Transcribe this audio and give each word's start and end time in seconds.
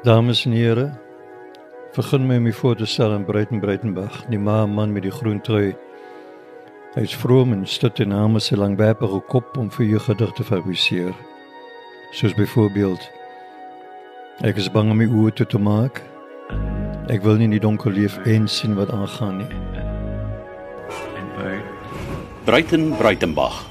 Dames 0.00 0.46
en 0.46 0.52
here, 0.52 0.86
vergun 1.92 2.26
my 2.26 2.36
om 2.36 2.46
u 2.46 2.52
voor 2.52 2.76
te 2.76 2.86
stel 2.86 3.12
aan 3.12 3.24
Breiten 3.24 3.60
Breitenbach, 3.60 4.22
die 4.32 4.38
ma 4.38 4.66
man 4.66 4.92
met 4.92 5.02
die 5.02 5.12
groen 5.12 5.40
trui. 5.40 5.74
Hy 6.94 7.02
is 7.04 7.16
vroom 7.16 7.52
en 7.52 7.66
stit 7.68 8.00
en 8.00 8.08
name 8.08 8.40
sy 8.40 8.56
langwerpige 8.56 9.20
kop 9.28 9.58
om 9.60 9.68
vir 9.70 9.84
u 9.84 9.98
gedigte 9.98 10.40
te 10.40 10.46
fabriseer. 10.48 11.12
Soos 12.16 12.32
byvoorbeeld 12.34 13.10
Ek 14.40 14.56
is 14.56 14.70
bang 14.72 14.88
om 14.88 14.96
my 14.96 15.04
oë 15.04 15.34
toe 15.36 15.46
te 15.46 15.60
maak. 15.60 16.00
Ek 17.12 17.20
wil 17.20 17.36
nie 17.36 17.50
in 17.50 17.58
die 17.58 17.60
donker 17.60 17.92
leef 17.92 18.16
en 18.24 18.48
sien 18.48 18.78
wat 18.80 18.88
aangaan 18.96 19.42
nie. 19.42 19.50
Breiten 22.48 22.96
Breitenbach. 22.96 23.66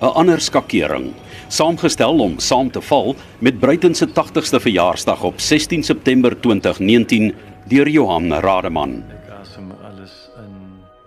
'n 0.00 0.12
Ander 0.12 0.40
skakering, 0.40 1.12
saamgestel 1.48 2.18
om 2.20 2.38
saam 2.38 2.70
te 2.70 2.80
val 2.80 3.14
met 3.38 3.58
Breiten 3.58 3.94
se 3.94 4.06
80ste 4.06 4.60
verjaarsdag 4.60 5.22
op 5.22 5.40
16 5.40 5.82
September 5.82 6.40
2019 6.40 7.34
deur 7.64 7.88
Johan 7.88 8.32
Rademan. 8.32 9.04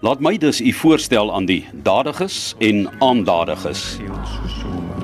Laat 0.02 0.20
my 0.20 0.38
dus 0.38 0.62
u 0.62 0.72
voorstel 0.72 1.34
aan 1.36 1.46
die 1.46 1.68
dadiges 1.74 2.56
en 2.58 2.90
aandadiges. 3.00 3.98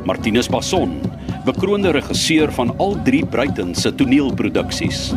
Martinus 0.06 0.48
Passon, 0.48 1.02
bekroonde 1.46 1.92
regisseur 1.92 2.52
van 2.52 2.78
al 2.78 2.98
drie 3.04 3.26
Breiten 3.26 3.76
se 3.76 3.96
toneelproduksies. 3.96 5.14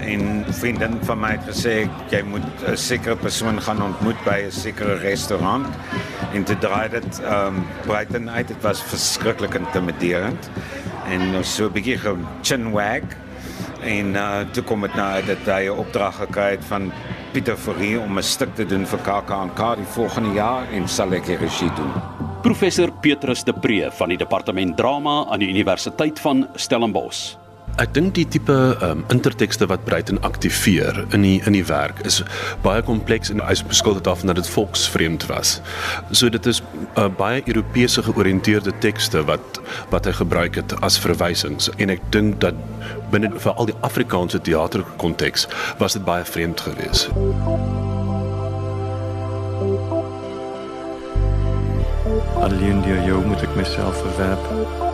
En 0.00 0.44
vriendin 0.48 0.98
van 1.02 1.20
my 1.20 1.34
het 1.36 1.46
gesê 1.50 1.90
jy 2.10 2.22
moet 2.22 2.46
'n 2.66 2.76
sekere 2.76 3.16
persoon 3.16 3.60
gaan 3.62 3.82
ontmoet 3.82 4.24
by 4.24 4.46
'n 4.46 4.50
sekere 4.50 4.94
restaurant 4.94 5.66
en 6.36 6.44
te 6.44 6.56
draai 6.60 6.88
dit 6.92 7.20
ehm 7.24 7.56
um, 7.56 7.62
Breiten 7.86 8.30
uit 8.30 8.48
dit 8.48 8.64
was 8.64 8.82
verskriklik 8.92 9.54
intimiderend 9.56 10.50
en 11.08 11.36
ons 11.36 11.54
so 11.54 11.68
'n 11.68 11.72
bietjie 11.72 11.98
chin 12.42 12.70
wag 12.72 13.06
en 13.86 14.14
uh, 14.14 14.42
toe 14.52 14.64
kom 14.64 14.80
dit 14.80 14.94
nou 14.94 15.08
uit 15.16 15.26
dat 15.26 15.46
hy 15.54 15.62
'n 15.68 15.78
opdrag 15.78 16.16
gekry 16.16 16.50
het 16.56 16.64
van 16.64 16.92
Pieter 17.32 17.56
Fourie 17.56 18.00
om 18.00 18.18
'n 18.18 18.22
stuk 18.22 18.54
te 18.54 18.66
doen 18.66 18.86
vir 18.86 18.98
KAK 18.98 19.76
die 19.76 19.92
volgende 19.96 20.32
jaar 20.32 20.64
en 20.72 20.84
ek 21.14 21.26
die 21.26 21.36
regie 21.36 21.72
doen. 21.76 21.92
Professor 22.42 22.92
Petrus 23.00 23.44
de 23.44 23.52
Pre 23.52 23.90
van 23.90 24.08
die 24.08 24.18
departement 24.18 24.76
drama 24.76 25.24
aan 25.30 25.38
die 25.38 25.48
Universiteit 25.48 26.20
van 26.20 26.48
Stellenbosch. 26.54 27.45
Ek 27.76 27.90
dink 27.92 28.14
die 28.16 28.24
tipe 28.24 28.54
um, 28.80 29.02
intertekste 29.12 29.66
wat 29.68 29.82
Breiten 29.84 30.16
aktiveer 30.24 31.02
in 31.12 31.26
die 31.26 31.42
in 31.44 31.52
die 31.52 31.64
werk 31.68 31.98
is 32.08 32.22
baie 32.64 32.80
kompleks 32.82 33.28
en 33.28 33.42
beskuld 33.68 33.98
dit 34.00 34.06
af 34.08 34.22
dat 34.24 34.38
dit 34.40 34.48
volksvreemd 34.48 35.26
was. 35.28 35.60
So 36.10 36.28
dit 36.32 36.46
is 36.46 36.62
uh, 36.96 37.08
baie 37.12 37.42
Europese 37.44 38.02
georiënteerde 38.02 38.72
tekste 38.80 39.24
wat 39.28 39.60
wat 39.90 40.08
hy 40.08 40.12
gebruik 40.16 40.56
het 40.56 40.72
as 40.80 40.96
verwysings 40.98 41.68
en 41.76 41.92
ek 41.92 42.00
dink 42.16 42.40
dat 42.40 42.56
binne 43.12 43.28
vir 43.36 43.52
al 43.52 43.68
die 43.68 43.76
Afrikaanse 43.84 44.40
teaterkonteks 44.40 45.44
was 45.78 45.92
dit 46.00 46.04
baie 46.08 46.24
vreemd 46.24 46.60
geweest. 46.60 47.12
Alleen 52.40 52.80
deur 52.88 53.04
jou 53.04 53.20
moet 53.28 53.44
ek 53.44 53.56
myself 53.60 54.00
verwerp. 54.00 54.84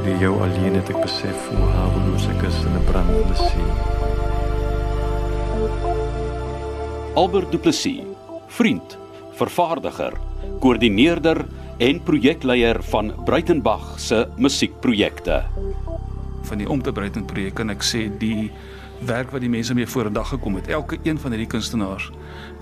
Wie 0.00 0.16
jou 0.16 0.38
alleen 0.40 0.78
het 0.78 0.88
ek 0.88 1.02
besef 1.04 1.48
hoe 1.52 1.66
haweloos 1.74 2.24
ek 2.32 2.46
is 2.48 2.56
in 2.64 2.72
'n 2.72 2.84
brandende 2.88 3.34
see. 3.36 3.66
Albert 7.14 7.52
Du 7.52 7.58
Plessis, 7.58 8.00
vriend, 8.48 8.96
vervaardiger, 9.36 10.12
koördineerder 10.60 11.44
en 11.78 12.02
projekleier 12.02 12.82
van 12.82 13.12
Breitenbach 13.24 14.00
se 14.00 14.28
musiekprojekte. 14.36 15.44
Van 16.42 16.58
die 16.58 16.68
Om 16.68 16.82
te 16.82 16.92
Breiten 16.92 17.24
projek 17.24 17.54
kan 17.54 17.70
ek 17.70 17.82
sê 17.82 18.08
die 18.18 18.50
werk 19.04 19.30
wat 19.30 19.40
die 19.40 19.50
mense 19.50 19.74
mee 19.74 19.86
vorendag 19.86 20.28
gekom 20.28 20.54
het. 20.54 20.68
Elke 20.68 20.96
een 21.02 21.18
van 21.18 21.30
hierdie 21.30 21.50
kunstenaars 21.50 22.10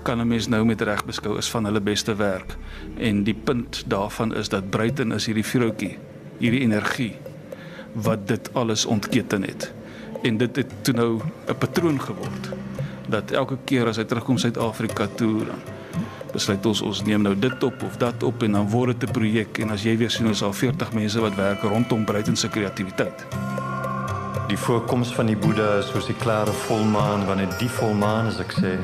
kan 0.03 0.19
'n 0.19 0.27
mens 0.27 0.47
nou 0.47 0.65
met 0.65 0.81
reg 0.81 1.05
beskou 1.05 1.37
as 1.37 1.49
van 1.49 1.65
hulle 1.65 1.81
beste 1.81 2.15
werk. 2.15 2.57
En 2.97 3.23
die 3.23 3.33
punt 3.43 3.83
daarvan 3.87 4.35
is 4.35 4.49
dat 4.49 4.69
Breiten 4.69 5.11
is 5.11 5.25
hierdie 5.25 5.45
vroutjie, 5.45 5.97
hierdie 6.37 6.61
energie 6.61 7.15
wat 7.93 8.27
dit 8.27 8.53
alles 8.53 8.85
ontketen 8.85 9.43
het. 9.43 9.73
En 10.21 10.37
dit 10.37 10.55
het 10.55 10.71
toe 10.81 10.93
nou 10.93 11.19
'n 11.47 11.57
patroon 11.57 12.01
geword 12.01 12.49
dat 13.09 13.31
elke 13.31 13.57
keer 13.65 13.87
as 13.87 13.97
hy 13.97 14.03
terugkom 14.03 14.37
Suid-Afrika 14.37 15.07
toe 15.15 15.45
dan 15.45 15.61
besluit 16.33 16.65
ons 16.65 16.81
ons 16.85 17.01
neem 17.03 17.21
nou 17.25 17.33
dit 17.35 17.63
op 17.63 17.83
of 17.83 17.97
dat 17.97 18.23
op 18.23 18.43
en 18.45 18.51
dan 18.51 18.69
word 18.69 18.99
dit 18.99 19.09
'n 19.09 19.13
projek 19.13 19.57
en 19.57 19.71
as 19.71 19.83
jy 19.83 19.97
weer 19.97 20.11
sien 20.11 20.27
ons 20.27 20.43
al 20.43 20.53
40 20.53 20.93
mense 20.93 21.19
wat 21.19 21.35
werk 21.35 21.61
rondom 21.61 22.05
Breiten 22.05 22.35
se 22.35 22.49
kreatiwiteit. 22.49 23.25
Die 24.47 24.57
voorkoms 24.57 25.13
van 25.13 25.25
die 25.25 25.37
Boeddha 25.37 25.77
is 25.77 25.87
soos 25.87 26.05
die 26.05 26.15
klare 26.15 26.51
volmaan 26.51 27.25
wanneer 27.25 27.57
die 27.59 27.69
volmaan 27.69 28.27
as 28.27 28.39
ek 28.39 28.53
sê 28.53 28.77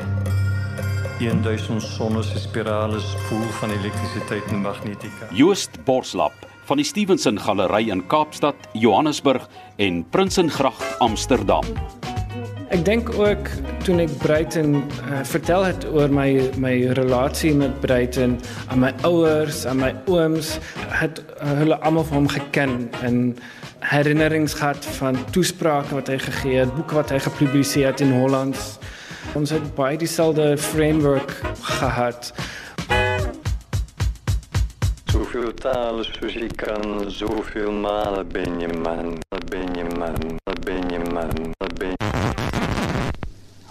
1000 1.20 1.82
sonne 1.82 2.24
se 2.24 2.40
spirale 2.40 3.00
spoel 3.00 3.50
van 3.60 3.70
elektrisiteit 3.70 4.44
en 4.52 4.62
magnetika. 4.62 5.30
Joost 5.32 5.84
Borslap 5.84 6.55
van 6.66 6.78
die 6.82 6.86
Stevenson 6.86 7.38
Galery 7.40 7.90
in 7.94 8.02
Kaapstad, 8.10 8.56
Johannesburg 8.74 9.48
en 9.78 10.06
Prinsengracht 10.10 11.00
Amsterdam. 11.00 11.66
Ek 12.74 12.82
dink 12.86 13.12
ook 13.14 13.50
toe 13.86 14.00
ek 14.02 14.16
Breiten 14.24 14.80
uh, 14.82 15.22
vertel 15.30 15.68
het 15.68 15.86
oor 15.86 16.10
my 16.10 16.50
my 16.58 16.74
relasie 16.98 17.54
met 17.54 17.78
Breiten 17.84 18.40
aan 18.74 18.82
my 18.82 18.92
ouers, 19.06 19.62
aan 19.70 19.84
my 19.84 19.92
ooms, 20.10 20.56
het 20.90 21.22
uh, 21.38 21.54
hulle 21.62 21.78
almal 21.86 22.08
van 22.10 22.24
hom 22.24 22.32
geken 22.34 22.90
en 23.06 23.38
herinnerings 23.86 24.58
gehad 24.58 24.86
van 24.98 25.22
toesprake 25.36 25.94
wat 25.94 26.10
hy 26.10 26.18
gegee 26.18 26.64
het, 26.64 26.74
boeke 26.74 26.98
wat 26.98 27.14
hy 27.14 27.22
gepubliseer 27.22 27.94
het 27.94 28.02
in 28.02 28.16
Holland. 28.18 28.58
Ons 29.38 29.54
het 29.54 29.66
baie 29.78 29.98
dieselfde 30.02 30.56
framework 30.58 31.38
gehad. 31.78 32.34
Zoveel 35.36 35.58
talen 35.60 36.06
soos 36.08 36.32
jy 36.32 36.46
kan, 36.56 37.10
zoveel 37.12 37.74
male 37.84 38.22
ben 38.24 38.54
je 38.62 38.70
man, 38.72 39.18
ben 39.52 39.74
je 39.76 39.84
man, 39.84 40.38
ben 40.64 40.86
je 40.88 41.00
man, 41.12 41.52
ben 41.76 41.92
je 41.92 41.96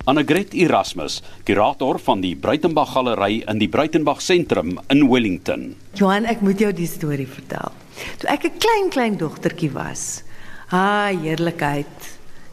Annegret 0.05 0.53
Erasmus, 0.53 1.23
kurator 1.49 1.97
van 1.99 2.21
die 2.21 2.35
Breitenbach 2.37 2.93
Galery 2.93 3.41
in 3.49 3.63
die 3.63 3.71
Breitenbach 3.73 4.21
Sentrum 4.21 4.77
in 4.93 5.09
Wellington. 5.09 5.73
Johan, 5.97 6.29
ek 6.29 6.45
moet 6.45 6.61
jou 6.61 6.69
die 6.77 6.89
storie 6.91 7.25
vertel. 7.25 7.73
Toe 8.21 8.29
ek 8.29 8.45
'n 8.45 8.59
klein 8.61 8.91
klein 8.93 9.17
dogtertjie 9.17 9.73
was. 9.73 10.21
Ah, 10.69 11.17
heerlikheid. 11.17 11.97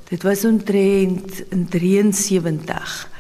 Dit 0.08 0.24
was 0.24 0.46
omtrent 0.46 1.52
in 1.52 1.68
73 1.68 3.12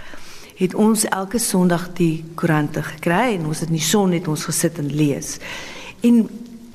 het 0.55 0.73
ons 0.73 1.03
elke 1.09 1.39
Sondag 1.39 1.89
die 1.97 2.23
koerante 2.35 2.83
gekry 2.83 3.35
en 3.35 3.45
ons 3.49 3.59
het 3.59 3.69
in 3.69 3.75
die 3.75 3.83
son 3.83 4.09
net 4.13 4.27
ons 4.27 4.45
gesit 4.45 4.77
en 4.77 4.87
lees. 4.87 5.39
En 6.01 6.29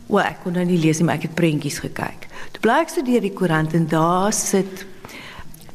wel 0.06 0.22
ek 0.22 0.42
kon 0.44 0.52
nou 0.52 0.64
nie 0.64 0.78
lees 0.78 0.98
nie, 0.98 1.06
maar 1.08 1.18
ek 1.18 1.28
het 1.28 1.38
prentjies 1.38 1.80
gekyk. 1.82 2.28
Toe 2.54 2.62
bly 2.62 2.80
ek 2.84 2.92
studeer 2.92 3.24
die 3.26 3.34
koerant 3.34 3.74
en 3.74 3.88
daar 3.90 4.32
sit 4.32 4.86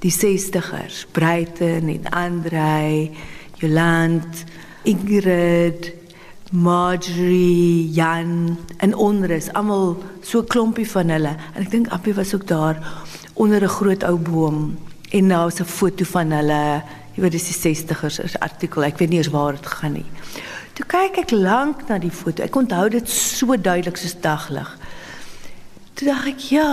die 0.02 0.14
60ers, 0.14 1.06
Breiten 1.14 1.90
en 1.92 2.08
Andrei, 2.10 3.12
Joland, 3.62 4.46
Ingrid, 4.90 5.92
Marjorie, 6.52 7.92
Jan 7.94 8.58
en 8.84 8.96
Onrus, 8.96 9.52
almal 9.54 9.94
so 10.26 10.44
klompie 10.44 10.88
van 10.90 11.14
hulle. 11.14 11.36
En 11.54 11.62
ek 11.62 11.70
dink 11.72 11.92
Appie 11.94 12.16
was 12.18 12.34
ook 12.36 12.48
daar 12.50 12.82
onder 13.36 13.64
'n 13.64 13.76
groot 13.78 14.04
ou 14.04 14.18
boom 14.18 14.78
en 15.12 15.28
nou 15.28 15.48
is 15.48 15.60
'n 15.60 15.66
foto 15.66 16.04
van 16.06 16.32
hulle. 16.32 16.84
Jy 17.16 17.22
weet 17.22 17.32
dis 17.32 17.48
die 17.52 17.60
60ers 17.76 18.20
is 18.20 18.40
artikel. 18.40 18.84
Ek 18.84 18.98
weet 18.98 19.10
nie 19.10 19.18
eens 19.18 19.28
waar 19.28 19.54
dit 19.54 19.66
gaan 19.66 19.94
nie. 19.94 20.06
Toe 20.82 20.90
kyk 20.90 21.18
ek 21.22 21.32
lank 21.38 21.84
na 21.92 22.00
die 22.02 22.10
foto. 22.10 22.42
Ek 22.42 22.56
onthou 22.58 22.88
dit 22.90 23.10
so 23.14 23.54
duidelik 23.54 24.00
soos 24.02 24.16
daglig. 24.18 24.70
Toe 25.94 26.08
dink 26.08 26.30
ek 26.32 26.46
ja, 26.56 26.70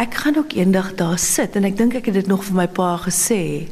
ek 0.00 0.16
gaan 0.22 0.38
ook 0.40 0.54
eendag 0.56 0.94
daar 0.96 1.18
sit 1.20 1.58
en 1.60 1.68
ek 1.68 1.76
dink 1.76 1.98
ek 1.98 2.08
het 2.08 2.16
dit 2.22 2.30
nog 2.30 2.46
vir 2.46 2.56
my 2.56 2.64
pa 2.72 2.94
gesê. 3.02 3.68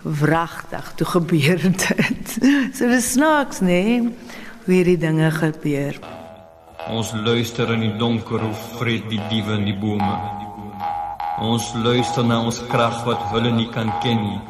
Wragtig, 0.00 0.88
toe 0.96 1.08
gebeur 1.10 1.60
dit. 1.66 2.32
so 2.72 2.88
dis 2.88 3.10
snaaks, 3.12 3.60
nê? 3.60 3.82
Nee? 4.00 4.32
Hoe 4.64 4.74
hierdie 4.78 4.96
dinge 4.96 5.28
gebeur. 5.36 6.00
Ons 6.88 7.12
luister 7.12 7.68
in 7.76 7.84
die 7.84 7.94
donker 8.00 8.40
hoe 8.40 8.56
vreet 8.78 9.12
die 9.12 9.20
diewe 9.28 9.60
in 9.60 9.68
die 9.68 9.76
bome. 9.76 10.14
Ons 11.44 11.68
luister 11.84 12.24
na 12.24 12.40
ons 12.46 12.64
krag 12.72 13.04
wat 13.04 13.28
hulle 13.36 13.52
nie 13.60 13.68
kan 13.76 13.92
ken 14.00 14.24
nie. 14.24 14.40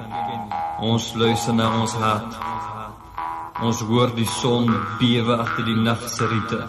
Ons 0.78 1.16
luister 1.18 1.58
na 1.58 1.72
ons 1.82 1.98
hart. 1.98 2.51
Ons 3.62 3.80
hoor 3.86 4.10
die 4.16 4.26
son 4.26 4.66
bewe 4.98 5.36
agter 5.38 5.64
die 5.64 5.78
nag 5.78 6.02
se 6.10 6.26
riete. 6.26 6.64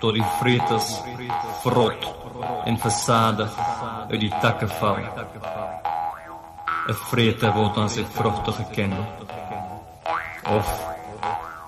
Tot 0.00 0.16
die 0.16 0.24
vreters 0.40 0.88
vrot 1.64 2.06
en 2.66 2.78
versadig 2.80 3.52
uit 4.10 4.20
die 4.20 4.32
takke 4.40 4.68
val. 4.80 5.02
'n 6.86 6.98
Vreter 7.10 7.52
word 7.52 7.76
aan 7.76 7.90
sy 7.90 8.04
vrugte 8.18 8.52
geken. 8.52 8.92
Of 10.46 10.68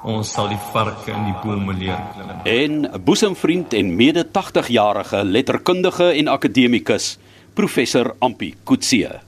Ons 0.06 0.30
sal 0.30 0.46
die 0.52 0.60
varke 0.70 1.10
in 1.10 1.24
die 1.26 1.34
bome 1.42 1.74
leer 1.74 1.98
klim. 2.14 2.28
En 2.46 2.86
'n 2.86 3.02
boesemvriend 3.02 3.74
en 3.74 3.96
mede 3.96 4.24
80-jarige 4.24 5.24
letterkundige 5.24 6.12
en 6.14 6.28
akademikus, 6.28 7.18
professor 7.54 8.14
Ampi 8.18 8.54
Kutse. 8.64 9.20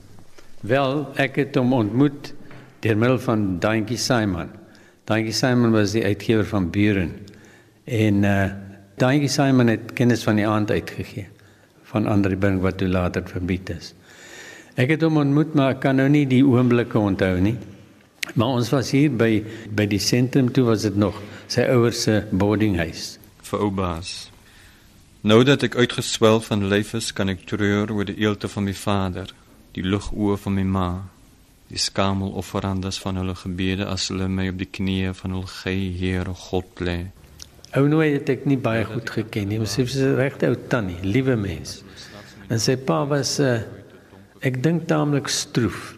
Wel, 0.61 1.07
ek 1.15 1.35
het 1.35 1.55
hom 1.55 1.73
ontmoet 1.73 2.33
deur 2.79 2.97
middel 2.97 3.19
van 3.19 3.59
Daantjie 3.59 3.97
Simon. 3.97 4.60
Daantjie 5.11 5.33
Simon 5.35 5.73
was 5.75 5.91
die 5.91 6.05
uitgewer 6.05 6.45
van 6.47 6.69
Buren. 6.71 7.11
En 7.83 8.23
uh 8.23 8.51
Daantjie 8.95 9.27
Simon 9.27 9.67
het 9.67 9.91
kennis 9.97 10.23
van 10.23 10.37
die 10.39 10.47
aand 10.47 10.71
uitgegee 10.71 11.27
van 11.89 12.07
Andre 12.07 12.37
Brink 12.37 12.61
wat 12.61 12.77
toe 12.77 12.87
later 12.87 13.23
verbied 13.27 13.69
is. 13.73 13.93
Ek 14.79 14.93
het 14.93 15.01
hom 15.01 15.17
ontmoet, 15.17 15.55
maar 15.57 15.73
ek 15.73 15.81
kan 15.83 15.97
nou 15.99 16.07
nie 16.07 16.23
die 16.29 16.43
oomblikke 16.45 16.99
onthou 16.99 17.41
nie. 17.43 17.57
Maar 18.37 18.61
ons 18.61 18.69
was 18.71 18.93
hier 18.95 19.11
by 19.11 19.41
by 19.75 19.89
die 19.89 19.99
sentrum 19.99 20.51
toe 20.53 20.69
was 20.69 20.85
dit 20.87 20.95
nog 20.95 21.17
sy 21.47 21.65
ouers 21.73 22.05
se 22.07 22.21
boardinghuis. 22.31 23.17
vir 23.51 23.59
oubaas. 23.67 24.31
Nou 25.27 25.43
dat 25.43 25.63
ek 25.67 25.75
uitgeswel 25.75 26.39
van 26.39 26.69
lyf 26.71 26.93
is, 26.93 27.11
kan 27.11 27.29
ek 27.29 27.43
treur 27.49 27.91
oor 27.91 28.07
die 28.07 28.21
eelte 28.21 28.47
van 28.47 28.63
my 28.63 28.73
vader, 28.73 29.33
die 29.75 29.83
lugoë 29.83 30.37
van 30.37 30.55
my 30.55 30.63
ma, 30.63 30.89
die 31.71 31.79
skamelofferandes 31.79 32.99
van 32.99 33.19
hulle 33.21 33.35
gebede 33.39 33.85
as 33.87 34.09
hulle 34.11 34.27
my 34.27 34.49
op 34.51 34.59
die 34.59 34.67
knieë 34.77 35.13
van 35.21 35.35
hul 35.37 35.45
gey 35.47 35.87
Here 35.95 36.33
God 36.47 36.83
lê. 36.83 36.97
Ou 37.79 37.85
Nooi 37.87 38.09
het 38.17 38.29
ek 38.33 38.43
nie 38.49 38.59
baie 38.59 38.83
goed 38.83 39.07
geken 39.13 39.47
nie. 39.47 39.59
Ons 39.63 39.77
is 39.79 39.95
'n 39.95 40.17
regte 40.19 40.49
ou 40.49 40.57
tannie, 40.67 40.99
liewe 41.01 41.35
mens. 41.35 41.83
En 42.49 42.59
sy 42.59 42.75
pa 42.75 43.05
was 43.07 43.39
'n 43.39 43.43
uh, 43.43 43.61
ek 44.41 44.61
dink 44.63 44.87
taamlik 44.87 45.27
stroef. 45.27 45.95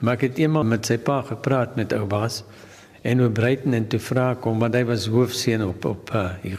Maar 0.00 0.14
ek 0.14 0.20
het 0.20 0.38
eendag 0.38 0.64
met 0.64 0.86
sy 0.86 0.98
pa 0.98 1.22
gepraat 1.22 1.76
met 1.76 1.92
ou 1.92 2.06
Bas 2.06 2.42
en 3.02 3.20
oor 3.20 3.30
Breiten 3.30 3.74
en 3.74 3.86
toe 3.86 4.00
vra 4.00 4.32
ek 4.32 4.44
hom 4.44 4.58
want 4.58 4.74
hy 4.74 4.84
was 4.84 5.06
hoofseun 5.06 5.62
op 5.62 5.84
op 5.84 6.10
uh, 6.14 6.34
hier 6.42 6.58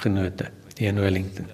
in 0.77 0.99
Wellington. 0.99 1.47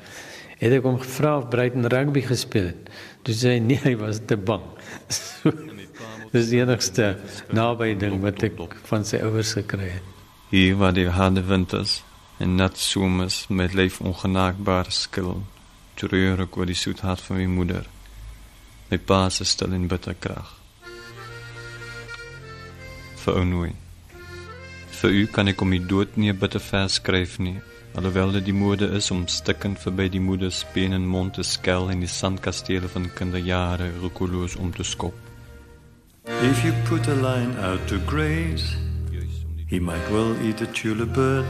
Het 0.60 0.72
ek 0.72 0.84
hom 0.84 1.00
gevra 1.00 1.38
of 1.38 1.50
Breiten 1.50 1.88
rugby 1.88 2.22
gespeel 2.22 2.66
het. 2.66 2.90
Toe 3.24 3.34
sê 3.34 3.58
hy 3.58 3.60
nee, 3.60 3.82
hy 3.84 3.96
was 3.96 4.20
te 4.26 4.38
bang. 4.38 4.62
So, 5.10 5.79
Dis 6.32 6.50
die 6.52 6.60
enigste 6.62 7.18
naby 7.52 7.94
ding 8.00 8.20
wat 8.24 8.44
ek 8.44 8.60
van 8.90 9.06
sy 9.06 9.20
ouers 9.26 9.54
gekry 9.58 9.90
het. 9.98 10.16
Hier 10.50 10.78
waar 10.80 10.94
die 10.94 11.10
harde 11.10 11.44
winters 11.46 12.04
en 12.40 12.56
nat 12.56 12.78
somers 12.78 13.48
met 13.50 13.74
lyf 13.74 14.00
ongenaakbaar 14.02 14.92
skil, 14.96 15.44
treur 16.00 16.46
ek 16.46 16.58
oor 16.58 16.70
die 16.70 16.78
soet 16.78 17.04
hart 17.04 17.22
van 17.26 17.42
my 17.42 17.48
moeder. 17.52 17.86
My 18.90 18.98
pa 18.98 19.26
is 19.28 19.42
stil 19.44 19.76
in 19.76 19.88
bitter 19.92 20.16
krag. 20.16 20.56
Vir 23.24 23.42
onnooi. 23.42 23.74
Vir 25.00 25.18
u 25.22 25.26
kan 25.36 25.52
ek 25.52 25.62
om 25.62 25.76
die 25.76 25.86
dood 25.92 26.18
nie 26.18 26.32
'n 26.32 26.40
bitter 26.40 26.64
vers 26.72 26.94
skryf 26.94 27.40
nie, 27.40 27.60
alhoewel 27.96 28.32
dit 28.32 28.46
die 28.46 28.60
mode 28.66 28.88
is 29.00 29.12
om 29.12 29.28
stikkend 29.28 29.80
verby 29.80 30.10
die 30.10 30.26
moeder 30.30 30.52
se 30.52 30.66
been 30.74 30.94
en 30.94 31.08
mond 31.08 31.34
te 31.34 31.44
skel 31.44 31.90
en 31.92 32.00
die 32.00 32.14
sandkastele 32.20 32.88
van 32.88 33.14
kinderjare 33.14 33.92
roekeloos 34.02 34.56
om 34.56 34.72
te 34.72 34.84
skop. 34.84 35.29
If 36.32 36.64
you 36.64 36.74
put 36.86 37.08
a 37.08 37.16
line 37.16 37.58
out 37.58 37.88
to 37.88 37.98
graze, 38.00 38.76
he 39.68 39.80
might 39.80 40.10
well 40.12 40.40
eat 40.44 40.62
a 40.62 40.68
tulip 40.68 41.14
bird. 41.14 41.46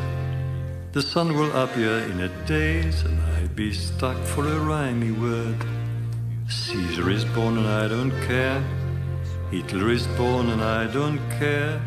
The 0.93 1.01
sun 1.01 1.35
will 1.35 1.51
appear 1.51 1.99
in 1.99 2.21
a 2.21 2.29
daze, 2.45 3.03
and 3.03 3.21
I'd 3.33 3.55
be 3.57 3.73
stuck 3.73 4.17
for 4.23 4.47
a 4.47 4.59
rhymey 4.59 5.11
word. 5.11 5.65
Caesar 6.47 7.09
is 7.09 7.25
born 7.25 7.57
and 7.57 7.67
I 7.67 7.89
don't 7.89 8.11
care. 8.21 8.63
Hitler 9.51 9.89
is 9.91 10.07
born 10.17 10.49
and 10.49 10.61
I 10.61 10.87
don't 10.87 11.19
care. 11.37 11.81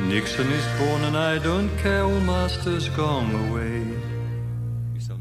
Nixon 0.00 0.50
is 0.50 0.66
born 0.78 1.04
and 1.04 1.16
I 1.16 1.38
don't 1.38 1.70
care. 1.78 2.02
All 2.02 2.20
masters 2.20 2.88
gone 2.88 3.32
away. 3.48 3.86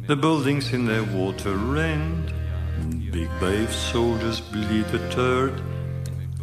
The 0.08 0.16
buildings 0.16 0.74
in 0.74 0.86
their 0.86 1.04
water 1.04 1.56
rend. 1.56 2.34
Big 3.12 3.30
brave 3.40 3.72
soldiers 3.72 4.42
bleed 4.42 4.88
the 4.88 5.08
turd. 5.12 5.62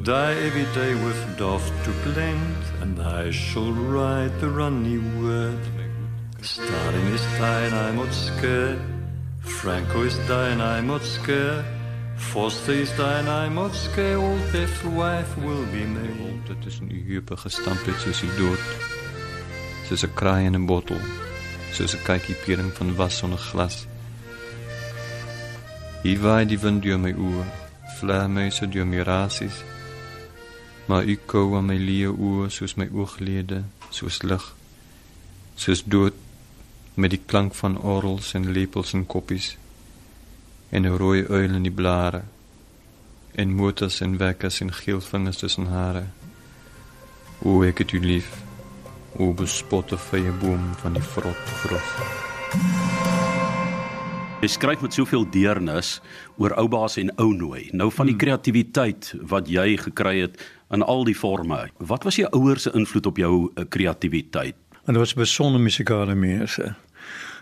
Die 0.02 0.34
every 0.46 0.66
day 0.74 0.94
with 1.04 1.38
doff 1.38 1.62
to 1.84 1.90
blend, 2.02 2.56
and 2.80 3.00
I 3.00 3.30
shall 3.30 3.70
write 3.70 4.34
the 4.40 4.50
runny 4.50 4.98
word. 5.22 5.62
Stalin 6.40 7.06
is 7.14 7.22
dying, 7.38 7.72
I'm 7.72 7.96
not 8.02 8.12
scared. 8.12 8.80
Franco 9.38 10.02
is 10.02 10.18
dying, 10.26 10.60
I'm 10.60 10.88
not 10.88 11.04
scared. 11.04 11.64
Foster 12.16 12.72
is 12.72 12.90
dying, 12.96 13.28
I'm 13.28 13.54
not 13.54 13.74
scared. 13.74 14.18
Old 14.18 14.42
death 14.50 14.84
wife 14.86 15.36
will 15.38 15.64
be 15.66 15.86
made. 15.86 16.42
Dit 16.48 16.62
tussen 16.62 16.90
u 16.90 16.98
heupe 17.06 17.36
gestamp 17.36 17.86
het 17.86 18.00
soos 18.02 18.20
die 18.20 18.34
dood. 18.36 18.58
Soos 19.86 20.02
'n 20.02 20.14
kraai 20.14 20.44
in 20.46 20.56
'n 20.56 20.66
bottel, 20.66 20.98
soos 21.72 21.94
'n 21.94 22.02
kykie 22.02 22.34
piering 22.42 22.72
van 22.74 22.96
was 22.96 23.16
sonder 23.16 23.38
glas. 23.38 23.86
Hier 26.02 26.18
waai 26.18 26.44
die 26.46 26.58
wind 26.58 26.82
deur 26.82 26.98
my 26.98 27.12
oë, 27.12 27.46
vleermuise 28.00 28.66
deur 28.68 28.86
my 28.86 29.02
rasies. 29.02 29.62
Maar 30.92 31.04
u 31.08 31.14
kou 31.24 31.54
aan 31.56 31.70
my 31.70 31.78
leë 31.80 32.10
oë 32.12 32.50
soos 32.52 32.74
my 32.76 32.84
ooglede, 32.92 33.62
soos 33.96 34.18
lig, 34.28 34.42
soos 35.56 35.80
dood 35.88 36.18
met 37.00 37.14
die 37.14 37.20
klank 37.30 37.56
van 37.56 37.78
orgels 37.80 38.34
en 38.36 38.50
lepels 38.52 38.92
en 38.98 39.06
koppies 39.14 39.54
en 40.68 40.84
'n 40.84 40.98
rooi 41.02 41.24
uil 41.24 41.56
in 41.56 41.64
die 41.64 41.72
blare 41.80 42.22
en 43.34 43.56
motors 43.56 44.00
en 44.04 44.18
wekkers 44.18 44.60
en 44.60 44.72
geel 44.72 45.00
vingers 45.00 45.40
tussen 45.40 45.66
hare. 45.66 46.04
O 47.42 47.62
ek 47.62 47.78
het 47.78 47.92
u 47.92 48.00
lief. 48.00 48.30
O 49.16 49.32
bespotte 49.32 49.96
vrye 49.96 50.32
boom 50.32 50.74
van 50.82 50.92
die 50.92 51.02
vrot 51.02 51.42
vrot. 51.62 51.88
Jy 54.42 54.48
skryf 54.48 54.80
met 54.82 54.92
soveel 54.92 55.22
deernis 55.30 56.00
oor 56.36 56.50
oubaas 56.58 56.96
en 56.96 57.12
ou 57.22 57.28
nooi. 57.34 57.68
Nou 57.72 57.92
van 57.94 58.06
die 58.06 58.16
kreatiwiteit 58.16 59.14
wat 59.30 59.48
jy 59.48 59.76
gekry 59.76 60.20
het 60.20 60.40
in 60.72 60.82
al 60.82 61.04
die 61.04 61.16
forme. 61.16 61.68
Wat 61.76 62.02
was 62.02 62.16
jou 62.16 62.28
ouers 62.30 62.62
se 62.62 62.72
invloed 62.72 63.06
op 63.06 63.16
jou 63.16 63.50
eh, 63.54 63.64
kreatiwiteit? 63.68 64.54
En 64.84 64.92
dit 64.92 64.96
was 64.96 65.14
besonder 65.14 65.60
musikale 65.60 66.14
mense. 66.14 66.74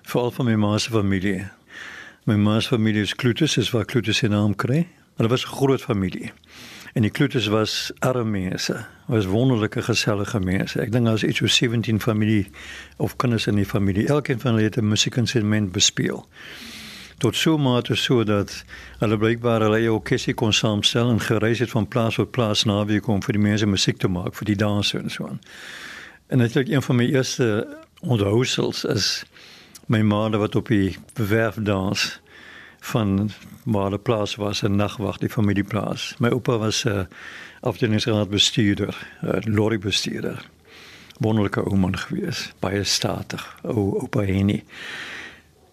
Veral 0.02 0.30
van 0.30 0.44
my 0.44 0.54
ma 0.54 0.78
se 0.78 0.90
familie. 0.90 1.48
My 2.24 2.36
ma 2.36 2.60
se 2.60 2.68
familie 2.68 3.02
is 3.02 3.14
Klutus, 3.14 3.56
is 3.56 3.70
waar 3.70 3.84
Klutus 3.84 4.20
sy 4.20 4.26
naam 4.26 4.54
kry. 4.54 4.86
Hulle 5.16 5.28
was 5.28 5.44
'n 5.44 5.54
groot 5.56 5.82
familie. 5.82 6.32
En 6.92 7.02
die 7.02 7.10
Klutus 7.10 7.46
was 7.46 7.92
arme 7.98 8.24
mense. 8.24 8.86
Was 9.06 9.26
wonderlike 9.26 9.82
gesellige 9.82 10.40
mense. 10.40 10.80
Ek 10.80 10.92
dink 10.92 11.04
daar 11.04 11.12
was 11.12 11.24
iets 11.24 11.38
so 11.38 11.46
17 11.46 12.00
familie 12.00 12.50
of 12.96 13.16
kinders 13.16 13.46
in 13.46 13.54
die 13.54 13.66
familie. 13.66 14.06
Elkeen 14.06 14.40
van 14.40 14.52
hulle 14.52 14.64
het 14.64 14.76
'n 14.76 14.88
musiekinstrument 14.88 15.72
bespeel. 15.72 16.26
Tot 17.20 17.36
so 17.36 17.58
mate 17.58 17.94
so 17.94 18.22
dat 18.24 18.64
hulle 18.98 19.16
blykbaar 19.20 19.60
hulle 19.60 19.76
eie 19.76 19.92
orkesie 19.92 20.32
kon 20.34 20.54
saamstel 20.56 21.10
en 21.12 21.18
gereis 21.20 21.60
het 21.60 21.70
van 21.70 21.88
plaas 21.88 22.16
tot 22.16 22.30
plaas 22.32 22.64
naweek 22.64 23.10
om 23.12 23.20
vir 23.20 23.36
die 23.36 23.42
mense 23.42 23.66
musiek 23.68 23.98
te 24.00 24.08
maak 24.08 24.38
vir 24.38 24.48
die 24.48 24.56
danse 24.56 24.96
en 24.96 25.12
so 25.12 25.26
aan. 25.28 25.40
En 26.32 26.40
natuurlik 26.40 26.72
een 26.72 26.82
van 26.82 26.96
my 26.96 27.04
eerste 27.12 27.76
onthousels 28.00 28.84
is 28.84 29.24
my 29.86 30.00
ma 30.00 30.30
wat 30.30 30.56
op 30.56 30.72
die 30.72 30.96
werf 31.14 31.60
dans 31.60 32.20
van 32.80 33.30
waar 33.64 33.90
die 33.90 33.98
plaas 33.98 34.34
was 34.40 34.62
'n 34.62 34.76
nagwag 34.76 35.18
die 35.18 35.28
familieplaas. 35.28 36.14
My 36.18 36.28
oupa 36.28 36.58
was 36.58 36.84
uh, 36.84 37.04
afdelingsraadbestuurder, 37.60 38.96
'n 39.22 39.26
uh, 39.26 39.54
lorrybestuurder. 39.54 40.48
Wonderlike 41.18 41.60
ou 41.60 41.76
man 41.76 41.98
gewees, 41.98 42.52
baie 42.58 42.84
statig, 42.84 43.56
ou 43.62 43.98
oupa 44.00 44.20
Henny. 44.20 44.64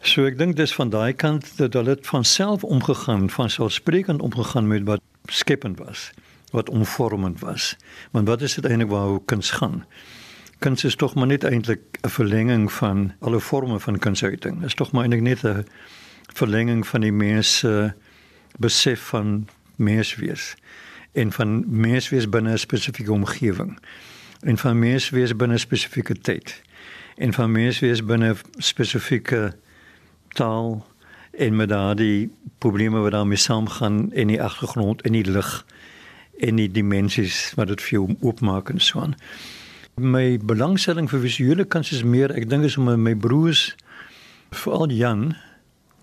So 0.07 0.23
ek 0.23 0.37
dink 0.39 0.55
dis 0.55 0.71
van 0.71 0.87
daai 0.87 1.11
kant 1.19 1.49
dat 1.57 1.73
hulle 1.75 1.97
dit 1.97 2.05
van 2.07 2.23
self 2.23 2.63
omgegaan, 2.63 3.25
van 3.29 3.49
selfsprekend 3.51 4.21
omgegaan 4.23 4.67
met 4.67 4.85
wat 4.87 5.01
skepend 5.27 5.81
was, 5.83 6.11
wat 6.55 6.69
omvormend 6.69 7.41
was. 7.43 7.75
Want 8.15 8.27
wat 8.31 8.41
is 8.41 8.55
dit 8.55 8.65
eintlik 8.65 8.89
waar 8.89 9.19
kuns 9.25 9.51
gaan? 9.59 9.83
Kuns 10.63 10.87
is 10.87 10.95
tog 10.95 11.15
maar 11.15 11.27
net 11.27 11.43
eintlik 11.43 11.99
'n 12.01 12.09
verlenging 12.09 12.71
van 12.71 13.13
alle 13.19 13.41
forme 13.41 13.79
van 13.79 13.99
kunsuiting. 13.99 14.63
Is 14.63 14.73
tog 14.73 14.91
maar 14.91 15.03
eintlik 15.03 15.21
net 15.21 15.43
'n 15.43 15.67
verlenging 16.33 16.87
van 16.87 17.01
die 17.01 17.11
mens 17.11 17.57
se 17.57 17.93
besef 18.57 19.01
van 19.11 19.47
menswees 19.75 20.55
en 21.11 21.31
van 21.31 21.63
menswees 21.67 22.29
binne 22.29 22.51
'n 22.51 22.57
spesifieke 22.57 23.11
omgewing 23.11 23.79
en 24.39 24.57
van 24.57 24.79
menswees 24.79 25.35
binne 25.35 25.57
spesifieke 25.57 26.15
tyd 26.19 26.61
en 27.15 27.33
van 27.33 27.51
menswees 27.51 28.05
binne 28.05 28.35
spesifieke 28.57 29.53
taal 30.37 30.85
en 31.37 31.55
met 31.55 31.69
daardie 31.69 32.29
probleme 32.63 33.01
wat 33.03 33.13
daarmee 33.15 33.41
saamgaan 33.41 34.13
in 34.13 34.31
die 34.31 34.41
agtergrond 34.41 35.01
en 35.01 35.17
die 35.17 35.25
lig 35.25 35.51
en 36.39 36.61
die 36.61 36.69
dimensies 36.71 37.53
wat 37.57 37.71
dit 37.73 37.81
vir 37.81 37.95
jou 37.97 38.15
oopmaak 38.21 38.69
en 38.73 38.81
so 38.81 39.01
aan. 39.01 39.15
My 39.97 40.37
belangstelling 40.37 41.09
vir 41.09 41.23
visuele 41.25 41.65
kuns 41.65 41.91
is 41.91 42.03
meer, 42.05 42.33
ek 42.37 42.49
dink 42.49 42.65
is 42.69 42.77
om 42.77 42.89
my 43.01 43.15
broers 43.17 43.71
veral 44.53 44.93
Jan 44.93 45.31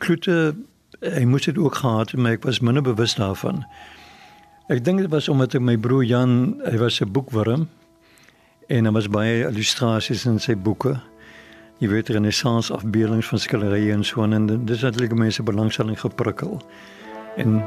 Klute 0.02 0.54
hy 1.00 1.22
moes 1.28 1.46
dit 1.46 1.58
ook 1.58 1.78
gehad 1.82 2.10
het, 2.10 2.20
maar 2.20 2.36
ek 2.38 2.44
was 2.44 2.60
minder 2.60 2.82
bewus 2.82 3.14
daarvan. 3.18 3.62
Ek 4.72 4.82
dink 4.84 5.02
dit 5.04 5.10
was 5.12 5.28
omdat 5.28 5.54
ek 5.54 5.62
my 5.62 5.76
broer 5.78 6.04
Jan, 6.04 6.60
hy 6.64 6.78
was 6.82 7.00
'n 7.00 7.12
boekwurm 7.12 7.68
En 8.66 8.82
daar 8.82 8.92
was 8.92 9.08
baie 9.08 9.46
illustrasies 9.46 10.24
in 10.24 10.38
sy 10.40 10.56
boeke. 10.56 10.96
Jy 11.84 11.90
weet 11.90 12.08
renessans 12.08 12.70
afbeeldings 12.72 13.28
van 13.28 13.38
skilderye 13.38 13.90
en 13.92 14.04
so 14.08 14.24
en 14.24 14.46
dis 14.48 14.80
natuurlik 14.80 15.12
mense 15.20 15.42
belangstelling 15.44 15.98
geprikkel. 16.00 16.54
En 17.36 17.58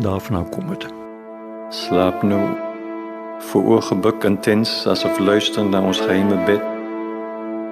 daarvan 0.00 0.48
kom 0.48 0.70
dit. 0.70 0.86
Slaap 1.68 2.22
nou. 2.22 2.40
Voor 3.50 3.82
gebuk 3.82 4.24
intens 4.24 4.86
asof 4.86 5.18
luister 5.18 5.64
na 5.64 5.82
ons 5.84 6.00
geheime 6.00 6.38
bed. 6.46 6.64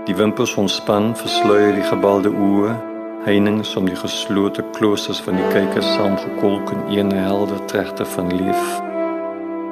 Die 0.04 0.16
wimpels 0.20 0.52
ontspan, 0.60 1.14
versluier 1.16 1.72
die 1.72 1.88
gebalde 1.88 2.28
oë, 2.28 2.76
heininge 3.24 3.64
om 3.80 3.88
die 3.88 3.96
geslote 3.96 4.66
kloosters 4.76 5.24
van 5.24 5.40
die 5.40 5.48
kykers 5.54 5.94
saamgekolk 5.94 6.74
in 6.76 6.84
een 6.98 7.16
helder 7.16 7.64
tregte 7.72 8.04
van 8.04 8.28
leef. 8.36 8.80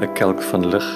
'n 0.00 0.12
kelk 0.14 0.42
van 0.42 0.68
lig. 0.72 0.88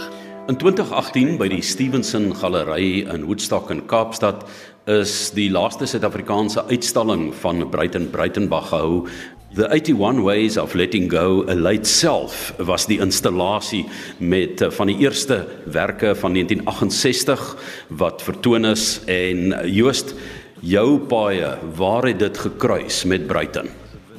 In 0.48 0.56
2018 0.56 1.36
by 1.38 1.46
die 1.48 1.62
Stevenson 1.62 2.32
Galery 2.34 3.04
in 3.06 3.24
Woodstock 3.28 3.70
in 3.70 3.84
Kaapstad 3.86 4.42
is 4.90 5.30
die 5.36 5.50
laaste 5.50 5.86
Suid-Afrikaanse 5.86 6.64
uitstalling 6.66 7.30
van 7.38 7.68
Bruiten 7.70 8.10
Bruitenbach 8.10 8.68
gehou. 8.72 9.06
The 9.54 9.68
81 9.68 10.22
Ways 10.24 10.56
of 10.56 10.74
Letting 10.74 11.10
Go 11.10 11.44
a 11.48 11.54
Late 11.54 11.84
Self 11.84 12.54
was 12.58 12.86
die 12.86 12.98
installasie 12.98 13.84
met 14.18 14.60
eh, 14.60 14.70
van 14.70 14.88
die 14.88 14.96
eerste 15.04 15.44
werke 15.64 16.14
van 16.16 16.32
1968 16.32 17.56
wat 17.88 18.22
vertoon 18.22 18.64
is 18.64 19.02
en 19.06 19.52
Joost 19.68 20.14
jou 20.60 20.98
paie 20.98 21.52
waar 21.76 22.08
het 22.08 22.18
dit 22.18 22.38
gekruis 22.38 23.04
met 23.04 23.26
Bruiten? 23.26 23.68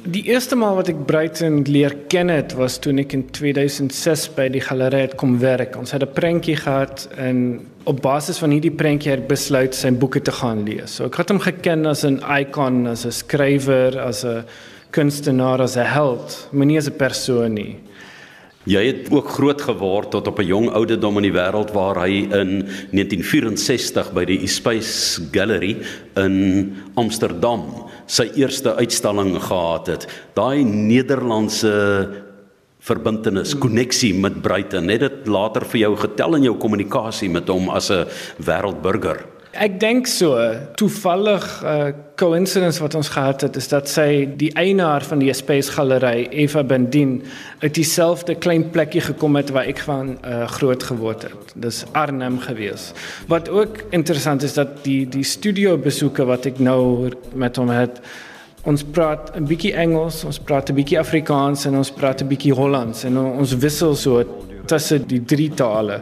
Die 0.04 0.22
eerste 0.28 0.56
maal 0.56 0.76
wat 0.76 0.88
ek 0.92 1.06
Bruiten 1.08 1.62
leer 1.64 1.96
ken 2.12 2.28
het 2.28 2.52
was 2.56 2.78
toe 2.78 2.92
ek 3.00 3.12
in 3.16 3.26
2006 3.32 4.26
by 4.36 4.50
die 4.52 4.60
galery 4.60 5.06
kom 5.16 5.38
werk. 5.40 5.78
Ons 5.80 5.92
het 5.92 6.02
'n 6.04 6.12
prentjie 6.12 6.56
gehad 6.56 7.08
en 7.16 7.66
op 7.84 8.00
basis 8.02 8.38
van 8.40 8.54
hierdie 8.54 8.72
prentjie 8.72 9.12
het 9.12 9.26
besluit 9.28 9.74
sy 9.76 9.90
boeke 9.92 10.22
te 10.24 10.32
gaan 10.32 10.64
lees. 10.64 10.96
So 10.96 11.08
ek 11.10 11.18
het 11.20 11.32
hom 11.32 11.40
geken 11.40 11.86
as 11.86 12.04
'n 12.04 12.20
ikon, 12.40 12.86
as 12.86 13.04
'n 13.06 13.12
skrywer, 13.12 13.98
as 13.98 14.24
'n 14.24 14.44
kunstenaar, 14.90 15.60
as 15.60 15.76
'n 15.76 15.86
held, 15.86 16.48
maar 16.52 16.66
nie 16.66 16.78
as 16.78 16.88
'n 16.88 16.96
persoon 16.96 17.54
nie. 17.54 17.76
Jy 18.64 18.80
het 18.86 19.10
ook 19.12 19.28
groot 19.28 19.60
geword 19.60 20.10
tot 20.10 20.26
op 20.26 20.38
'n 20.38 20.46
jong 20.46 20.70
ouderdom 20.70 21.16
in 21.16 21.22
die 21.22 21.38
wêreld 21.38 21.72
waar 21.72 22.00
hy 22.00 22.24
in 22.32 22.64
1964 22.90 24.12
by 24.12 24.24
die 24.24 24.40
Espace 24.40 25.20
Gallery 25.32 25.76
in 26.16 26.76
Amsterdam 26.94 27.84
sy 28.06 28.30
eerste 28.34 28.74
uitstalling 28.74 29.36
gehad 29.42 29.86
het. 29.86 30.06
Daai 30.34 30.64
Nederlandse 30.64 32.23
verbintenis, 32.84 33.54
koneksie 33.58 34.12
met 34.14 34.42
Bruiten, 34.44 34.90
het 34.92 35.00
dit 35.00 35.28
later 35.30 35.64
vir 35.72 35.86
jou 35.86 35.94
getel 36.02 36.36
in 36.40 36.50
jou 36.50 36.56
kommunikasie 36.60 37.30
met 37.32 37.48
hom 37.48 37.70
as 37.72 37.90
'n 37.90 38.04
wêreldburger. 38.44 39.24
Ek 39.54 39.76
dink 39.78 40.08
so, 40.10 40.34
toevallig 40.74 41.62
'n 41.62 41.66
uh, 41.66 41.92
coincidence 42.16 42.80
wat 42.82 42.94
ons 42.94 43.08
gehad 43.08 43.40
het 43.40 43.56
is 43.56 43.68
dat 43.68 43.88
sy 43.88 44.26
die 44.36 44.50
eienaar 44.54 45.02
van 45.02 45.18
die 45.18 45.32
Space 45.32 45.70
Galery, 45.70 46.26
Eva 46.30 46.64
Bendien, 46.64 47.22
uit 47.58 47.74
dieselfde 47.74 48.34
klein 48.34 48.70
plekkie 48.70 49.00
gekom 49.00 49.36
het 49.36 49.50
waar 49.50 49.66
ek 49.66 49.78
van 49.78 50.18
uh, 50.26 50.48
groot 50.48 50.82
geword 50.82 51.22
het. 51.22 51.54
Dis 51.54 51.84
Arnhem 51.92 52.38
gewees. 52.38 52.92
Wat 53.28 53.48
ook 53.48 53.84
interessant 53.90 54.42
is 54.42 54.54
dat 54.54 54.82
die 54.82 55.08
die 55.08 55.24
studio 55.24 55.78
besoeke 55.78 56.24
wat 56.24 56.46
ek 56.46 56.58
nou 56.58 57.10
met 57.32 57.56
hom 57.56 57.68
het 57.68 58.00
Ons 58.64 58.82
praat 58.82 59.30
'n 59.36 59.44
bietjie 59.44 59.74
Engels, 59.76 60.24
ons 60.24 60.38
praat 60.38 60.70
'n 60.70 60.74
bietjie 60.74 60.98
Afrikaans 60.98 61.66
en 61.66 61.76
ons 61.76 61.90
praat 61.90 62.22
'n 62.22 62.28
bietjie 62.28 62.52
Hollands 62.52 63.04
en 63.04 63.18
ons 63.18 63.56
wissel 63.56 63.94
so 63.94 64.24
tussen 64.66 65.06
die 65.06 65.24
drie 65.24 65.50
tale. 65.50 66.00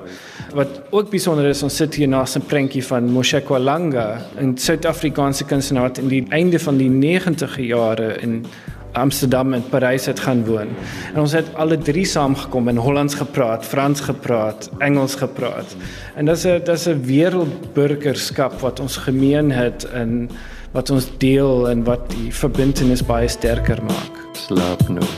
Wat 0.54 0.82
ook 0.90 1.10
besonder 1.10 1.46
is, 1.46 1.62
ons 1.62 1.76
sit 1.76 1.94
hier 1.94 2.08
na 2.08 2.22
'n 2.22 2.46
prentjie 2.46 2.84
van 2.84 3.10
Moshe 3.10 3.40
Kwalanga, 3.40 4.20
'n 4.40 4.56
Suid-Afrikaanse 4.56 5.44
kunstenaar 5.44 5.82
wat 5.82 5.98
in 5.98 6.08
die 6.08 6.26
einde 6.30 6.58
van 6.58 6.76
die 6.76 6.90
90e 6.90 7.66
jare 7.66 8.20
in 8.20 8.44
Amsterdam 8.92 9.54
en 9.54 9.64
Parys 9.68 10.06
het 10.06 10.20
gaan 10.20 10.44
woon. 10.44 10.68
En 11.14 11.20
ons 11.20 11.32
het 11.32 11.54
alle 11.54 11.78
drie 11.78 12.04
saamgekom 12.04 12.68
en 12.68 12.76
Hollands 12.76 13.14
gepraat, 13.14 13.64
Frans 13.64 14.00
gepraat, 14.00 14.70
Engels 14.78 15.14
gepraat. 15.14 15.76
En 16.16 16.24
dis 16.24 16.44
'n 16.46 16.60
dis 16.64 16.86
'n 16.88 17.02
wêreldburgerskap 17.04 18.60
wat 18.60 18.80
ons 18.80 18.96
gemeen 18.96 19.50
het 19.50 19.84
en 19.84 20.30
wat 20.72 20.90
ons 20.90 21.08
deel 21.20 21.68
en 21.68 21.84
wat 21.84 22.06
die 22.14 22.30
verbintenis 22.32 23.04
baie 23.04 23.28
sterker 23.28 23.82
maak. 23.84 24.20
Slaap 24.32 24.86
nou. 24.88 25.08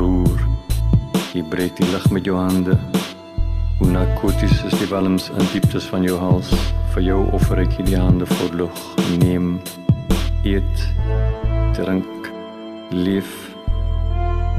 Roer. 0.00 0.40
Jy 1.36 1.44
breek 1.52 1.76
die 1.78 1.88
lig 1.92 2.06
met 2.10 2.24
jou 2.24 2.38
hande. 2.38 2.78
Hoe 3.80 3.90
narkoties 3.92 4.64
is 4.68 4.76
die 4.80 4.88
walms 4.90 5.28
in 5.36 5.44
dieptes 5.52 5.88
van 5.92 6.04
jou 6.08 6.16
hals. 6.20 6.52
Vir 6.94 7.04
jou 7.10 7.20
offer 7.36 7.60
ek 7.62 7.76
hierdie 7.78 8.00
hande 8.00 8.28
vir 8.32 8.56
lug. 8.62 8.82
Neem. 9.20 9.52
Eet. 10.48 10.86
Drink. 11.76 12.32
Leef. 12.96 13.30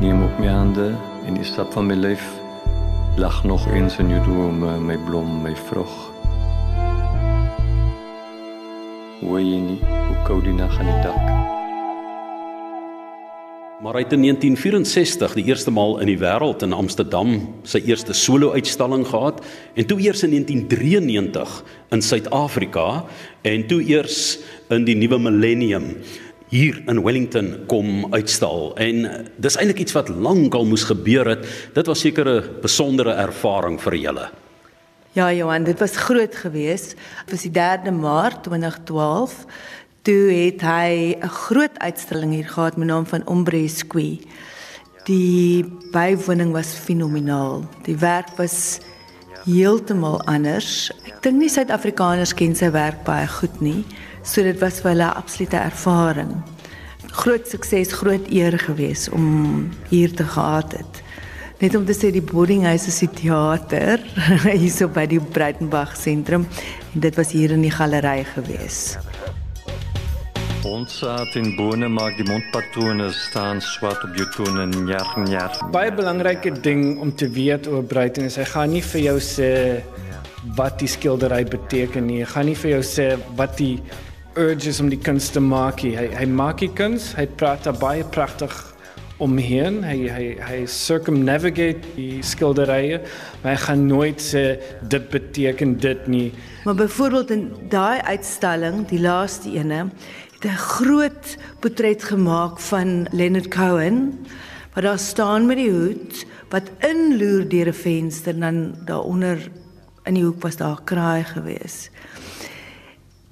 Neem 0.02 0.22
op 0.24 0.40
my 0.40 0.54
hande 0.54 0.92
en 1.26 1.42
die 1.42 1.48
stap 1.48 1.74
van 1.74 1.90
my 1.90 1.98
lyf. 1.98 2.24
Lag 3.18 3.44
nog 3.44 3.66
eens 3.74 3.98
in 4.00 4.14
jou 4.14 4.22
drome, 4.30 4.78
my 4.80 4.98
blom, 5.10 5.42
my 5.44 5.58
vrug. 5.68 6.11
Hoe 9.22 9.38
jy 9.38 9.60
nie, 9.62 9.78
hoe 9.86 10.22
koud 10.26 10.48
die 10.48 10.54
nag 10.58 10.74
aan 10.82 10.88
die 10.90 11.02
dak. 11.06 11.20
Maar 13.82 13.98
hy 13.98 14.02
het 14.02 14.16
in 14.16 14.24
1964 14.26 15.36
die 15.38 15.44
eerste 15.50 15.74
maal 15.74 16.00
in 16.02 16.10
die 16.10 16.18
wêreld 16.22 16.66
in 16.66 16.74
Amsterdam 16.74 17.36
sy 17.66 17.84
eerste 17.86 18.14
solo-uitstalling 18.18 19.06
gehad 19.10 19.42
en 19.78 19.88
toe 19.90 20.00
eers 20.02 20.26
in 20.26 20.34
1993 20.34 21.56
in 21.94 22.06
Suid-Afrika 22.06 22.88
en 23.46 23.66
toe 23.70 23.82
eers 23.86 24.40
in 24.74 24.90
die 24.90 24.98
nuwe 24.98 25.22
millennium 25.22 25.92
hier 26.50 26.82
in 26.90 27.02
Wellington 27.06 27.54
kom 27.70 28.08
uitstal. 28.14 28.72
En 28.82 29.06
dis 29.38 29.58
eintlik 29.58 29.86
iets 29.86 29.98
wat 29.98 30.10
lankal 30.10 30.66
moes 30.66 30.84
gebeur 30.90 31.30
het. 31.36 31.46
Dit 31.78 31.90
was 31.90 32.02
seker 32.02 32.26
'n 32.28 32.62
besondere 32.62 33.14
ervaring 33.14 33.78
vir 33.82 33.96
julle 33.96 34.30
Ja 35.14 35.28
Johan 35.34 35.64
dit 35.64 35.80
was 35.80 35.98
groot 35.98 36.36
geweest 36.36 36.96
dit 37.26 37.32
was 37.32 37.42
die 37.42 37.52
3de 37.52 37.92
Maart 37.92 38.44
2012 38.44 39.46
toe 40.08 40.32
het 40.32 40.62
hy 40.64 41.20
'n 41.20 41.28
groot 41.28 41.80
uitstalling 41.80 42.32
hier 42.34 42.48
gehad 42.48 42.78
met 42.78 42.88
naam 42.88 43.06
van 43.06 43.28
Ombre 43.28 43.68
Squee. 43.68 44.22
Die 45.04 45.66
bywoning 45.92 46.52
was 46.52 46.74
fenomenaal. 46.74 47.68
Die 47.84 47.98
werk 47.98 48.30
was 48.38 48.80
heeltemal 49.46 50.22
anders. 50.22 50.92
Ek 51.06 51.22
dink 51.22 51.38
nie 51.38 51.50
Suid-Afrikaners 51.50 52.34
ken 52.34 52.56
sy 52.56 52.72
werk 52.72 53.04
baie 53.04 53.28
goed 53.28 53.62
nie, 53.62 53.86
so 54.24 54.44
dit 54.44 54.60
was 54.60 54.80
vir 54.80 54.92
hulle 54.92 55.10
'n 55.12 55.18
absolute 55.18 55.58
ervaring. 55.58 56.44
Groot 57.12 57.48
sukses, 57.48 57.94
groot 57.94 58.32
eer 58.32 58.60
gewees 58.60 59.10
om 59.10 59.70
hier 59.90 60.14
te 60.16 60.24
gehad 60.24 60.72
het. 60.72 61.01
Net 61.62 61.76
om 61.78 61.84
te 61.86 61.94
sê 61.94 62.10
die 62.10 62.24
boarding 62.26 62.64
house 62.66 62.90
is 62.90 62.96
die 63.04 63.08
teater 63.20 64.02
hierso 64.64 64.88
by 64.90 65.04
die 65.06 65.20
Breitenberg 65.22 65.92
sentrum 65.94 66.48
en 66.50 67.04
dit 67.04 67.20
was 67.20 67.34
hier 67.36 67.54
in 67.54 67.62
die 67.62 67.70
galery 67.70 68.24
gewees. 68.32 68.96
Ontsaat 70.66 71.36
in 71.38 71.52
bone 71.60 71.86
maak 71.94 72.18
die 72.18 72.26
mondpatrone 72.26 73.12
staan 73.14 73.62
swart 73.62 74.02
op 74.08 74.18
jou 74.18 74.26
tone 74.34 74.66
en 74.66 74.90
jaar 74.90 75.14
en 75.22 75.30
jaar. 75.30 75.62
Baie 75.76 75.94
belangrike 75.94 76.56
ding 76.66 76.98
om 76.98 77.14
te 77.14 77.30
weet 77.30 77.70
oor 77.70 77.86
Bruiten 77.86 78.26
is 78.32 78.40
hy 78.42 78.48
gaan 78.56 78.74
nie 78.74 78.82
vir 78.82 79.06
jou 79.12 79.16
sê 79.22 79.52
wat 80.58 80.82
die 80.82 80.90
skildery 80.90 81.44
beteken 81.46 82.10
nie. 82.10 82.24
Hy 82.24 82.32
gaan 82.34 82.50
nie 82.50 82.58
vir 82.58 82.80
jou 82.80 82.82
sê 82.90 83.08
wat 83.38 83.54
die 83.62 83.76
urges 84.34 84.82
om 84.82 84.90
die 84.90 84.98
kuns 84.98 85.30
te 85.30 85.46
maak 85.46 85.86
nie. 85.86 85.94
Hy 85.94 86.10
hy 86.24 86.30
maak 86.42 86.66
die 86.66 86.74
kuns, 86.74 87.12
hy 87.22 87.30
praat 87.38 87.70
daar 87.70 87.78
baie 87.78 88.10
pragtig 88.18 88.71
omheen. 89.22 89.82
Hy 89.86 90.10
hy 90.10 90.26
hy 90.42 90.60
circumnavigate 90.66 91.94
die 91.96 92.22
skilderye, 92.26 93.02
maar 93.42 93.54
hy 93.54 93.60
gaan 93.66 93.86
nooit 93.90 94.22
sê 94.24 94.46
dit 94.90 95.10
beteken 95.14 95.78
dit 95.82 96.08
nie. 96.08 96.28
Maar 96.66 96.76
byvoorbeeld 96.76 97.32
in 97.32 97.46
daai 97.70 98.02
uitstalling, 98.02 98.84
die 98.90 99.02
laaste 99.02 99.54
ene, 99.54 99.90
'n 100.42 100.58
groot 100.58 101.38
portret 101.60 102.04
gemaak 102.04 102.60
van 102.60 103.08
Leonard 103.12 103.48
Cohen 103.54 104.26
wat 104.74 104.84
daar 104.84 105.00
staan 105.00 105.46
met 105.46 105.58
die 105.58 105.70
hoed 105.70 106.26
wat 106.50 106.72
inloer 106.80 107.48
deur 107.48 107.68
'n 107.68 107.74
venster 107.74 108.40
dan 108.40 108.76
daaronder 108.86 109.38
in 110.04 110.14
die 110.14 110.24
hoek 110.24 110.42
was 110.42 110.58
daar 110.58 110.80
'n 110.82 110.84
kraai 110.84 111.24
gewees. 111.24 111.90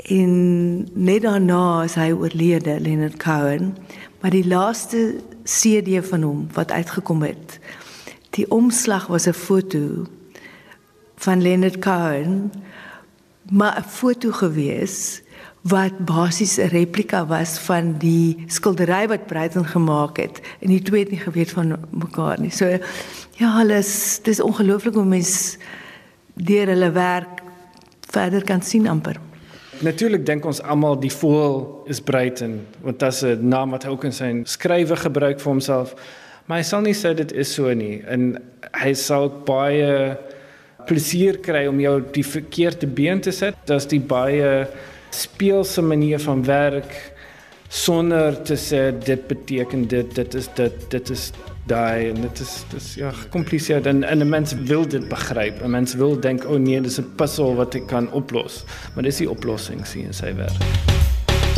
En 0.06 0.88
net 0.94 1.22
daarna 1.22 1.84
is 1.84 1.96
hy 1.96 2.12
oorlede 2.12 2.80
Leonard 2.80 3.18
Cohen, 3.18 3.78
maar 4.22 4.32
die 4.32 4.48
laaste 4.48 5.16
CD 5.50 6.00
van 6.08 6.22
hom 6.22 6.48
wat 6.54 6.72
uitgekom 6.72 7.22
het. 7.26 7.60
Die 8.38 8.46
omslag 8.52 9.08
was 9.08 9.28
'n 9.28 9.34
foto 9.34 10.06
van 11.16 11.42
Leonard 11.42 11.80
Cohen 11.80 12.52
maar 13.50 13.78
'n 13.78 13.90
foto 13.90 14.32
gewees 14.32 15.22
wat 15.62 16.06
basies 16.06 16.58
'n 16.58 16.68
replika 16.68 17.26
was 17.26 17.60
van 17.60 17.98
die 17.98 18.44
skildery 18.48 19.08
wat 19.08 19.26
Bruiten 19.26 19.66
gemaak 19.66 20.18
het 20.18 20.42
en 20.60 20.68
die 20.68 20.82
twee 20.82 21.00
het 21.00 21.12
nie 21.12 21.20
geweet 21.20 21.52
van 21.52 21.78
mekaar 21.90 22.40
nie. 22.40 22.52
So 22.52 22.78
ja, 23.32 23.60
alles 23.60 24.20
dis 24.24 24.40
ongelooflik 24.40 24.94
hoe 24.94 25.06
mens 25.06 25.58
deur 26.34 26.68
hulle 26.68 26.92
werk 26.92 27.42
verder 28.02 28.44
kan 28.44 28.62
sien 28.62 28.88
amper. 28.88 29.20
Natuurlik 29.80 30.26
dink 30.28 30.44
ons 30.46 30.60
almal 30.60 30.98
die 31.00 31.12
voël 31.14 31.62
is 31.88 32.02
Bruiten, 32.04 32.58
want 32.84 33.00
dit 33.00 33.14
is 33.14 33.24
'n 33.24 33.48
naam 33.48 33.72
wat 33.72 33.84
hy 33.84 33.90
ook 33.90 34.04
in 34.04 34.12
sy 34.12 34.42
skrywe 34.44 34.96
gebruik 34.96 35.40
vir 35.40 35.52
homself. 35.52 35.96
Maar 36.46 36.58
hy 36.58 36.64
sal 36.64 36.82
nie 36.82 36.94
sê 36.94 37.14
dit 37.16 37.32
is 37.32 37.54
so 37.54 37.74
nie 37.74 38.04
en 38.08 38.38
hy 38.74 38.94
sal 38.94 39.30
baie 39.30 40.18
plesier 40.86 41.38
kry 41.38 41.68
om 41.68 41.80
jou 41.80 42.02
die 42.12 42.24
verkeerde 42.24 42.88
been 42.88 43.22
te 43.22 43.32
sit. 43.32 43.56
Dis 43.66 43.86
die 43.86 44.00
baie 44.00 44.68
speelse 45.12 45.82
manier 45.82 46.20
van 46.20 46.44
werk 46.44 47.14
sonder 47.70 48.44
te 48.44 48.58
sê 48.58 48.90
dit 49.06 49.28
beteken 49.28 49.88
dit 49.88 50.16
dit 50.16 50.36
is 50.36 50.50
dit 50.56 50.90
dit 50.90 51.10
is 51.10 51.32
daai 51.68 52.10
en 52.10 52.22
dit 52.22 52.40
is 52.40 52.54
dis 52.72 52.94
ja 52.96 53.12
gekompliseerd 53.12 53.86
en 53.86 54.04
en 54.04 54.20
'n 54.20 54.30
mens 54.30 54.54
wil 54.54 54.88
dit 54.88 55.10
begryp. 55.10 55.62
'n 55.64 55.72
Mens 55.72 55.94
wil 55.94 56.20
dink 56.20 56.46
o 56.46 56.54
oh 56.54 56.60
nee, 56.60 56.82
dis 56.82 57.00
'n 57.00 57.12
puzzel 57.16 57.56
wat 57.56 57.76
ek 57.76 57.88
kan 57.88 58.12
oplos. 58.12 58.64
Maar 58.94 59.04
dis 59.04 59.18
die 59.18 59.30
oplossing 59.30 59.86
sien 59.88 60.06
in 60.06 60.14
sy 60.14 60.36
werk. 60.36 60.64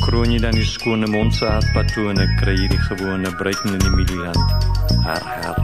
Kroon 0.01 0.31
jy 0.31 0.39
dan 0.39 0.51
die 0.51 0.65
skone 0.65 1.08
mondsaat 1.08 1.65
patrone 1.74 2.25
kry 2.39 2.55
jy 2.55 2.67
die 2.67 2.84
gewone 2.89 3.36
breiten 3.36 3.74
in 3.74 3.79
die 3.79 3.96
middieland. 3.96 4.38
Her 5.03 5.24
her. 5.24 5.55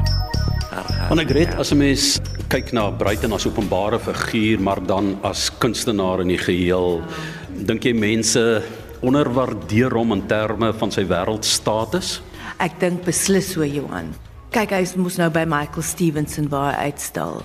Want 1.10 1.20
ek 1.20 1.30
red 1.30 1.56
as 1.56 1.72
'n 1.72 1.78
mens 1.78 2.20
kyk 2.48 2.72
na 2.74 2.92
Bruiten 2.92 3.34
as 3.34 3.46
openbare 3.46 4.00
figuur, 4.00 4.60
maar 4.60 4.80
dan 4.86 5.18
as 5.24 5.50
kunstenaar 5.60 6.22
in 6.22 6.28
die 6.28 6.38
geheel, 6.38 7.02
dink 7.50 7.84
jy 7.84 7.94
mense 7.94 8.64
onderwaardeer 9.02 9.92
hom 9.92 10.12
in 10.12 10.24
terme 10.28 10.74
van 10.74 10.92
sy 10.92 11.04
wêreldstatus? 11.08 12.22
Ek 12.60 12.80
dink 12.80 13.04
beslis 13.06 13.52
so 13.54 13.64
Johan. 13.68 14.14
Kyk, 14.58 14.72
hy 14.74 14.86
moes 14.98 15.20
nou 15.22 15.28
by 15.30 15.44
Michael 15.46 15.84
Stevenson 15.86 16.48
waar 16.50 16.72
hy 16.72 16.88
uitstal. 16.90 17.44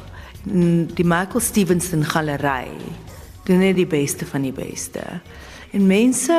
Die 0.48 1.04
Michael 1.04 1.42
Stevenson 1.44 2.06
galery 2.08 2.70
doen 3.44 3.60
net 3.60 3.76
die 3.76 3.84
beste 3.84 4.24
van 4.24 4.46
die 4.46 4.54
beste. 4.56 5.02
En 5.76 5.84
mense 5.90 6.38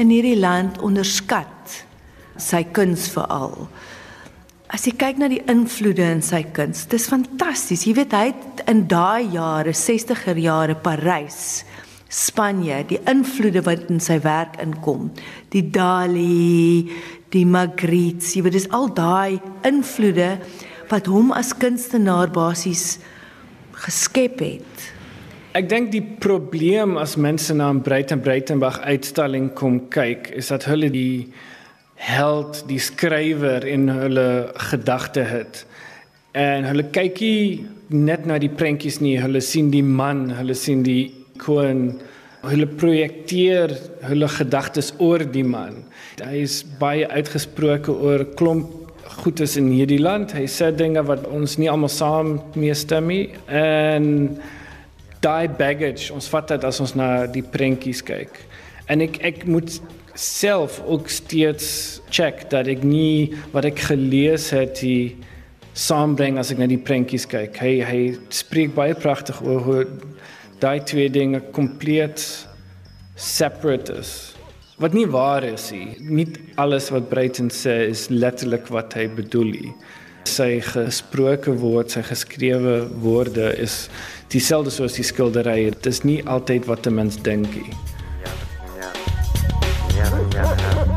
in 0.00 0.08
hierdie 0.08 0.38
land 0.40 0.80
onderskat 0.80 1.74
sy 2.40 2.62
kuns 2.72 3.10
veral. 3.12 3.66
As 4.72 4.88
jy 4.88 4.94
kyk 4.96 5.20
na 5.20 5.28
die 5.28 5.42
invloede 5.44 6.08
in 6.16 6.24
sy 6.24 6.40
kuns, 6.56 6.86
dis 6.88 7.10
fantasties. 7.12 7.84
Jy 7.84 7.92
weet 8.00 8.16
hy 8.16 8.24
het 8.30 8.64
in 8.72 8.86
daai 8.88 9.28
jare, 9.36 9.76
60er 9.76 10.40
jare 10.40 10.80
Parys 10.80 11.66
Spanje, 12.14 12.80
die 12.86 13.00
invloede 13.10 13.60
wat 13.66 13.88
in 13.90 14.00
sy 14.00 14.20
werk 14.22 14.56
inkom. 14.62 15.08
Die 15.50 15.64
Dali, 15.74 16.86
die 17.34 17.46
Magritte, 17.46 18.30
jy 18.36 18.44
weet 18.46 18.56
dis 18.56 18.70
al 18.74 18.88
daai 18.94 19.40
invloede 19.66 20.36
wat 20.90 21.08
hom 21.10 21.32
as 21.34 21.54
kunstenaar 21.58 22.30
basies 22.34 22.98
geskep 23.84 24.42
het. 24.44 24.84
Ek 25.54 25.68
dink 25.70 25.92
die 25.92 26.02
probleem 26.02 26.96
as 26.98 27.16
mense 27.16 27.54
na 27.54 27.70
'n 27.70 27.82
Breiten 27.82 28.20
Breitenberg 28.20 28.78
uitstalling 28.82 29.52
kom 29.54 29.88
kyk, 29.88 30.30
is 30.34 30.48
dat 30.48 30.64
hulle 30.64 30.90
die 30.90 31.30
held, 31.94 32.64
die 32.68 32.78
skrywer 32.78 33.64
in 33.64 33.88
hulle 33.88 34.50
gedagte 34.70 35.22
het. 35.22 35.64
En 36.34 36.64
hulle 36.64 36.90
kykie 36.90 37.66
net 37.88 38.26
na 38.26 38.38
die 38.38 38.50
prentjies 38.50 39.00
nie, 39.00 39.20
hulle 39.20 39.40
sien 39.40 39.70
die 39.70 39.82
man, 39.82 40.30
hulle 40.30 40.54
sien 40.54 40.82
die 40.82 41.14
kon 41.38 42.00
hulle 42.44 42.66
projekteer 42.66 43.72
hulle 44.08 44.28
gedagtes 44.28 44.92
oor 44.98 45.24
die 45.24 45.44
man. 45.44 45.84
Hy 46.22 46.44
is 46.44 46.60
baie 46.78 47.06
uitgesproke 47.10 47.90
oor 47.90 48.22
klomp 48.38 48.70
goedes 49.24 49.56
in 49.58 49.72
hierdie 49.72 49.98
land. 49.98 50.30
Hy 50.36 50.44
sê 50.46 50.68
dinge 50.70 51.02
wat 51.08 51.24
ons 51.26 51.56
nie 51.58 51.66
almal 51.70 51.90
saam 51.90 52.36
mee 52.54 52.74
stem 52.78 53.08
nie 53.10 53.24
en 53.50 54.36
daai 55.24 55.48
baggage, 55.48 56.12
ons 56.14 56.28
vat 56.30 56.52
dit 56.52 56.66
as 56.68 56.78
ons 56.84 56.94
na 56.94 57.08
die 57.26 57.42
prentjies 57.42 58.02
kyk. 58.06 58.38
En 58.86 59.02
ek 59.02 59.18
ek 59.26 59.42
moet 59.50 59.80
self 60.14 60.78
ook 60.86 61.10
steeds 61.10 62.00
check 62.14 62.44
dat 62.52 62.70
ek 62.70 62.84
nie 62.86 63.34
wat 63.54 63.66
ek 63.66 63.82
gelees 63.88 64.52
het 64.54 64.78
die 64.84 65.16
saambring 65.74 66.38
as 66.38 66.52
ek 66.54 66.62
na 66.62 66.70
die 66.70 66.78
prentjies 66.78 67.26
kyk. 67.26 67.58
Hy 67.58 67.74
hy 67.82 68.02
spreek 68.30 68.76
baie 68.76 68.94
pragtig 68.94 69.42
oor 69.42 69.66
hoe 69.66 69.82
daai 70.62 70.78
twee 70.86 71.10
dinge 71.10 71.42
kompleet 71.56 72.22
separate 73.18 73.98
is. 73.98 74.33
Wat 74.76 74.90
nie 74.92 75.06
waar 75.06 75.44
is 75.46 75.68
nie. 75.70 75.94
Nie 76.02 76.26
alles 76.58 76.88
wat 76.90 77.06
Breiten 77.08 77.50
sê 77.54 77.76
is 77.92 78.08
letterlik 78.10 78.66
wat 78.74 78.96
hy 78.98 79.06
bedoel 79.06 79.52
nie. 79.54 79.70
Sy 80.26 80.58
gesproke 80.66 81.54
woord, 81.60 81.92
sy 81.94 82.02
geskrewe 82.02 82.80
woorde 83.04 83.52
is 83.62 83.84
dieselfde 84.34 84.72
soos 84.74 84.96
die 84.98 85.06
skildery. 85.06 85.70
Dit 85.76 85.86
is 85.92 86.02
nie 86.02 86.18
altyd 86.26 86.66
wat 86.66 86.86
'n 86.90 86.94
mens 86.94 87.20
dink 87.22 87.54
nie. 87.54 87.70
Ja, 88.24 88.32
ja. 88.80 88.90
Ja, 89.94 90.06
ja. 90.34 90.90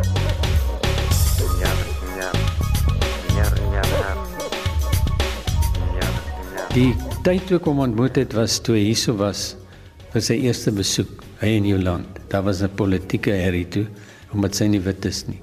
Die 6.74 6.96
tyd 7.24 7.48
toe 7.48 7.60
kom 7.60 7.80
ontmoet 7.80 8.16
het 8.16 8.34
was 8.34 8.60
toe 8.60 8.76
hy 8.76 8.84
hierso 8.90 9.14
was 9.18 9.56
vir 10.14 10.22
sy 10.22 10.34
eerste 10.34 10.72
besoek 10.72 11.27
hy 11.42 11.54
in 11.60 11.68
jou 11.70 11.80
land. 11.82 12.08
Daar 12.30 12.44
was 12.44 12.62
'n 12.62 12.76
politieke 12.76 13.32
herrie 13.32 13.68
toe 13.68 13.88
omdat 14.34 14.56
sy 14.56 14.66
nie 14.66 14.80
wit 14.80 15.06
is 15.06 15.26
nie. 15.28 15.42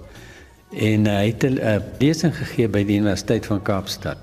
En 0.73 1.07
hy 1.07 1.27
het 1.27 1.45
'n 1.45 1.83
lesing 2.01 2.35
gegee 2.35 2.69
by 2.69 2.85
die 2.85 2.99
Universiteit 2.99 3.47
van 3.47 3.63
Kaapstad. 3.63 4.19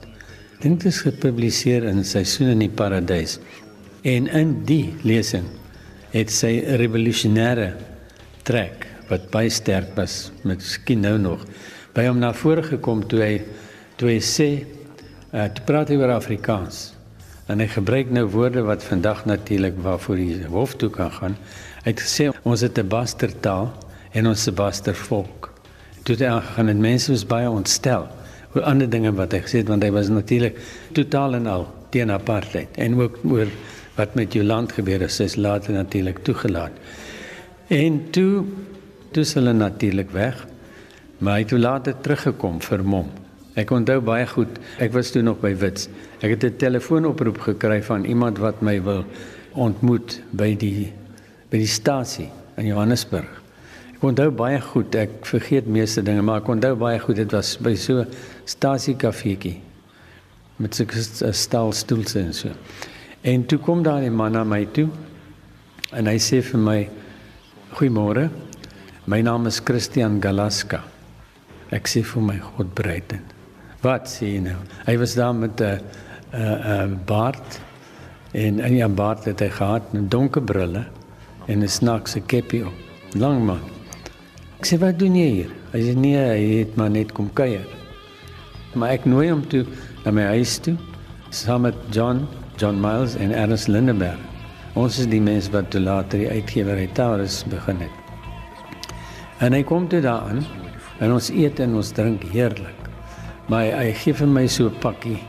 Dink 0.61 0.83
dit 0.83 0.91
is 0.91 1.01
gepubliseer 1.01 1.83
in 1.83 2.03
Seisoen 2.03 2.47
in 2.47 2.59
die 2.59 2.69
Paradys. 2.69 3.39
En 4.03 4.27
in 4.27 4.65
die 4.65 4.93
lesing 5.03 5.45
het 6.11 6.29
sy 6.29 6.59
revolusionêre 6.77 7.73
trek 8.43 8.87
wat 9.09 9.29
baie 9.31 9.49
sterk 9.49 9.95
was 9.95 10.31
met 10.43 10.61
skien 10.61 11.01
nou 11.01 11.17
nog 11.17 11.45
by 11.95 12.05
hom 12.07 12.19
na 12.19 12.31
vore 12.33 12.63
gekom 12.63 13.03
toe 13.07 13.21
hy 13.21 13.41
toe 13.99 14.09
hy 14.09 14.19
sê 14.23 14.49
uh, 15.33 15.47
toe 15.51 15.63
praat 15.67 15.91
hy 15.91 15.99
oor 15.99 16.15
Afrikaans 16.15 16.91
en 17.47 17.59
hy 17.59 17.67
gebruik 17.67 18.11
nou 18.13 18.25
woorde 18.29 18.61
wat 18.67 18.83
vandag 18.83 19.25
natuurlik 19.25 19.79
waarvoor 19.81 20.15
die 20.15 20.45
hof 20.45 20.75
toe 20.75 20.89
kan 20.89 21.11
gaan. 21.11 21.37
Hy 21.83 21.93
het 21.93 22.03
gesê 22.03 22.29
ons 22.43 22.61
het 22.61 22.77
'n 22.77 22.87
bastertaal 22.87 23.71
en 24.11 24.27
ons 24.27 24.43
se 24.43 24.51
bastervolk. 24.51 25.53
Toe 26.03 26.15
het 26.15 26.23
hy 26.25 26.29
aangegaan 26.31 26.69
en 26.69 26.79
mense 26.79 27.11
was 27.11 27.25
baie 27.25 27.49
ontstel 27.49 28.07
oor 28.53 28.63
ander 28.63 28.89
dinge 28.89 29.11
wat 29.11 29.31
hy 29.31 29.39
gesê 29.39 29.57
het 29.57 29.67
want 29.67 29.83
hy 29.83 29.91
was 29.91 30.09
natuurlik 30.09 30.57
totaal 30.93 31.33
en 31.33 31.47
al 31.47 31.67
teen 31.89 32.11
apartheid 32.11 32.77
en 32.77 32.99
ook 32.99 33.19
oor 33.23 33.47
wat 33.95 34.15
met 34.15 34.33
jou 34.33 34.43
land 34.45 34.71
gebeur 34.71 34.99
het, 34.99 35.11
sy's 35.11 35.35
later 35.35 35.73
natuurlik 35.73 36.23
toegelaat. 36.23 36.71
En 37.67 38.09
toe 38.11 38.45
toe 39.11 39.25
hulle 39.33 39.53
natuurlik 39.53 40.11
weg. 40.11 40.47
Maar 41.17 41.33
hy 41.33 41.43
het 41.45 41.51
later 41.51 41.95
teruggekom 42.01 42.61
vir 42.61 42.83
hom. 42.87 43.09
Ek 43.59 43.71
onthou 43.75 43.99
baie 43.99 44.23
goed. 44.31 44.59
Ek 44.79 44.93
was 44.95 45.11
toe 45.11 45.21
nog 45.21 45.41
by 45.41 45.51
Wits. 45.59 45.89
Ek 46.23 46.37
het 46.37 46.43
'n 46.45 46.57
telefoonoproep 46.57 47.39
gekry 47.39 47.81
van 47.83 48.05
iemand 48.05 48.37
wat 48.37 48.61
my 48.61 48.81
wil 48.81 49.03
ontmoet 49.53 50.21
by 50.31 50.55
die 50.55 50.93
by 51.49 51.57
die 51.57 51.67
stasie 51.67 52.29
in 52.55 52.65
Johannesburg. 52.65 53.41
Ek 53.95 54.03
onthou 54.03 54.31
baie 54.31 54.61
goed. 54.61 54.95
Ek 54.95 55.25
vergeet 55.25 55.67
meeste 55.67 56.01
dinge, 56.01 56.21
maar 56.21 56.41
ek 56.41 56.47
onthou 56.47 56.75
baie 56.75 56.99
goed 56.99 57.15
dit 57.15 57.31
was 57.31 57.57
by 57.57 57.75
so 57.75 58.05
stasie 58.45 58.95
kafeetjie 58.95 59.59
met 60.57 60.75
so 60.75 60.85
'n 61.25 61.33
stal 61.33 61.73
stoels 61.73 62.15
en 62.15 62.33
so. 62.33 62.49
En 63.23 63.45
toe 63.45 63.59
kom 63.59 63.83
daar 63.83 64.01
'n 64.01 64.15
man 64.15 64.31
na 64.31 64.43
my 64.43 64.65
toe 64.65 64.89
en 65.91 66.07
hy 66.07 66.17
sê 66.17 66.41
vir 66.41 66.59
my: 66.59 66.89
"Goeiemôre. 67.73 68.29
My 69.05 69.21
naam 69.21 69.47
is 69.47 69.59
Christian 69.59 70.21
Galaska." 70.21 70.83
Ek 71.71 71.87
sê 71.87 72.01
vir 72.03 72.21
my 72.21 72.39
God 72.39 72.73
breiten. 72.73 73.40
Wat 73.81 74.05
sê 74.05 74.35
jy 74.35 74.41
nou? 74.45 74.59
Hy 74.85 74.95
was 75.01 75.15
daar 75.17 75.33
met 75.33 75.61
'n 75.61 75.81
'n 76.33 76.89
'n 76.93 76.99
baard 77.05 77.59
en 78.33 78.59
in 78.59 78.73
die 78.73 78.87
baard 78.87 79.25
het 79.25 79.39
hy 79.39 79.49
gehad 79.49 79.93
'n 79.93 80.07
donker 80.07 80.41
brille 80.41 80.85
en 81.47 81.63
'n 81.63 81.67
snaakse 81.67 82.21
keppie 82.21 82.65
op. 82.65 82.73
Lang 83.13 83.45
man. 83.45 83.61
Ek 84.59 84.65
sê 84.65 84.77
wat 84.77 84.99
doen 84.99 85.15
jy 85.15 85.29
hier? 85.29 85.51
Hy 85.73 85.81
sê 85.81 85.95
nee, 85.95 86.17
hy 86.17 86.59
het 86.59 86.75
maar 86.75 86.89
net 86.89 87.11
kom 87.11 87.29
kuier. 87.33 87.65
Maar 88.75 88.89
ek 88.89 89.05
nooi 89.05 89.31
hom 89.31 89.47
toe 89.47 89.65
na 90.05 90.11
my 90.11 90.23
huis 90.37 90.59
toe 90.59 90.77
saam 91.29 91.61
met 91.61 91.75
John, 91.89 92.27
John 92.57 92.79
Miles 92.79 93.15
en 93.15 93.31
Ernest 93.31 93.67
Lindenberg. 93.67 94.19
Ons 94.75 94.99
is 94.99 95.07
die 95.07 95.21
mense 95.21 95.51
wat 95.51 95.71
toe 95.71 95.81
later 95.81 96.19
die 96.19 96.29
uitgewerry 96.29 96.87
Taurus 96.93 97.43
begin 97.49 97.79
het. 97.79 97.97
En 99.39 99.53
hy 99.53 99.63
kom 99.63 99.87
toe 99.87 100.01
daaraan 100.01 100.45
en 100.99 101.11
ons 101.11 101.29
eet 101.29 101.59
en 101.59 101.75
ons 101.75 101.91
drink 101.91 102.23
heerlik. 102.23 102.80
Maar 103.51 103.73
hy, 103.75 103.91
gee 103.99 104.15
vir 104.15 104.29
my 104.31 104.45
so 104.47 104.69
'n 104.69 104.79
pakkie 104.79 105.19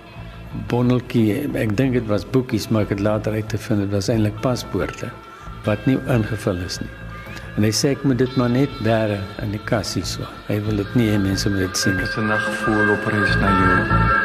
bondeltjie. 0.70 1.50
Ek 1.58 1.76
dink 1.76 1.96
dit 1.98 2.06
was 2.06 2.24
boekies, 2.24 2.68
maar 2.70 2.86
ek 2.86 2.94
het 2.94 3.00
later 3.00 3.32
uitgevind 3.32 3.80
dit 3.80 3.90
was 3.90 4.08
eintlik 4.08 4.38
paspoorte 4.40 5.10
wat 5.64 5.86
nie 5.86 5.98
ingevul 6.06 6.62
is 6.62 6.78
nie. 6.80 6.90
En 7.56 7.66
hy 7.66 7.72
sê 7.74 7.92
ek 7.96 8.04
moet 8.04 8.18
dit 8.18 8.36
maar 8.36 8.50
net 8.50 8.70
bære 8.86 9.18
in 9.42 9.50
die 9.50 9.64
kassie 9.66 10.04
so. 10.04 10.22
Hy 10.48 10.60
wil 10.66 10.76
dit 10.76 10.94
nie 10.94 11.10
hê 11.10 11.18
mense 11.18 11.50
moet 11.50 11.66
dit 11.66 11.76
sien. 11.76 11.96
Dit 11.96 12.08
is 12.08 12.16
'n 12.16 12.28
nagvoel 12.30 12.94
op 12.94 13.06
reis 13.06 13.34
na 13.42 13.50
jou. 13.60 14.21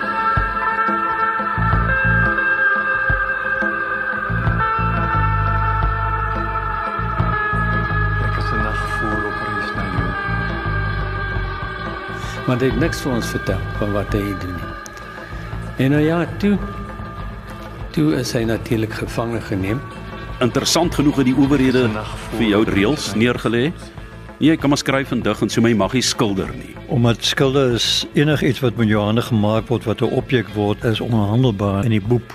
Maar 12.47 12.61
hy 12.63 12.69
het 12.71 12.79
niks 12.79 13.01
vir 13.03 13.11
ons 13.11 13.29
vertel 13.35 13.63
van 13.77 13.91
wat 13.91 14.13
hy 14.15 14.23
doen 14.39 14.55
nie. 14.55 14.73
En 15.83 15.91
nou 15.91 16.01
ja, 16.01 16.25
toe 16.39 16.55
toe 17.91 18.13
is 18.15 18.31
hy 18.37 18.43
natuurlik 18.45 18.93
gevange 18.93 19.41
geneem. 19.41 19.81
Interessant 20.39 20.95
genoeg 20.95 21.17
het 21.17 21.25
die 21.25 21.35
owerhede 21.35 21.87
vir 22.37 22.45
jou 22.45 22.63
reëls 22.69 23.11
neergelê. 23.17 23.71
Nee, 23.71 24.51
jy 24.51 24.55
kan 24.61 24.69
maar 24.69 24.77
skryf 24.77 25.11
en 25.11 25.23
dig 25.25 25.41
en 25.41 25.49
so 25.49 25.63
my 25.65 25.73
mag 25.73 25.95
nie 25.97 26.03
skilder 26.05 26.51
nie. 26.53 26.75
Omdat 26.93 27.25
skilde 27.25 27.63
is 27.73 28.05
enigiets 28.13 28.61
wat 28.61 28.77
met 28.77 28.91
jou 28.91 29.01
hande 29.01 29.25
gemaak 29.25 29.67
word 29.67 29.89
wat 29.89 30.01
'n 30.01 30.13
objek 30.13 30.47
word, 30.53 30.83
is 30.83 31.01
onhandelbaar 31.01 31.83
in 31.83 31.91
die 31.91 32.01
boep. 32.01 32.33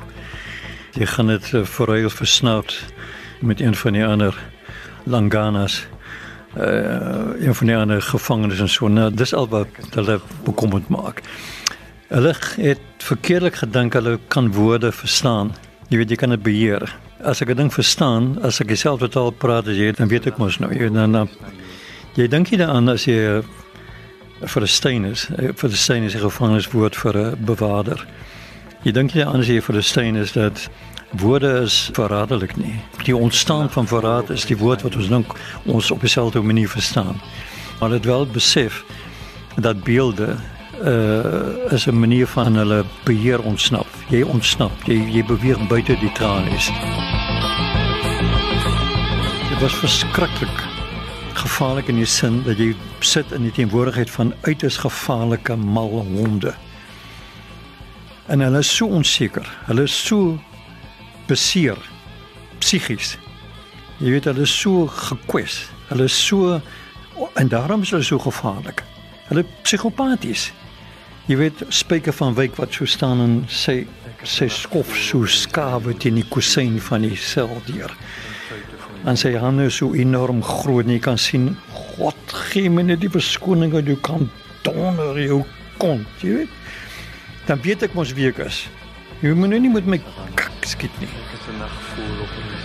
Jy 0.98 1.06
gaan 1.06 1.26
dit 1.26 1.52
uh, 1.52 1.64
verruil 1.64 2.10
versnout 2.10 2.74
met 3.40 3.60
een 3.60 3.74
van 3.74 3.92
die 3.92 4.06
ander 4.06 4.34
langanas. 5.04 5.86
Uh 6.56 7.40
een 7.40 7.54
van 7.54 7.66
die 7.66 7.76
ander 7.76 8.02
gevangenes 8.02 8.60
en 8.60 8.68
so. 8.68 8.88
Nou, 8.88 9.10
dis 9.14 9.34
al 9.34 9.48
wat 9.48 9.68
hulle 9.94 10.20
bekommerd 10.44 10.88
maak. 10.88 11.22
Hulle 12.08 12.34
het 12.56 12.80
verkeerdelik 12.98 13.54
gedink 13.54 13.92
hulle 13.92 14.18
kan 14.28 14.52
woorde 14.52 14.92
verstaan. 14.92 15.54
Jy 15.88 15.96
weet 15.96 16.10
jy 16.10 16.16
kan 16.16 16.34
dit 16.34 16.42
beheer. 16.42 16.96
As 17.24 17.40
ek 17.40 17.48
'n 17.48 17.56
ding 17.56 17.72
verstaan, 17.72 18.42
as 18.42 18.60
ek 18.60 18.68
dieselfde 18.68 19.08
taal 19.08 19.30
praat 19.30 19.68
as 19.68 19.76
jy, 19.76 19.92
dan 19.92 20.08
weet 20.08 20.26
ek 20.26 20.38
mos 20.38 20.58
nou. 20.58 20.72
Jy 20.74 20.92
dan, 20.92 21.12
dan 21.12 21.28
jy 22.14 22.28
dink 22.28 22.48
jy 22.48 22.56
daaraan 22.56 22.88
as 22.88 23.04
jy 23.04 23.42
vir 24.40 24.62
'n 24.62 24.66
steen 24.66 25.04
is, 25.04 25.28
vir 25.56 25.70
'n 25.70 25.76
steen 25.76 26.02
is 26.02 26.14
'n 26.14 26.20
gevangeniswoord 26.20 26.96
vir 26.96 27.16
'n 27.16 27.44
bewaarder. 27.44 28.06
Jy 28.82 28.92
dink 28.92 29.10
jy 29.14 29.24
aan 29.24 29.40
as 29.40 29.46
jy 29.46 29.60
vir 29.60 29.76
'n 29.76 29.82
steen 29.82 30.16
is 30.16 30.32
dat 30.32 30.68
woorde 31.12 31.60
is 31.60 31.90
verraderlik 31.92 32.56
nie. 32.56 32.80
Die 33.04 33.16
ontstaan 33.16 33.70
van 33.70 33.86
verraad 33.86 34.30
is 34.30 34.44
die 34.44 34.56
woord 34.56 34.82
wat 34.82 34.96
ons 34.96 35.08
dink 35.08 35.34
ons 35.64 35.90
op 35.90 36.00
dieselfde 36.00 36.40
manier 36.40 36.68
verstaan. 36.68 37.20
Maar 37.80 37.88
dit 37.88 38.04
wel 38.04 38.26
besef 38.26 38.84
dat 39.56 39.84
beelde 39.84 40.36
uh 40.82 41.72
is 41.72 41.86
'n 41.86 41.98
manier 41.98 42.26
van 42.26 42.54
hulle 42.56 42.84
beheer 43.04 43.42
ontsnap. 43.42 43.86
Jy 44.08 44.22
ontsnap, 44.22 44.72
jy 44.84 44.94
jy 44.94 45.24
beweeg 45.24 45.66
buite 45.68 45.96
die 46.00 46.12
tralies. 46.12 46.70
Dit 49.48 49.60
was 49.60 49.74
verskriklik 49.74 50.70
gevaarlik 51.34 51.88
in 51.88 51.96
die 51.96 52.04
sin 52.04 52.42
dat 52.42 52.58
jy 52.58 52.74
sit 53.00 53.32
in 53.32 53.42
die 53.42 53.52
teenwoordigheid 53.52 54.10
van 54.10 54.34
uiters 54.40 54.76
gevaarlike 54.76 55.56
mal 55.56 55.88
honde. 55.88 56.54
En 58.26 58.40
hulle 58.40 58.58
is 58.58 58.76
so 58.76 58.86
onseker. 58.86 59.48
Hulle 59.66 59.82
is 59.82 60.06
so 60.06 60.38
beseer 61.32 61.78
psigies. 62.62 63.16
Jy 64.02 64.16
weet 64.16 64.28
hulle 64.30 64.46
is 64.46 64.54
so 64.54 64.86
gekwes. 64.90 65.62
Hulle 65.90 66.08
is 66.10 66.16
so 66.16 66.58
en 67.38 67.50
daarom 67.52 67.84
is 67.86 67.92
hulle 67.94 68.06
so 68.06 68.18
gevaarlik. 68.22 68.82
Hulle 69.30 69.44
psigopaties. 69.62 70.50
Jy 71.30 71.38
weet 71.38 71.64
speke 71.70 72.12
van 72.16 72.34
wyk 72.38 72.56
wat 72.58 72.74
so 72.74 72.88
staan 72.88 73.22
en 73.24 73.36
sê 73.48 73.82
sê 74.22 74.46
skof 74.50 74.92
so 74.94 75.26
skawe 75.26 75.94
teen 75.98 76.20
die 76.20 76.26
kusyn 76.30 76.76
van 76.88 77.06
die 77.06 77.16
sel 77.18 77.50
deur. 77.66 77.90
En 79.06 79.18
sy 79.18 79.32
hande 79.38 79.66
so 79.74 79.96
enorm 79.98 80.42
groot 80.46 80.86
en 80.86 80.94
jy 80.94 81.02
kan 81.02 81.18
sien 81.18 81.48
God 81.74 82.36
gee 82.50 82.70
my 82.70 82.84
net 82.86 83.02
die 83.02 83.10
verskoning 83.10 83.74
dat 83.74 83.88
jy 83.90 83.98
kan 84.02 84.28
donder 84.62 85.18
jou 85.18 85.40
kont, 85.82 86.06
jy 86.22 86.42
weet. 86.42 86.60
Dan 87.48 87.62
weet 87.64 87.88
ek 87.88 87.98
mos 87.98 88.14
wie 88.14 88.28
ek 88.30 88.38
is. 88.46 88.62
Jy 89.22 89.34
moet 89.38 89.52
nou 89.52 89.58
nie 89.62 89.70
met 89.70 89.86
my 89.90 89.98
kak 90.62 90.70
skiet 90.70 90.98
nie. 91.02 91.10
Ek 91.10 91.34
is 91.34 91.46
'n 91.50 91.58
nagvoel 91.58 92.22
op 92.22 92.32
in 92.38 92.46
my 92.46 92.58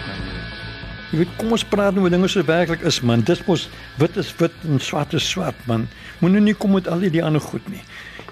Jy 1.11 1.17
weet 1.17 1.35
kom 1.37 1.51
ons 1.51 1.63
praat 1.63 1.93
nou 1.93 2.03
oor 2.03 2.09
dinge 2.09 2.27
so 2.27 2.43
werklik 2.43 2.81
is 2.81 3.01
man. 3.01 3.21
Dis 3.21 3.45
mos 3.47 3.69
wit 3.97 4.17
is 4.17 4.35
wit 4.37 4.51
en 4.67 4.79
swart 4.79 5.13
is 5.13 5.29
swart 5.29 5.55
man. 5.65 5.87
Moet 6.19 6.31
nou 6.31 6.41
nie 6.41 6.53
kom 6.53 6.73
met 6.73 6.87
al 6.87 6.99
die 6.99 7.23
ander 7.23 7.41
goed 7.41 7.67
nie. 7.69 7.81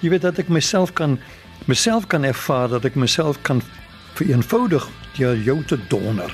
Jy 0.01 0.09
weet 0.09 0.21
dat 0.21 0.39
ek 0.39 0.49
myself 0.49 0.93
kan 0.93 1.19
myself 1.67 2.07
kan 2.07 2.23
ervaar 2.23 2.67
dat 2.69 2.85
ek 2.85 2.95
myself 2.95 3.41
kan 3.41 3.61
vereenvoudig 4.13 4.87
deur 5.17 5.37
jou 5.37 5.63
te 5.63 5.77
donder. 5.87 6.31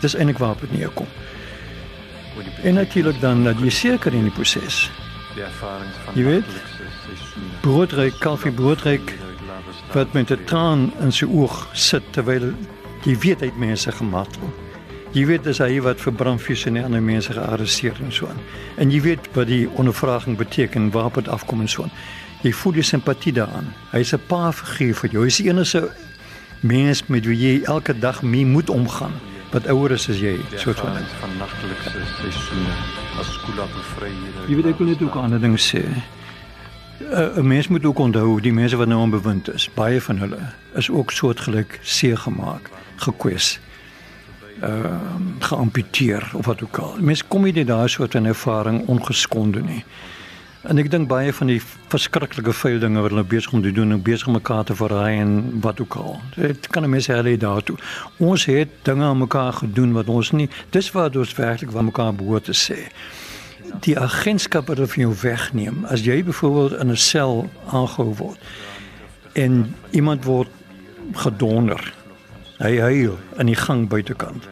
Dis 0.00 0.14
eintlik 0.14 0.38
waarop 0.38 0.60
dit 0.60 0.72
neerkom. 0.72 1.06
En 2.62 2.74
natuurlik 2.74 3.20
dan 3.20 3.44
dat 3.44 3.58
jy 3.60 3.70
seker 3.70 4.14
in 4.14 4.22
die 4.22 4.34
proses. 4.34 4.90
Die 5.34 5.42
ervarings 5.42 5.96
van 6.04 6.14
Jy 6.14 6.24
weet? 6.24 6.44
Broodryk, 7.60 8.18
kalfie 8.18 8.52
broodryk 8.52 9.14
wat 9.94 10.12
met 10.12 10.30
'n 10.30 10.44
traan 10.44 10.92
in 11.00 11.12
sy 11.12 11.24
oog 11.24 11.68
sit 11.72 12.02
terwyl 12.12 12.54
jy 13.04 13.16
weet 13.18 13.40
hy 13.40 13.46
het 13.46 13.58
mense 13.58 13.92
gemartel. 13.92 14.52
Jy 15.12 15.26
weet 15.26 15.44
dis 15.44 15.58
hy 15.58 15.80
wat 15.80 16.00
vir 16.00 16.12
brandvuur 16.12 16.66
en 16.66 16.84
ander 16.84 17.02
mense 17.02 17.32
gearresteer 17.32 17.94
en 18.04 18.12
so 18.12 18.26
aan. 18.26 18.40
En 18.76 18.90
jy 18.90 19.00
weet 19.00 19.28
wat 19.32 19.46
die 19.46 19.68
ondervraging 19.70 20.36
beteken, 20.36 20.90
waarop 20.90 21.14
dit 21.14 21.28
afkom 21.28 21.60
en 21.60 21.68
so 21.68 21.82
aan. 21.82 21.90
Jy 22.42 22.52
voel 22.52 22.72
die 22.72 22.82
simpatie 22.82 23.32
daaraan. 23.32 23.72
Hy's 23.90 24.12
'n 24.12 24.20
pa 24.26 24.52
figuur 24.52 24.94
vir 24.94 25.10
jou. 25.10 25.24
Hy's 25.24 25.36
die 25.36 25.48
enigste 25.48 25.90
mens 26.60 27.06
met 27.06 27.24
wie 27.24 27.36
jy 27.38 27.62
elke 27.64 27.98
dag 27.98 28.22
mee 28.22 28.44
moet 28.46 28.70
omgaan 28.70 29.12
wat 29.52 29.66
ouer 29.66 29.90
is 29.90 30.08
as 30.10 30.18
jy, 30.20 30.36
Die 30.50 30.58
soort 30.58 30.78
van. 30.80 30.92
van 31.20 31.30
nachtlikse 31.38 31.98
seisoene 32.20 32.74
as 33.18 33.32
skool 33.32 33.54
bevry 33.74 34.10
hier. 34.10 34.48
Jy 34.48 34.54
weet 34.62 34.66
ek 34.66 34.78
wil 34.78 34.86
net 34.88 35.02
ook 35.02 35.14
'n 35.14 35.18
ander 35.18 35.40
ding 35.40 35.56
sê. 35.58 35.82
'n 37.00 37.40
'n 37.40 37.46
Mens 37.46 37.68
moet 37.68 37.84
ook 37.84 37.98
onthou 37.98 38.40
die 38.40 38.52
mense 38.52 38.76
wat 38.76 38.88
nou 38.88 39.00
onbewind 39.00 39.54
is, 39.54 39.70
baie 39.74 40.02
van 40.02 40.18
hulle 40.18 40.38
is 40.74 40.90
ook 40.90 41.10
soortgelyk 41.10 41.78
seer 41.82 42.18
gemaak, 42.18 42.70
gekwes. 42.96 43.60
Ehm 44.60 44.82
uh, 44.82 44.98
geamputeer 45.38 46.30
of 46.34 46.46
wat 46.46 46.62
ook 46.62 46.78
al. 46.78 46.96
Mense 47.00 47.24
kom 47.28 47.42
nie 47.42 47.64
daai 47.64 47.88
soort 47.88 48.12
van 48.12 48.24
ervaring 48.24 48.86
ongeskonde 48.86 49.60
nie. 49.60 49.84
En 50.62 50.78
ek 50.78 50.90
dink 50.90 51.08
baie 51.08 51.32
van 51.32 51.46
die 51.46 51.60
verskriklike 51.88 52.52
vuil 52.52 52.78
dinge 52.78 53.00
wat 53.00 53.10
hulle 53.10 53.24
besig 53.24 53.52
om 53.52 53.62
te 53.62 53.72
doen, 53.72 53.92
en 53.92 54.02
besig 54.02 54.26
om 54.26 54.32
mekaar 54.32 54.64
te 54.64 54.74
verraai 54.74 55.20
en 55.20 55.60
wat 55.60 55.80
ook 55.80 55.94
al. 55.94 56.20
Dit 56.34 56.66
kan 56.66 56.82
'n 56.82 56.90
mens 56.90 57.06
helê 57.06 57.36
daartoe. 57.36 57.76
Ons 58.16 58.44
het 58.44 58.68
dinge 58.82 59.04
aan 59.04 59.18
mekaar 59.18 59.52
gedoen 59.52 59.92
wat 59.92 60.08
ons 60.08 60.30
nie 60.30 60.50
dis 60.70 60.90
wat 60.90 61.16
ons 61.16 61.34
werklik 61.34 61.70
van 61.70 61.84
mekaar 61.84 62.14
behoort 62.14 62.44
te 62.44 62.52
sê 62.52 62.90
die 63.80 63.98
agentskap 63.98 64.68
wat 64.68 64.76
hulle 64.76 64.88
van 64.88 65.02
jou 65.02 65.14
wegneem. 65.22 65.84
As 65.84 66.04
jy 66.04 66.22
byvoorbeeld 66.24 66.80
in 66.80 66.90
'n 66.90 66.96
sel 66.96 67.50
aangehou 67.70 68.14
word 68.14 68.38
en 69.32 69.74
iemand 69.90 70.24
word 70.24 70.48
gedonder. 71.12 71.94
Hy 72.58 72.78
huil 72.78 73.18
in 73.38 73.46
die 73.46 73.54
gang 73.54 73.88
buitekant. 73.88 74.48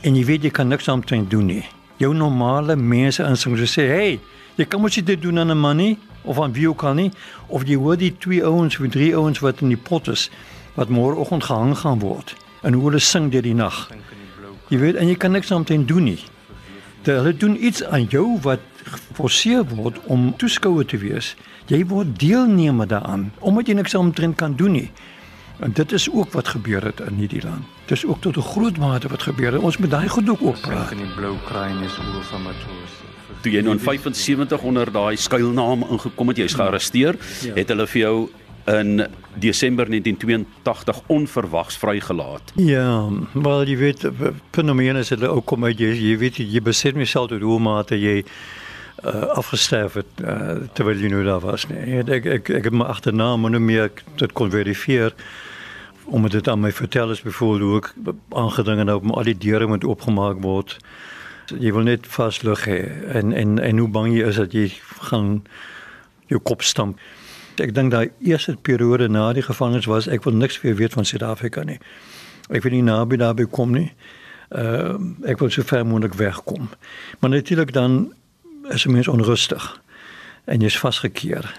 En 0.00 0.16
jy 0.16 0.24
weet 0.24 0.42
jy 0.42 0.50
kan 0.50 0.68
niks 0.68 0.88
aan 0.88 1.02
doen 1.28 1.46
nie. 1.46 1.64
Jou 1.96 2.14
normale 2.14 2.76
mense 2.76 3.22
insing 3.22 3.58
so 3.58 3.64
sê, 3.64 3.86
"Hey, 3.86 4.20
jy 4.54 4.64
kan 4.64 4.80
mos 4.80 4.94
dit 4.94 5.22
doen 5.22 5.38
aan 5.38 5.50
'n 5.50 5.58
man 5.58 5.76
nie 5.76 5.98
of 6.22 6.40
aan 6.40 6.52
wie 6.52 6.68
ook 6.68 6.82
al 6.82 6.94
nie." 6.94 7.10
Of 7.46 7.66
jy 7.66 7.76
hoor 7.76 7.96
die 7.96 8.16
twee 8.18 8.44
ouens 8.44 8.78
of 8.78 8.88
drie 8.88 9.14
ouens 9.16 9.38
wat 9.38 9.60
in 9.60 9.68
die 9.68 9.76
pot 9.76 10.08
is 10.08 10.30
wat 10.74 10.88
môreoggend 10.88 11.44
gehang 11.44 11.78
gaan 11.78 11.98
word 11.98 12.34
en 12.62 12.72
hulle 12.72 12.98
sing 12.98 13.30
deur 13.30 13.42
die 13.42 13.54
nag. 13.54 13.90
Jy 14.68 14.78
weet 14.78 14.94
en 14.94 15.08
jy 15.08 15.14
kan 15.14 15.32
niks 15.32 15.52
aan 15.52 15.64
doen 15.64 16.04
nie. 16.04 16.18
Dat 17.04 17.16
hulle 17.20 17.34
doen 17.36 17.56
iets 17.64 17.84
aan 17.84 18.04
jou 18.08 18.38
wat 18.42 18.60
geforseer 18.84 19.64
word 19.64 19.98
om 20.12 20.32
toeskouer 20.40 20.84
te 20.88 20.96
wees. 21.00 21.34
Jy 21.68 21.84
word 21.88 22.14
deelnemer 22.20 22.86
daaraan 22.88 23.30
omdat 23.40 23.66
jy 23.68 23.74
niks 23.78 23.94
omtrent 23.94 24.36
kan 24.40 24.56
doen 24.56 24.72
nie. 24.72 24.90
En 25.62 25.72
dit 25.72 25.92
is 25.92 26.08
ook 26.10 26.32
wat 26.34 26.48
gebeur 26.48 26.84
het 26.84 27.00
in 27.06 27.14
hierdie 27.22 27.42
land. 27.44 27.64
Dit 27.86 27.96
is 27.98 28.04
ook 28.06 28.20
tot 28.20 28.36
'n 28.36 28.42
groot 28.42 28.76
mate 28.78 29.08
wat 29.08 29.22
gebeur 29.22 29.52
het. 29.52 29.62
Ons 29.62 29.76
moet 29.78 29.90
daai 29.90 30.08
goed 30.08 30.28
ook 30.30 30.42
oppraat. 30.42 30.90
in 30.90 30.98
die 30.98 31.14
blou 31.16 31.36
kraai 31.46 31.72
is 31.84 31.98
oor 31.98 32.22
van 32.22 32.42
matrose. 32.42 33.02
Toe 33.40 33.52
jy 33.52 33.60
nou 33.62 33.72
in 33.74 33.80
75 33.80 34.62
onder 34.62 34.92
daai 34.92 35.16
skuilnaam 35.16 35.84
ingekom 35.90 36.28
het, 36.28 36.36
jy's 36.36 36.54
gearresteer, 36.54 37.16
Ja. 37.42 37.54
het 37.54 37.68
hulle 37.68 37.86
vir 37.86 38.00
jou 38.00 38.28
in 38.64 39.06
Desember 39.34 39.88
1982 39.90 41.00
onverwags 41.06 41.76
vrygelaat. 41.76 42.52
Ja, 42.54 43.08
wel 43.32 43.64
jy 43.68 43.76
weet 43.76 44.06
fenomene 44.50 44.98
is 44.98 45.12
hulle 45.12 45.28
ook 45.28 45.44
kom 45.44 45.64
uit 45.64 45.78
jy, 45.78 45.92
jy 45.92 46.18
weet 46.18 46.40
jy 46.40 46.62
besef 46.64 46.94
myself 46.96 47.28
tot 47.32 47.44
hoe 47.44 47.58
mate 47.60 47.98
jy 47.98 48.22
uh, 49.04 49.26
afgesterf 49.36 49.98
het 50.00 50.22
uh, 50.22 50.64
terwyl 50.72 51.00
jy 51.00 51.10
nou 51.12 51.24
daar 51.26 51.42
was 51.44 51.66
nee. 51.68 52.00
Ek 52.00 52.08
ek 52.08 52.28
ek, 52.38 52.52
ek 52.60 52.68
het 52.70 52.76
my 52.76 52.86
agternaam 52.88 53.44
maar 53.44 53.52
nou 53.52 53.62
meer 53.62 53.90
dit 54.20 54.32
kon 54.32 54.52
verifieer 54.52 55.12
omdat 56.04 56.36
dit 56.38 56.48
aan 56.48 56.60
my 56.60 56.72
vertel 56.72 57.10
is 57.10 57.22
byvoorbeeld 57.24 57.68
hoe 57.68 57.80
ek 57.80 58.16
aangedring 58.36 58.80
het 58.84 58.92
om 58.92 59.12
al 59.12 59.28
die 59.28 59.38
deure 59.40 59.66
moet 59.66 59.84
oopgemaak 59.88 60.42
word. 60.44 60.76
Jy 61.48 61.72
wil 61.72 61.86
net 61.88 62.06
vaslig 62.08 62.66
hê 62.68 62.80
en 63.16 63.32
en 63.32 63.58
en 63.58 63.80
hoe 63.80 63.88
bang 63.88 64.12
jy 64.12 64.28
is 64.28 64.40
dat 64.40 64.52
jy 64.52 64.66
gaan 65.08 65.42
jou 66.28 66.40
kop 66.40 66.62
stamp. 66.62 67.00
Ek 67.62 67.74
dink 67.74 67.92
daai 67.92 68.10
eerste 68.18 68.56
periode 68.56 69.08
na 69.08 69.32
die 69.32 69.42
gevangenis 69.42 69.86
was 69.86 70.08
ek 70.10 70.24
wil 70.26 70.34
niks 70.34 70.60
meer 70.62 70.74
weet 70.74 70.92
van 70.96 71.06
Suid-Afrika 71.06 71.62
nie. 71.62 71.78
Ek 72.50 72.64
wil 72.64 72.74
nie 72.74 72.82
naby 72.82 73.16
daarby 73.20 73.46
kom 73.50 73.74
nie. 73.76 73.92
Uh 74.50 74.98
ek 75.28 75.38
wil 75.38 75.50
so 75.50 75.62
ver 75.62 75.86
moontlik 75.86 76.14
wegkom. 76.18 76.68
Maar 77.20 77.30
natuurlik 77.30 77.72
dan 77.72 78.12
is 78.70 78.86
'n 78.86 78.92
mens 78.92 79.08
onrustig 79.08 79.80
en 80.44 80.60
jy's 80.60 80.78
vasgekeer 80.78 81.54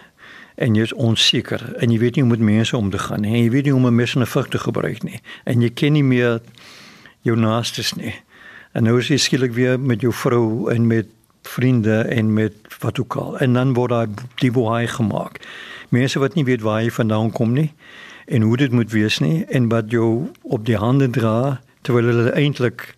en 0.55 0.75
jy's 0.75 0.93
onseker 0.93 1.75
en 1.75 1.91
jy 1.91 1.99
weet 1.99 2.15
nie 2.15 2.23
hoe 2.23 2.31
met 2.31 2.39
mense 2.39 2.77
om 2.77 2.89
te 2.89 2.99
gaan 2.99 3.21
nie. 3.21 3.33
En 3.33 3.43
jy 3.43 3.49
weet 3.49 3.63
nie 3.63 3.71
hoe 3.71 3.81
om 3.81 3.87
'n 3.87 3.95
mes 3.95 4.15
en 4.15 4.21
'n 4.21 4.27
vug 4.27 4.47
te 4.47 4.57
gebruik 4.57 5.03
nie. 5.03 5.19
En 5.43 5.61
jy 5.61 5.69
ken 5.69 5.93
nie 5.93 6.03
meer 6.03 6.41
jou 7.21 7.37
naastes 7.37 7.93
nie. 7.93 8.15
En 8.71 8.83
nou 8.83 8.99
is 8.99 9.07
jy 9.07 9.17
skielik 9.17 9.53
weer 9.53 9.79
met 9.79 10.01
jou 10.01 10.13
vrou 10.13 10.71
en 10.71 10.87
met 10.87 11.07
vriende 11.41 11.97
en 12.01 12.33
met 12.33 12.53
wat 12.79 12.99
ook 12.99 13.15
al. 13.15 13.37
En 13.37 13.53
dan 13.53 13.73
word 13.73 13.89
daai 13.89 14.07
die 14.35 14.51
boei 14.51 14.87
gemaak. 14.87 15.39
Mense 15.89 16.19
wat 16.19 16.35
nie 16.35 16.45
weet 16.45 16.61
waar 16.61 16.81
hy 16.81 16.89
vandaan 16.89 17.31
kom 17.31 17.53
nie 17.53 17.71
en 18.25 18.41
hoe 18.41 18.57
dit 18.57 18.71
moet 18.71 18.91
wees 18.91 19.19
nie 19.19 19.45
en 19.49 19.69
wat 19.69 19.91
jou 19.91 20.31
op 20.41 20.65
die 20.65 20.77
hande 20.77 21.09
dra 21.09 21.61
terwyl 21.81 22.09
hulle 22.09 22.31
eintlik 22.33 22.95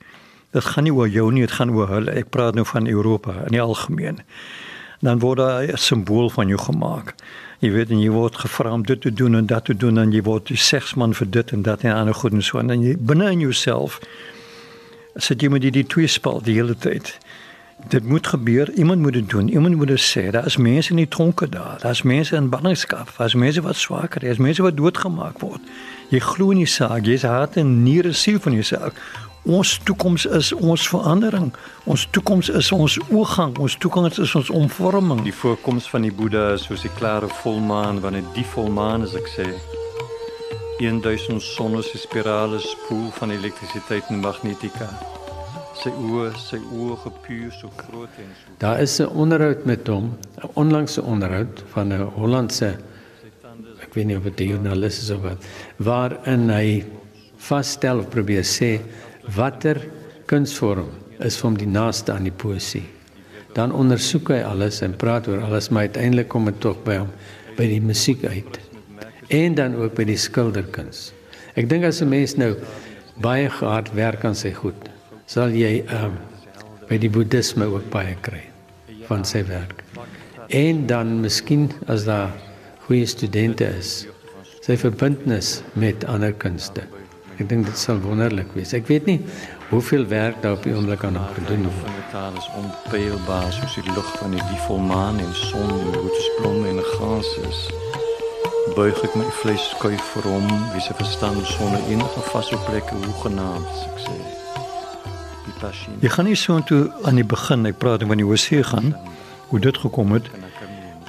dit 0.55 0.63
gaan 0.63 0.87
nie 0.87 0.93
oor 0.93 1.09
jou 1.11 1.27
nie, 1.31 1.43
dit 1.45 1.51
gaan 1.51 1.73
oor 1.75 1.89
hulle. 1.91 2.13
Ek 2.17 2.31
praat 2.33 2.55
nou 2.55 2.65
van 2.65 2.87
Europa 2.87 3.35
in 3.45 3.57
die 3.57 3.61
algemeen. 3.61 4.21
Dan 5.05 5.19
word 5.19 5.37
daai 5.37 5.71
'n 5.71 5.77
simbool 5.77 6.29
van 6.29 6.47
jou 6.47 6.59
gemaak. 6.59 7.13
Jy 7.59 7.71
weet 7.71 7.89
en 7.89 7.99
jy 7.99 8.09
word 8.09 8.35
gevra 8.35 8.71
om 8.73 8.83
dit 8.83 9.01
te 9.01 9.13
doen 9.13 9.35
en 9.35 9.45
dat 9.45 9.65
te 9.65 9.75
doen 9.77 9.97
en 9.97 10.11
jy 10.11 10.21
word 10.21 10.47
die 10.47 10.57
seksman 10.57 11.13
vir 11.13 11.29
dit 11.29 11.51
en 11.51 11.61
dat 11.61 11.83
en 11.83 11.93
ander 11.93 12.13
goed 12.13 12.33
en 12.33 12.41
so 12.41 12.59
en 12.59 12.83
jy 12.83 12.95
binne 12.97 13.31
in 13.31 13.39
jouself 13.39 13.99
sit 15.15 15.41
jy 15.41 15.49
met 15.49 15.61
die, 15.61 15.71
die 15.71 15.85
twee 15.85 16.07
spel 16.07 16.41
die 16.41 16.53
hele 16.53 16.75
tyd. 16.75 17.17
Dit 17.85 18.03
moet 18.03 18.27
gebeur, 18.27 18.71
iemand 18.71 19.01
moet 19.01 19.13
dit 19.13 19.29
doen, 19.29 19.49
iemand 19.49 19.75
moet 19.75 19.87
dit 19.87 20.01
sê. 20.01 20.29
Daar 20.29 20.45
is 20.45 20.57
mense 20.57 20.89
in 20.89 20.95
die 20.95 21.07
tronke 21.07 21.49
daar, 21.49 21.77
daar's 21.81 22.01
mense 22.01 22.35
in 22.35 22.49
ballingskap, 22.49 23.13
daar's 23.17 23.33
mense 23.33 23.61
wat 23.61 23.75
swaker 23.75 24.23
is, 24.23 24.37
mense 24.37 24.61
wat 24.61 24.77
doodgemaak 24.77 25.39
word. 25.39 25.61
Jy 26.09 26.19
glo 26.19 26.49
in 26.51 26.57
die 26.57 26.65
saak, 26.65 27.05
jy's 27.05 27.21
hart 27.21 27.55
en 27.55 27.83
niere 27.83 28.13
siel 28.13 28.39
van 28.39 28.53
jouself. 28.53 28.93
Ons 29.47 29.77
toekoms 29.83 30.25
is 30.25 30.51
ons 30.53 30.89
verandering. 30.89 31.53
Ons 31.83 32.07
toekoms 32.11 32.49
is 32.49 32.71
ons 32.71 32.97
oorgang, 33.09 33.57
ons 33.57 33.77
toekoms 33.77 34.17
is 34.19 34.35
ons 34.35 34.49
omvorming. 34.49 35.21
Die 35.23 35.33
voorkoms 35.33 35.89
van 35.89 36.01
die 36.01 36.11
Boeddha 36.11 36.49
is 36.57 36.65
soos 36.67 36.83
die 36.83 36.91
klare 36.97 37.29
volmaan 37.43 38.01
wanneer 38.03 38.25
die 38.35 38.45
volmaan 38.55 39.05
is 39.07 39.15
ek 39.15 39.29
sê 39.37 39.45
1000 40.81 41.41
sonnese 41.41 41.97
spirale 41.97 42.59
spoel 42.59 43.07
van 43.21 43.31
elektrisiteit 43.37 44.11
en 44.11 44.19
magnetika. 44.25 44.89
Sy 45.77 45.89
oë, 45.89 46.31
sy 46.41 46.57
oë 46.57 46.97
gepuur 47.03 47.51
so 47.53 47.69
groot 47.77 48.09
en 48.17 48.29
so. 48.33 48.53
Daar 48.59 48.81
is 48.81 48.99
'n 48.99 49.07
onderhoud 49.07 49.65
met 49.65 49.87
hom, 49.87 50.17
'n 50.43 50.49
onlangse 50.53 51.01
onderhoud 51.01 51.63
van 51.73 51.93
'n 51.93 52.01
Hollandse 52.15 52.77
ek 53.87 53.95
weet 53.95 54.09
nie 54.09 54.17
of 54.17 54.25
dit 54.27 54.41
'n 54.41 54.49
joernalis 54.51 54.99
is 55.03 55.09
of 55.15 55.21
wat, 55.21 55.43
waarin 55.77 56.49
hy 56.49 56.83
vasstel 57.37 57.99
of 57.99 58.09
probeer 58.09 58.43
sê 58.43 58.81
watter 59.35 59.79
kunsvorm 60.25 60.89
is 61.19 61.37
vir 61.37 61.47
hom 61.47 61.57
die 61.57 61.69
naaste 61.69 62.11
aan 62.13 62.27
die 62.27 62.35
poesie. 62.43 62.85
Dan 63.53 63.71
ondersoek 63.71 64.29
hy 64.29 64.41
alles 64.45 64.81
en 64.81 64.95
praat 64.95 65.27
oor 65.27 65.41
alles, 65.41 65.69
maar 65.69 65.87
uiteindelik 65.87 66.27
kom 66.27 66.45
dit 66.45 66.59
tog 66.59 66.83
by 66.83 66.97
hom 66.97 67.09
by 67.57 67.65
die 67.65 67.81
musiek 67.81 68.23
uit. 68.23 68.59
En 69.29 69.55
dan 69.55 69.75
ook 69.75 69.95
by 69.95 70.03
die 70.03 70.17
skilderkuns. 70.17 71.11
Ek 71.55 71.69
dink 71.69 71.83
as 71.83 72.01
'n 72.01 72.09
mens 72.09 72.35
nou 72.37 72.55
baie 73.21 73.47
hard 73.47 73.93
werk 73.93 74.25
aan 74.25 74.35
sy 74.35 74.51
goed, 74.53 74.89
sal 75.27 75.51
jy 75.51 75.81
ehm 75.83 76.13
um, 76.13 76.19
by 76.87 76.95
die 77.03 77.09
boeddhisme 77.11 77.65
ook 77.67 77.89
baie 77.91 78.13
kry 78.23 78.45
van 79.09 79.25
sy 79.27 79.41
werk. 79.47 79.83
En 80.55 80.85
dan 80.87 81.17
miskien 81.19 81.65
as 81.91 82.05
daar 82.07 82.31
goeie 82.85 83.05
studente 83.11 83.67
is, 83.67 84.05
sy 84.63 84.77
verbintenis 84.79 85.57
met 85.75 86.05
ander 86.07 86.31
kunste. 86.31 86.85
Ek 87.35 87.49
dink 87.51 87.67
dit 87.67 87.77
sal 87.77 87.99
wonderlik 88.05 88.55
wees. 88.55 88.71
Ek 88.73 88.87
weet 88.87 89.09
nie 89.11 89.19
hoeveel 89.67 90.07
werk 90.07 90.39
daar 90.45 90.55
op 90.55 90.63
die 90.63 90.71
oomblik 90.71 91.03
aan 91.03 91.19
hom 91.19 91.27
gedoen 91.35 91.67
word. 91.67 91.91
Die 91.91 92.07
taal 92.13 92.39
is 92.39 92.47
onpeilbaar 92.55 93.51
soos 93.51 93.75
die 93.75 93.91
lug 93.91 94.13
van 94.21 94.31
die, 94.31 94.43
die 94.47 94.63
volmaan 94.63 95.19
en 95.19 95.35
son 95.35 95.75
en 95.75 95.91
roetesblomme 95.99 96.71
en 96.71 96.81
gras 96.95 97.35
is. 97.51 97.61
Buig 98.79 99.03
ek 99.03 99.19
my 99.19 99.27
vlees 99.43 99.69
skuif 99.75 100.15
vir 100.15 100.31
hom, 100.31 100.49
wie 100.71 100.87
se 100.87 100.95
verstand 100.95 101.43
sonder 101.51 101.83
enige 101.91 102.27
vaste 102.31 102.63
plek 102.71 102.95
hoegenaamd, 102.95 103.87
ek 103.91 104.03
sê. 104.07 104.36
Jy 105.99 106.09
gaan 106.09 106.25
nie 106.25 106.35
so 106.35 106.59
toe 106.59 106.91
aan 107.03 107.15
die 107.15 107.25
begin, 107.25 107.65
ek 107.65 107.77
praat 107.77 108.03
van 108.03 108.17
die 108.17 108.25
Hosea 108.25 108.63
gaan, 108.63 108.95
hoe 109.49 109.59
dit 109.59 109.77
gekom 109.77 110.11
het. 110.11 110.29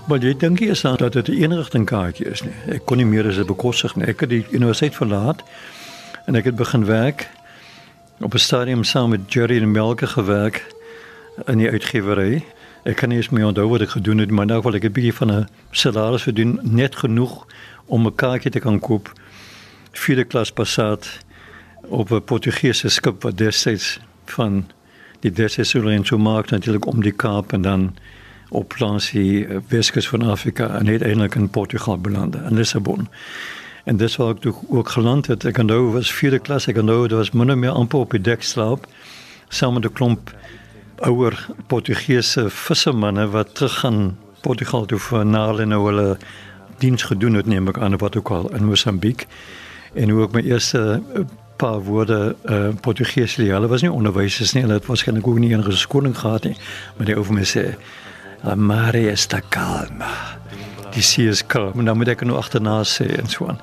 Maar 0.09 0.19
jy 0.25 0.37
dink 0.41 0.61
nie 0.61 0.69
eens 0.69 0.85
aan 0.85 0.97
dat 0.97 1.13
dit 1.13 1.29
'n 1.29 1.33
eenrigting 1.33 1.85
kaartjie 1.87 2.27
is 2.27 2.43
nie. 2.43 2.55
Ek 2.67 2.87
kon 2.87 2.97
nie 2.97 3.07
meer 3.07 3.27
as 3.29 3.37
'n 3.37 3.47
bekostig 3.47 3.97
nie. 3.97 4.07
Ek 4.07 4.21
het 4.21 4.29
die 4.29 4.47
universiteit 4.51 4.95
verlaat 4.95 5.43
en 6.27 6.35
ek 6.35 6.45
het 6.45 6.57
begin 6.57 6.85
werk 6.85 7.29
op 8.21 8.35
'n 8.35 8.39
stadium 8.39 8.85
saam 8.85 9.11
met 9.11 9.33
Jerry 9.33 9.63
en 9.63 9.71
Melke 9.71 10.07
gewerk 10.07 10.75
in 11.47 11.59
die 11.59 11.71
uitgewery. 11.71 12.45
Ek 12.85 12.97
kan 12.97 13.09
nie 13.09 13.17
eens 13.17 13.29
meer 13.29 13.47
onthou 13.47 13.69
wat 13.69 13.81
ek 13.81 13.89
gedoen 13.89 14.19
het, 14.19 14.31
maar 14.31 14.47
nou 14.47 14.63
wil 14.63 14.75
ek 14.75 14.85
'n 14.85 14.93
bietjie 14.93 15.15
van 15.15 15.33
'n 15.33 15.49
salaris 15.71 16.23
verdien, 16.23 16.59
net 16.63 16.97
genoeg 16.97 17.47
om 17.87 18.07
'n 18.07 18.15
kaartjie 18.15 18.51
te 18.51 18.59
kan 18.61 18.79
koop. 18.79 19.13
Vierde 19.93 20.25
klas 20.25 20.53
Passat 20.53 21.09
op 21.89 22.11
'n 22.11 22.25
Portugese 22.25 22.89
skip 22.89 23.23
wat 23.23 23.37
destyds 23.37 24.01
van 24.31 24.65
die 25.21 25.33
Dessesule 25.33 25.93
in 25.93 26.05
Sumak 26.05 26.51
natuurlik 26.51 26.87
om 26.87 27.03
die 27.03 27.13
Kaap 27.13 27.53
en 27.53 27.63
dan 27.63 27.97
op 28.49 28.79
lansie 28.79 29.47
Weskus 29.69 30.09
van 30.09 30.23
Afrika 30.23 30.69
en 30.79 30.89
uiteindelik 30.89 31.35
in 31.35 31.51
Portugal 31.51 31.99
beland 31.99 32.35
in 32.35 32.55
Lissabon. 32.55 33.09
En 33.85 33.97
dis 33.97 34.17
waar 34.17 34.35
ek 34.35 34.55
ook 34.69 34.89
geland 34.89 35.27
het. 35.27 35.45
Ek 35.45 35.59
onthou 35.59 35.93
was 35.93 36.13
vierde 36.13 36.39
klas, 36.39 36.67
ek 36.69 36.77
onthou 36.77 37.09
dit 37.09 37.17
was 37.17 37.31
min 37.33 37.51
of 37.51 37.57
meer 37.57 37.77
amper 37.77 37.99
op 38.05 38.11
die 38.11 38.21
dek 38.21 38.43
slaap 38.43 38.87
saam 39.49 39.75
met 39.75 39.85
'n 39.85 39.93
klomp 39.93 40.35
ouer 40.97 41.49
Portugese 41.67 42.51
vissermanne 42.51 43.29
wat 43.29 43.55
terug 43.55 43.79
gaan 43.79 44.19
Portugal 44.41 44.87
toe 44.87 44.99
vir 44.99 45.27
naal 45.27 45.61
en 45.61 45.69
nou 45.69 45.85
hulle 45.87 46.17
diens 46.79 47.03
gedoen 47.03 47.35
het 47.35 47.47
neem 47.47 47.69
ek 47.69 47.79
aan 47.79 47.97
wat 47.99 48.17
ook 48.17 48.31
al 48.31 48.55
in 48.55 48.65
Mosambiek. 48.65 49.27
En 49.95 50.11
hoe 50.11 50.25
ek 50.25 50.33
my 50.33 50.43
eerste 50.43 51.03
eh, 51.15 51.23
paar 51.59 51.83
woorde 51.85 52.37
uh, 52.47 52.71
Portugees 52.81 53.37
leer. 53.37 53.57
Hulle 53.59 53.71
was 53.71 53.83
nie 53.85 53.93
onderwysers 53.93 54.55
nie, 54.55 54.65
hulle 54.65 54.79
het 54.79 54.89
waarskynlik 54.89 55.27
ook 55.27 55.43
nie 55.43 55.53
enige 55.53 55.77
skoling 55.77 56.17
gehad 56.19 56.49
nie. 56.49 56.57
Maar 56.97 57.11
die 57.11 57.19
ou 57.19 57.27
vir 57.27 57.41
my 57.41 57.47
sê, 57.47 57.65
"La 58.43 58.55
mare 58.55 59.11
está 59.11 59.43
calma." 59.51 60.39
die 60.99 61.03
see 61.03 61.29
is 61.29 61.47
kalm 61.47 61.79
en 61.79 61.85
dan 61.85 61.97
moet 61.97 62.13
ek 62.13 62.25
nou 62.27 62.39
agterna 62.39 62.81
sê 62.87 63.07
en 63.19 63.31
so 63.31 63.49
aan. 63.51 63.61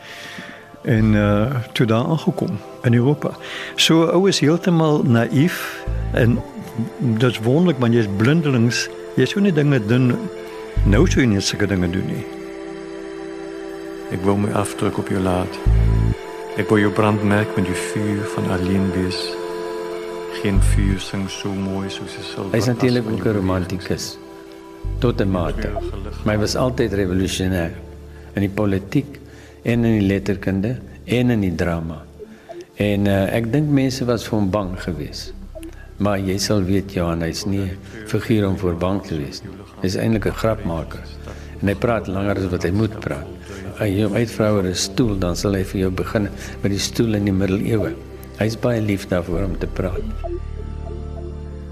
En 0.85 1.13
uh 1.17 1.63
toe 1.73 1.85
daar 1.89 2.05
aangekom 2.05 2.59
in 2.83 2.93
Europa. 2.93 3.31
So 3.75 4.05
ou 4.05 4.27
is 4.29 4.39
heeltemal 4.39 5.03
naïef 5.03 5.85
en 6.13 6.39
dit's 6.99 7.41
wonderlik 7.41 7.81
want 7.83 7.97
jy's 7.97 8.11
blindelings. 8.17 8.85
Jy 9.15 9.29
sou 9.31 9.43
nie 9.43 9.53
dinge 9.55 9.81
doen 9.87 10.13
nou 10.85 11.05
sou 11.09 11.23
jy 11.23 11.29
nie 11.33 11.41
sulke 11.41 11.67
dinge 11.67 11.89
doen 11.89 12.07
nie. 12.11 12.25
Ek 14.13 14.21
wil 14.23 14.37
my 14.37 14.53
afdruk 14.53 15.01
op 15.01 15.09
jou 15.09 15.21
laat. 15.23 15.94
Ek 16.55 16.69
wil 16.71 16.85
jou 16.85 16.89
brandmerk 16.95 17.49
met 17.57 17.65
die 17.67 17.75
vuur 17.75 18.21
van 18.31 18.45
alleen 18.55 18.85
wees. 18.93 19.17
Geen 20.37 20.61
vuur 20.63 21.01
sing 21.03 21.25
so 21.27 21.51
mooi 21.51 21.89
soos 21.91 22.13
die 22.15 22.23
sil. 22.23 22.47
Hy's 22.53 22.69
natuurlik 22.71 23.09
ook 23.11 23.25
'n 23.27 23.35
romantikus 23.35 24.05
tot 25.03 25.19
'n 25.19 25.31
mate. 25.31 25.69
Maar 26.23 26.35
hy 26.35 26.39
was 26.39 26.55
altyd 26.55 26.93
revolusionêr 26.93 27.75
in 28.35 28.41
die 28.41 28.49
politiek 28.49 29.19
en 29.63 29.83
in 29.83 29.99
die 29.99 30.07
letterkunde 30.07 30.79
en 31.05 31.29
in 31.29 31.41
die 31.41 31.55
drama. 31.55 32.05
En 32.75 33.05
uh, 33.05 33.35
ek 33.35 33.51
dink 33.51 33.69
mense 33.69 34.05
was 34.05 34.23
vir 34.23 34.39
hom 34.39 34.49
bang 34.49 34.79
geweest. 34.79 35.33
Maar 35.97 36.19
jy 36.19 36.37
sal 36.37 36.63
weet 36.63 36.93
Johan, 36.93 37.21
hy's 37.21 37.45
nie 37.45 37.67
'n 37.67 37.77
figuur 38.07 38.47
om 38.47 38.57
voor 38.57 38.75
bang 38.75 39.03
te 39.03 39.17
wees 39.17 39.41
nie. 39.43 39.51
Hy's 39.81 39.95
eintlik 39.95 40.25
'n 40.25 40.39
grapmaker. 40.39 41.03
En 41.61 41.67
hy 41.67 41.75
praat 41.75 42.07
langer 42.07 42.37
as 42.37 42.51
wat 42.51 42.63
hy 42.63 42.71
moet 42.71 42.99
praat. 42.99 43.27
Hy 43.75 43.89
jou 43.91 44.07
uitvrouer 44.15 44.63
'n 44.69 44.75
stoel, 44.75 45.17
dan 45.19 45.35
sal 45.35 45.53
hy 45.53 45.63
vir 45.63 45.79
jou 45.81 45.91
begin 45.91 46.29
met 46.63 46.71
die 46.71 46.79
stoel 46.79 47.15
in 47.15 47.25
die 47.25 47.33
middeleeue. 47.35 47.91
Hy's 48.39 48.55
baie 48.55 48.79
lief 48.81 49.07
daarvoor 49.07 49.43
om 49.43 49.57
te 49.59 49.67
praat. 49.67 50.03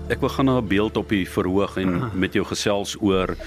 Ek 0.09 0.19
wil 0.19 0.29
gaan 0.29 0.45
na 0.45 0.57
'n 0.59 0.67
beeld 0.67 0.97
op 0.97 1.09
die 1.09 1.25
verhoog 1.25 1.77
en 1.77 2.11
met 2.13 2.33
jou 2.33 2.43
gesels 2.43 2.97
oor 2.99 3.37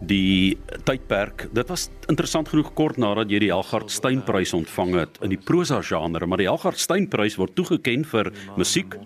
die 0.00 0.58
tydperk. 0.84 1.46
Dit 1.54 1.68
was 1.68 1.90
interessant 2.08 2.48
genoeg 2.48 2.74
kort 2.74 2.96
nadat 2.96 3.30
jy 3.30 3.38
die 3.38 3.52
Helgard 3.52 3.90
Steynprys 3.90 4.52
ontvang 4.52 4.94
het 4.98 5.18
in 5.22 5.30
die 5.30 5.38
prosa 5.38 5.80
genre, 5.80 6.26
maar 6.26 6.38
die 6.38 6.48
Helgard 6.48 6.78
Steynprys 6.78 7.36
word 7.36 7.54
toegekend 7.54 8.06
vir 8.06 8.32
musiek, 8.56 8.96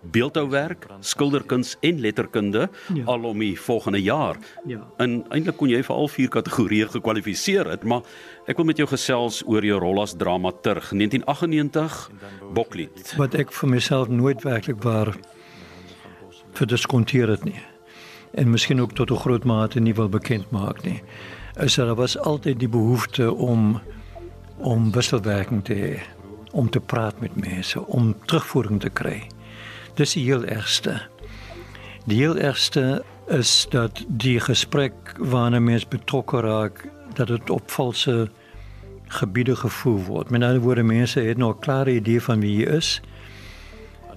beeldhouwerk, 0.00 0.86
skilderkuns 1.00 1.76
en 1.80 2.00
letterkunde 2.00 2.68
ja. 2.94 3.04
al 3.04 3.24
om 3.24 3.38
die 3.38 3.60
volgende 3.60 4.02
jaar. 4.02 4.36
Ja. 4.66 4.86
En 4.96 5.24
eintlik 5.28 5.56
kon 5.56 5.68
jy 5.68 5.82
vir 5.84 5.96
al 5.96 6.08
vier 6.08 6.28
kategorieë 6.32 6.88
gekwalifiseer 6.94 7.68
het, 7.70 7.84
maar 7.84 8.06
ek 8.50 8.56
wil 8.56 8.70
met 8.70 8.80
jou 8.80 8.88
gesels 8.88 9.42
oor 9.46 9.64
jou 9.64 9.80
rol 9.80 10.00
as 10.02 10.16
dramaturg 10.16 10.92
1998 10.94 12.10
Boklied. 12.54 13.14
Wat 13.20 13.34
ek 13.38 13.52
vir 13.54 13.68
myself 13.70 14.08
nooit 14.08 14.42
werklik 14.42 14.80
waar 14.82 15.12
verdiskonteer 16.58 17.28
het 17.36 17.44
nie. 17.44 17.60
En 18.34 18.50
miskien 18.50 18.80
ook 18.80 18.92
tot 18.92 19.10
'n 19.10 19.22
groot 19.22 19.44
mate 19.44 19.80
nie 19.80 19.94
wil 19.94 20.08
bekend 20.08 20.50
maak 20.50 20.82
nie. 20.84 21.02
Is 21.60 21.74
daar 21.74 21.94
was 21.94 22.18
altyd 22.18 22.58
die 22.58 22.68
behoefte 22.68 23.32
om 23.34 23.80
om 24.56 24.92
wisselwerking 24.92 25.64
te 25.64 25.74
hê, 25.74 26.00
om 26.52 26.70
te 26.70 26.80
praat 26.80 27.20
met 27.20 27.36
mense, 27.36 27.86
om 27.86 28.14
terugvoering 28.24 28.80
te 28.80 28.90
kry. 28.90 29.26
Dis 29.94 30.12
die 30.12 30.24
heel 30.24 30.44
ergste. 30.44 31.00
Die 32.04 32.16
heel 32.16 32.36
ergste 32.36 33.02
is 33.28 33.66
dat 33.70 34.04
die 34.08 34.40
gesprek 34.40 34.92
waarna 35.18 35.58
mens 35.60 35.88
betrokke 35.88 36.40
raak, 36.40 36.88
dat 37.14 37.26
dit 37.26 37.50
op 37.50 37.70
valse 37.70 38.30
gebiede 39.06 39.56
gevoer 39.56 39.98
word. 39.98 40.30
Met 40.30 40.42
ander 40.42 40.60
woorde 40.60 40.82
mense 40.82 41.20
het 41.20 41.36
nou 41.36 41.52
'n 41.52 41.58
klare 41.58 41.94
idee 41.94 42.22
van 42.22 42.40
wie 42.40 42.56
jy 42.56 42.76
is. 42.76 43.00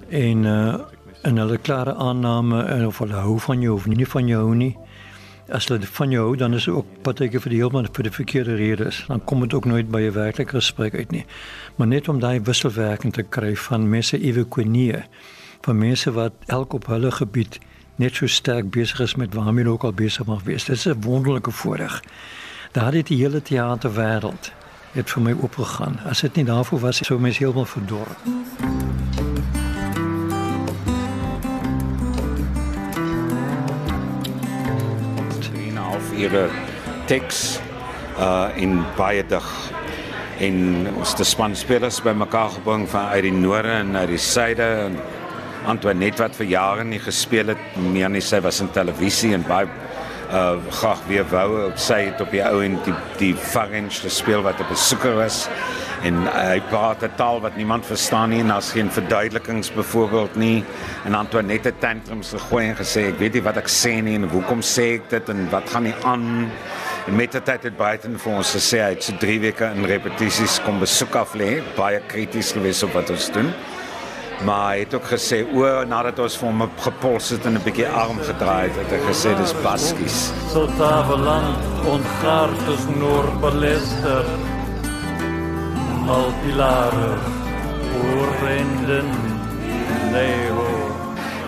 En 0.09 0.43
uh 0.43 0.75
en 1.23 1.37
hulle 1.37 1.57
klare 1.57 1.93
aanname 1.93 2.63
en 2.63 2.85
of 2.85 2.97
hulle 2.99 3.13
hou 3.13 3.39
van 3.39 3.61
jou 3.61 3.75
of 3.75 3.85
nie 3.87 4.07
van 4.07 4.27
jou 4.27 4.55
nie. 4.55 4.77
As 5.47 5.67
hulle 5.67 5.87
van 5.87 6.11
jou 6.11 6.25
hou, 6.25 6.35
dan 6.35 6.53
is 6.53 6.65
dit 6.65 6.73
ook 6.73 6.85
partyke 7.01 7.39
vir 7.39 7.49
die 7.49 7.59
heeltemal 7.61 7.87
vir 7.95 8.03
die 8.03 8.11
verkeerde 8.11 8.55
redes. 8.59 9.03
Dan 9.07 9.23
kom 9.23 9.39
dit 9.39 9.53
ook 9.53 9.65
nooit 9.65 9.91
by 9.91 10.01
'n 10.01 10.11
werklike 10.11 10.55
gesprek 10.55 10.95
uit 10.95 11.11
nie. 11.11 11.25
Maar 11.75 11.87
net 11.87 12.09
om 12.09 12.19
daai 12.19 12.41
wisselwerking 12.41 13.13
te 13.13 13.23
kry 13.23 13.55
van 13.55 13.89
mense 13.89 14.19
ewekonie, 14.19 15.03
van 15.63 15.77
mense 15.77 16.11
wat 16.11 16.33
elk 16.45 16.73
op 16.73 16.85
hulle 16.85 17.11
gebied 17.11 17.59
net 17.95 18.15
so 18.15 18.27
sterk 18.27 18.69
besig 18.69 18.99
is 18.99 19.15
met 19.15 19.33
waarmee 19.33 19.63
hulle 19.63 19.75
ook 19.75 19.83
al 19.83 19.93
besig 19.93 20.25
mag 20.25 20.43
wees. 20.43 20.65
Dit 20.65 20.75
is 20.75 20.85
'n 20.85 21.01
wonderlike 21.01 21.51
voorreg. 21.51 22.03
Daar 22.71 22.93
het 22.93 23.07
die 23.07 23.17
hele 23.17 23.41
teaterwêreld 23.41 24.51
het 24.91 25.09
vir 25.09 25.21
my 25.21 25.35
oopgegaan. 25.41 25.99
As 26.05 26.21
dit 26.21 26.35
nie 26.35 26.45
daarvoor 26.45 26.79
was, 26.79 26.97
sou 26.97 27.19
mens 27.19 27.37
heeltemal 27.37 27.65
verdorp. 27.65 28.17
ure 36.17 36.49
teks 37.05 37.59
uh 38.19 38.49
in 38.55 38.83
baie 38.97 39.25
dig 39.25 39.47
en 40.39 40.87
ons 40.97 41.13
te 41.13 41.23
span 41.23 41.55
spelers 41.55 42.01
bymekaar 42.01 42.49
gebring 42.49 42.89
van 42.89 43.05
uit 43.05 43.23
die 43.23 43.33
noorde 43.33 43.67
en 43.67 43.95
uit 43.97 44.07
die 44.07 44.17
suide 44.17 44.63
en 44.63 44.97
Antoinette 45.65 46.23
wat 46.23 46.35
vir 46.35 46.45
jare 46.51 46.83
nie 46.83 46.99
gespeel 46.99 47.53
het 47.53 47.77
meer 47.79 48.09
nie 48.09 48.21
sy 48.21 48.41
was 48.43 48.59
in 48.63 48.71
televisie 48.75 49.33
en 49.33 49.45
baie 49.47 49.67
uh 50.33 50.57
graag 50.69 51.01
weer 51.07 51.25
wou. 51.29 51.71
Sy 51.77 51.99
het 52.07 52.21
op 52.21 52.31
die 52.33 52.41
ou 52.41 52.63
en 52.65 52.79
die 52.85 52.95
die 53.19 53.33
French 53.35 54.01
gespeel 54.01 54.41
wat 54.41 54.59
'n 54.59 54.69
besoeker 54.69 55.15
was. 55.15 55.47
En 56.01 56.25
hy 56.25 56.61
praat 56.69 57.03
'n 57.03 57.15
taal 57.15 57.41
wat 57.41 57.55
niemand 57.55 57.85
verstaan 57.85 58.29
nie 58.29 58.39
en 58.39 58.47
daar's 58.47 58.71
geen 58.71 58.91
verduidelikings 58.91 59.73
byvoorbeeld 59.73 60.35
nie. 60.35 60.63
En 61.05 61.13
Antoinette 61.13 61.73
tantrums 61.79 62.29
gegooi 62.29 62.67
en 62.67 62.75
gesê 62.75 63.07
ek 63.07 63.19
weet 63.19 63.33
nie 63.33 63.43
wat 63.43 63.57
ek 63.57 63.67
sê 63.67 64.01
nie 64.01 64.15
en 64.15 64.29
hoekom 64.29 64.61
sê 64.61 64.95
ek 64.95 65.09
dit 65.09 65.29
en 65.29 65.49
wat 65.49 65.69
gaan 65.69 65.83
nie 65.83 65.95
aan. 66.03 66.49
En 67.07 67.15
met 67.15 67.31
die 67.31 67.41
tyd 67.41 67.63
het 67.63 67.77
Brighton 67.77 68.17
vir 68.17 68.33
ons 68.33 68.55
gesê 68.55 68.77
hy 68.79 68.89
het 68.89 69.03
so 69.03 69.13
3 69.19 69.39
weke 69.39 69.71
in 69.75 69.85
repetisies 69.85 70.61
kom 70.65 70.79
besoek 70.79 71.15
af 71.15 71.33
lê 71.35 71.61
baie 71.75 72.01
krities 72.07 72.51
gewees 72.51 72.83
op 72.83 72.93
wat 72.93 73.09
ons 73.09 73.31
doen 73.31 73.53
maar 74.45 74.73
hy 74.73 74.79
het 74.79 74.93
ook 74.93 75.05
gesê 75.11 75.43
o 75.53 75.83
nadat 75.87 76.19
ons 76.19 76.37
vir 76.37 76.47
hom 76.49 76.63
gepols 76.85 77.29
het 77.29 77.45
en 77.45 77.57
'n 77.57 77.63
bietjie 77.63 77.87
arm 77.87 78.19
gedraai 78.19 78.69
het 78.69 78.75
het 78.81 78.91
hy 78.95 79.01
gesê 79.07 79.35
dis 79.37 79.53
baskies. 79.63 80.31
So 80.53 80.65
taveland 80.77 81.57
ongaartes 81.85 82.83
noor 82.99 83.25
balester 83.41 84.25
al 86.07 86.33
pilare 86.41 87.13
oorrenden 88.03 89.07
neho 90.11 90.67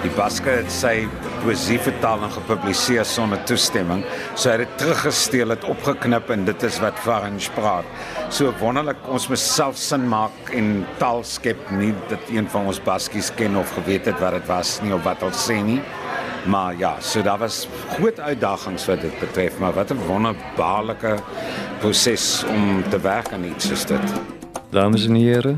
die 0.03 0.13
baske 0.15 0.49
het 0.49 0.71
sy 0.71 1.07
poesie 1.45 1.77
vertaal 1.77 2.23
en 2.25 2.31
gepubliseer 2.33 3.05
sonder 3.05 3.37
toestemming 3.45 3.99
so 4.33 4.49
hy 4.49 4.55
het 4.55 4.63
dit 4.63 4.79
teruggesteel 4.81 5.53
het 5.53 5.65
opgeknip 5.69 6.31
en 6.33 6.45
dit 6.47 6.63
is 6.65 6.79
wat 6.81 6.97
French 7.03 7.51
praat. 7.53 7.85
So 8.33 8.49
wonderlik 8.57 9.03
ons 9.13 9.27
moet 9.29 9.41
self 9.41 9.77
sin 9.77 10.07
maak 10.09 10.49
en 10.57 10.71
taal 10.97 11.21
skep 11.27 11.59
nie 11.77 11.91
dat 12.09 12.31
een 12.33 12.49
van 12.49 12.65
ons 12.71 12.79
baskies 12.81 13.29
ken 13.37 13.59
of 13.59 13.73
geweet 13.77 14.09
het 14.09 14.17
wat 14.23 14.33
dit 14.39 14.49
was 14.49 14.79
nie 14.81 14.93
of 14.95 15.03
wat 15.05 15.21
ons 15.27 15.43
sê 15.45 15.59
nie. 15.61 15.77
Maar 16.49 16.79
ja 16.81 16.95
so 16.99 17.21
daar 17.21 17.43
was 17.43 17.67
groot 17.93 18.19
uitdagings 18.19 18.87
wat 18.89 19.05
dit 19.05 19.19
betref 19.21 19.59
maar 19.61 19.77
wat 19.77 19.93
'n 19.93 20.01
wonderbaarlike 20.07 21.19
proses 21.79 22.43
om 22.49 22.81
te 22.89 22.99
werk 22.99 23.29
aan 23.33 23.45
iets 23.45 23.67
soos 23.67 23.85
dit. 23.85 24.17
Dames 24.71 25.05
en 25.05 25.15
here, 25.15 25.57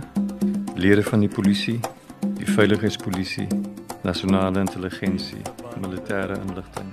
lede 0.75 1.03
van 1.03 1.19
die 1.19 1.29
polisie, 1.29 1.79
die 2.35 2.51
veiligheidspolisie, 2.51 3.47
nasionale 4.03 4.59
intelligensie, 4.59 5.41
militêre 5.81 6.37
inligting. 6.41 6.89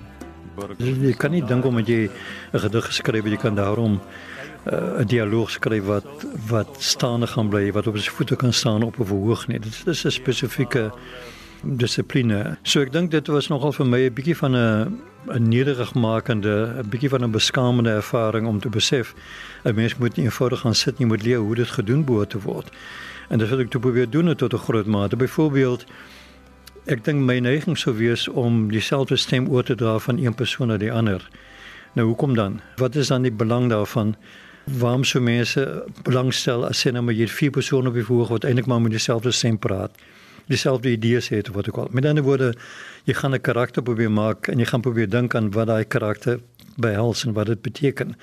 Jy 0.79 1.15
kan 1.19 1.33
nie 1.35 1.43
dink 1.43 1.65
omdat 1.65 1.89
jy 1.89 2.11
'n 2.53 2.59
gedig 2.59 2.85
geskryf 2.87 3.25
het 3.25 3.33
jy 3.33 3.39
kan 3.39 3.55
daarom 3.55 4.01
uh, 4.67 5.01
'n 5.01 5.07
dialoog 5.07 5.51
skryf 5.51 5.85
wat 5.85 6.07
wat 6.49 6.69
staande 6.79 7.27
gaan 7.27 7.49
bly, 7.49 7.73
wat 7.73 7.87
op 7.87 7.99
sy 7.99 8.11
voete 8.11 8.37
kan 8.37 8.53
staan 8.53 8.83
op 8.83 8.99
'n 8.99 9.05
verhoog 9.05 9.47
nie. 9.49 9.59
Dit 9.59 9.87
is 9.87 10.05
'n 10.05 10.11
spesifieke 10.11 10.93
dissipline. 11.65 12.57
So 12.63 12.81
ek 12.81 12.93
dink 12.93 13.11
dit 13.11 13.27
was 13.27 13.49
nogal 13.49 13.73
vir 13.73 13.87
my 13.87 14.01
'n 14.07 14.15
bietjie 14.15 14.37
van 14.37 14.55
'n 14.57 15.01
'n 15.33 15.49
nederigmakende, 15.49 16.83
'n 16.83 16.89
bietjie 16.89 17.09
van 17.09 17.25
'n 17.25 17.31
beskaamende 17.31 17.91
ervaring 17.91 18.47
om 18.47 18.61
te 18.61 18.69
besef 18.69 19.15
'n 19.65 19.75
mens 19.75 19.97
moet 19.97 20.17
nie 20.17 20.25
eenvoudig 20.25 20.61
gaan 20.61 20.75
sit 20.75 20.99
nie, 20.99 21.07
moet 21.07 21.23
leer 21.23 21.39
hoe 21.39 21.55
dit 21.55 21.69
gedoen 21.69 22.05
behoort 22.05 22.31
te 22.31 22.41
word. 22.41 22.71
En 23.29 23.39
dit 23.39 23.49
wil 23.49 23.61
ek 23.61 23.71
toe 23.71 23.81
probeer 23.81 24.11
doen 24.11 24.35
tot 24.35 24.53
'n 24.53 24.59
groot 24.59 24.87
mate. 24.87 25.17
Byvoorbeeld 25.17 25.85
ek 26.87 27.05
dink 27.05 27.23
my 27.25 27.39
neiging 27.41 27.77
sou 27.79 27.95
wees 27.97 28.29
om 28.29 28.69
dieselfde 28.73 29.17
stem 29.17 29.49
oor 29.49 29.65
te 29.65 29.75
dra 29.75 29.99
van 29.99 30.19
een 30.19 30.35
persoon 30.35 30.69
na 30.69 30.77
die 30.77 30.93
ander. 30.93 31.23
Nou 31.95 32.07
hoekom 32.07 32.35
dan? 32.35 32.61
Wat 32.77 32.95
is 32.95 33.09
dan 33.09 33.23
die 33.23 33.33
belang 33.33 33.71
daarvan? 33.71 34.17
Waarom 34.65 35.05
sou 35.05 35.23
mense 35.23 35.85
belangstel 36.03 36.67
as 36.67 36.81
sien 36.81 36.93
nou 36.93 37.05
maar 37.05 37.15
jy 37.15 37.29
vier 37.29 37.51
persone 37.51 37.89
op 37.89 37.95
die 37.95 38.05
verhoog 38.05 38.29
wat 38.29 38.45
eintlik 38.45 38.67
maar 38.67 38.81
met 38.81 38.93
dieselfde 38.93 39.33
stem 39.33 39.59
praat? 39.59 39.97
dieselfde 40.47 40.91
idees 40.91 41.29
het 41.29 41.49
of 41.49 41.55
wat 41.55 41.69
ook 41.69 41.77
al. 41.77 41.89
Met 41.91 42.05
ander 42.05 42.25
woorde, 42.25 42.55
jy 43.05 43.15
gaan 43.15 43.35
'n 43.35 43.41
karakter 43.41 43.83
probeer 43.83 44.11
maak 44.11 44.49
en 44.49 44.59
jy 44.59 44.65
gaan 44.65 44.81
probeer 44.81 45.09
dink 45.09 45.35
aan 45.35 45.51
wat 45.51 45.67
daai 45.67 45.85
karakter 45.85 46.41
behels 46.77 47.25
en 47.25 47.33
wat 47.33 47.47
dit 47.47 47.63
beteken. 47.63 48.17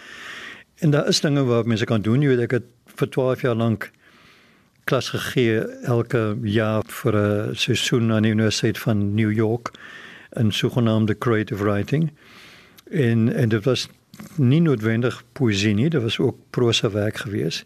En 0.80 0.90
daar 0.92 1.08
is 1.08 1.22
dinge 1.22 1.44
wat 1.44 1.66
mense 1.66 1.86
kan 1.86 2.02
doen. 2.02 2.22
Jy 2.22 2.28
weet 2.28 2.40
ek 2.40 2.52
het 2.52 2.64
vir 2.86 3.10
12 3.10 3.42
jaar 3.42 3.56
lank 3.56 3.92
klas 4.84 5.10
gegee 5.10 5.60
elke 5.84 6.38
jaar 6.42 6.84
vir 6.88 7.16
'n 7.16 7.56
seisoen 7.56 8.12
aan 8.12 8.24
die 8.24 8.32
Universiteit 8.32 8.78
van 8.78 9.14
New 9.14 9.32
York 9.32 9.72
in 10.30 10.52
sogenaamde 10.52 11.18
creative 11.18 11.64
writing. 11.64 12.12
En 12.92 13.34
en 13.34 13.50
dit 13.50 13.64
was 13.64 13.88
nie 14.36 14.62
noodwendig 14.62 15.24
poesie 15.32 15.74
nie, 15.74 15.90
dit 15.90 16.02
was 16.02 16.20
ook 16.20 16.36
prosa 16.50 16.92
werk 16.92 17.18
geweest 17.18 17.66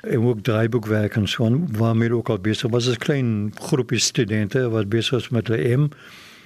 en 0.00 0.24
ook 0.24 0.42
draaiboekwerk 0.42 1.16
en 1.16 1.28
so 1.28 1.60
waarmee 1.72 2.14
ook 2.14 2.28
al 2.28 2.38
besig 2.38 2.70
was 2.70 2.88
'n 2.88 2.96
klein 2.96 3.52
groepie 3.54 3.98
studente 3.98 4.68
wat 4.68 4.88
besig 4.88 5.10
was 5.10 5.28
met 5.28 5.48
hulle 5.48 5.76
M 5.76 5.88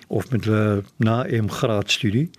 of 0.06 0.30
met 0.30 0.44
hulle 0.44 0.82
na 0.96 1.26
M 1.30 1.48
graadstudie. 1.48 2.30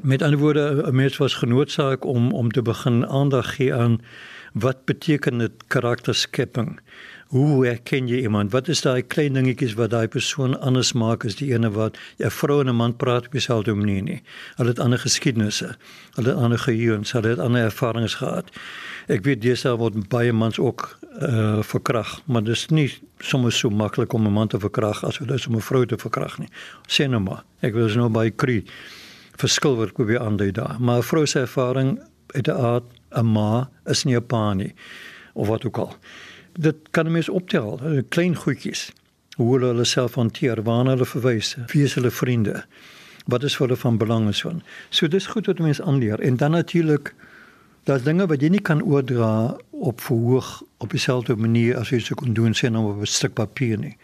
Met 0.00 0.22
ander 0.22 0.38
woorde, 0.38 0.82
'n 0.86 0.94
mens 0.94 1.16
was 1.16 1.34
genoodsaak 1.34 2.04
om 2.04 2.32
om 2.32 2.50
te 2.50 2.62
begin 2.62 3.06
aandag 3.06 3.54
gee 3.54 3.74
aan 3.74 4.00
wat 4.52 4.84
beteken 4.84 5.38
dit 5.38 5.52
karakterskepping? 5.68 6.80
Hoe 7.30 7.66
herken 7.66 8.08
jy 8.08 8.24
iemand? 8.24 8.50
Wat 8.50 8.68
is 8.68 8.80
daai 8.82 9.02
klein 9.06 9.36
dingetjies 9.38 9.76
wat 9.78 9.92
daai 9.92 10.08
persoon 10.10 10.56
anders 10.58 10.92
maak 10.98 11.24
as 11.24 11.36
die 11.38 11.52
ene 11.52 11.70
wat 11.70 11.98
'n 12.18 12.30
vrou 12.30 12.60
en 12.60 12.68
'n 12.68 12.74
man 12.74 12.96
praat 12.96 13.26
op 13.26 13.32
dieselfde 13.32 13.74
manier 13.74 14.02
nie? 14.02 14.22
Hulle 14.56 14.68
het 14.68 14.78
ander 14.78 14.98
geskiedenisse, 14.98 15.76
hulle 16.14 16.28
het 16.28 16.36
ander 16.36 16.58
geheuens, 16.58 17.12
hulle 17.12 17.28
het 17.28 17.38
ander 17.38 17.62
ervarings 17.62 18.14
gehad. 18.14 18.50
Ek 19.06 19.24
weet 19.24 19.42
deesdae 19.42 19.76
word 19.76 20.08
baie 20.08 20.32
mans 20.32 20.58
ook 20.58 20.98
uh 21.20 21.62
verkrag, 21.62 22.20
maar 22.26 22.42
dit 22.42 22.54
is 22.54 22.66
nie 22.66 22.98
sommer 23.18 23.52
so 23.52 23.70
maklik 23.70 24.12
om 24.12 24.26
'n 24.26 24.32
man 24.32 24.48
te 24.48 24.58
verkrag 24.58 25.04
as 25.04 25.18
dit 25.18 25.30
is 25.30 25.46
om 25.46 25.54
'n 25.54 25.60
vrou 25.60 25.86
te 25.86 25.98
verkrag 25.98 26.38
nie. 26.38 26.48
Sê 26.88 27.08
nou 27.08 27.20
maar, 27.20 27.44
ek 27.60 27.74
wil 27.74 27.88
nou 27.88 28.08
baie 28.08 28.30
kry 28.30 28.64
verskil 29.36 29.76
wat 29.76 29.88
ek 29.88 29.98
weer 29.98 30.20
aandui 30.20 30.52
daar. 30.52 30.76
Maar 30.80 30.98
'n 30.98 31.02
vrou 31.02 31.26
se 31.26 31.40
ervaring 31.40 32.00
uit 32.26 32.48
'n 32.48 32.50
aard 32.50 32.99
'n 33.10 33.26
ma 33.26 33.70
is 33.86 34.04
nie 34.04 34.16
'n 34.16 34.26
pa 34.26 34.54
nie 34.54 34.74
of 35.34 35.48
wat 35.48 35.64
ook 35.66 35.78
al. 35.78 35.96
Dit 36.52 36.76
kan 36.90 37.06
'n 37.06 37.12
mens 37.12 37.28
optel, 37.28 37.80
klein 38.08 38.36
goedjies. 38.36 38.92
Hoe 39.36 39.52
hulle 39.54 39.66
hulle 39.66 39.84
self 39.84 40.14
hanteer, 40.14 40.62
waarna 40.62 40.90
hulle 40.90 41.06
verwys, 41.06 41.56
wie 41.66 41.82
is 41.82 41.94
hulle 41.94 42.10
vriende? 42.10 42.64
Wat 43.26 43.42
is 43.42 43.56
vir 43.56 43.66
hulle 43.66 43.78
van 43.78 43.96
belang 43.96 44.28
is 44.28 44.40
van. 44.40 44.62
So 44.88 45.08
dis 45.08 45.26
goed 45.26 45.46
wat 45.46 45.58
mense 45.58 45.82
aanleer 45.82 46.20
en 46.20 46.36
dan 46.36 46.50
natuurlik 46.50 47.14
daar's 47.84 48.02
dinge 48.02 48.26
wat 48.26 48.40
jy 48.40 48.48
nie 48.48 48.60
kan 48.60 48.82
oordra 48.82 49.56
op 49.70 50.00
verhoog 50.00 50.62
op 50.78 50.90
dieselfde 50.90 51.36
manier 51.36 51.78
as 51.78 51.90
jy 51.90 51.98
sou 51.98 52.14
kon 52.14 52.34
doen 52.34 52.54
sien 52.54 52.76
op 52.76 53.00
'n 53.00 53.06
stuk 53.06 53.32
papier 53.34 53.78
nie. 53.78 53.96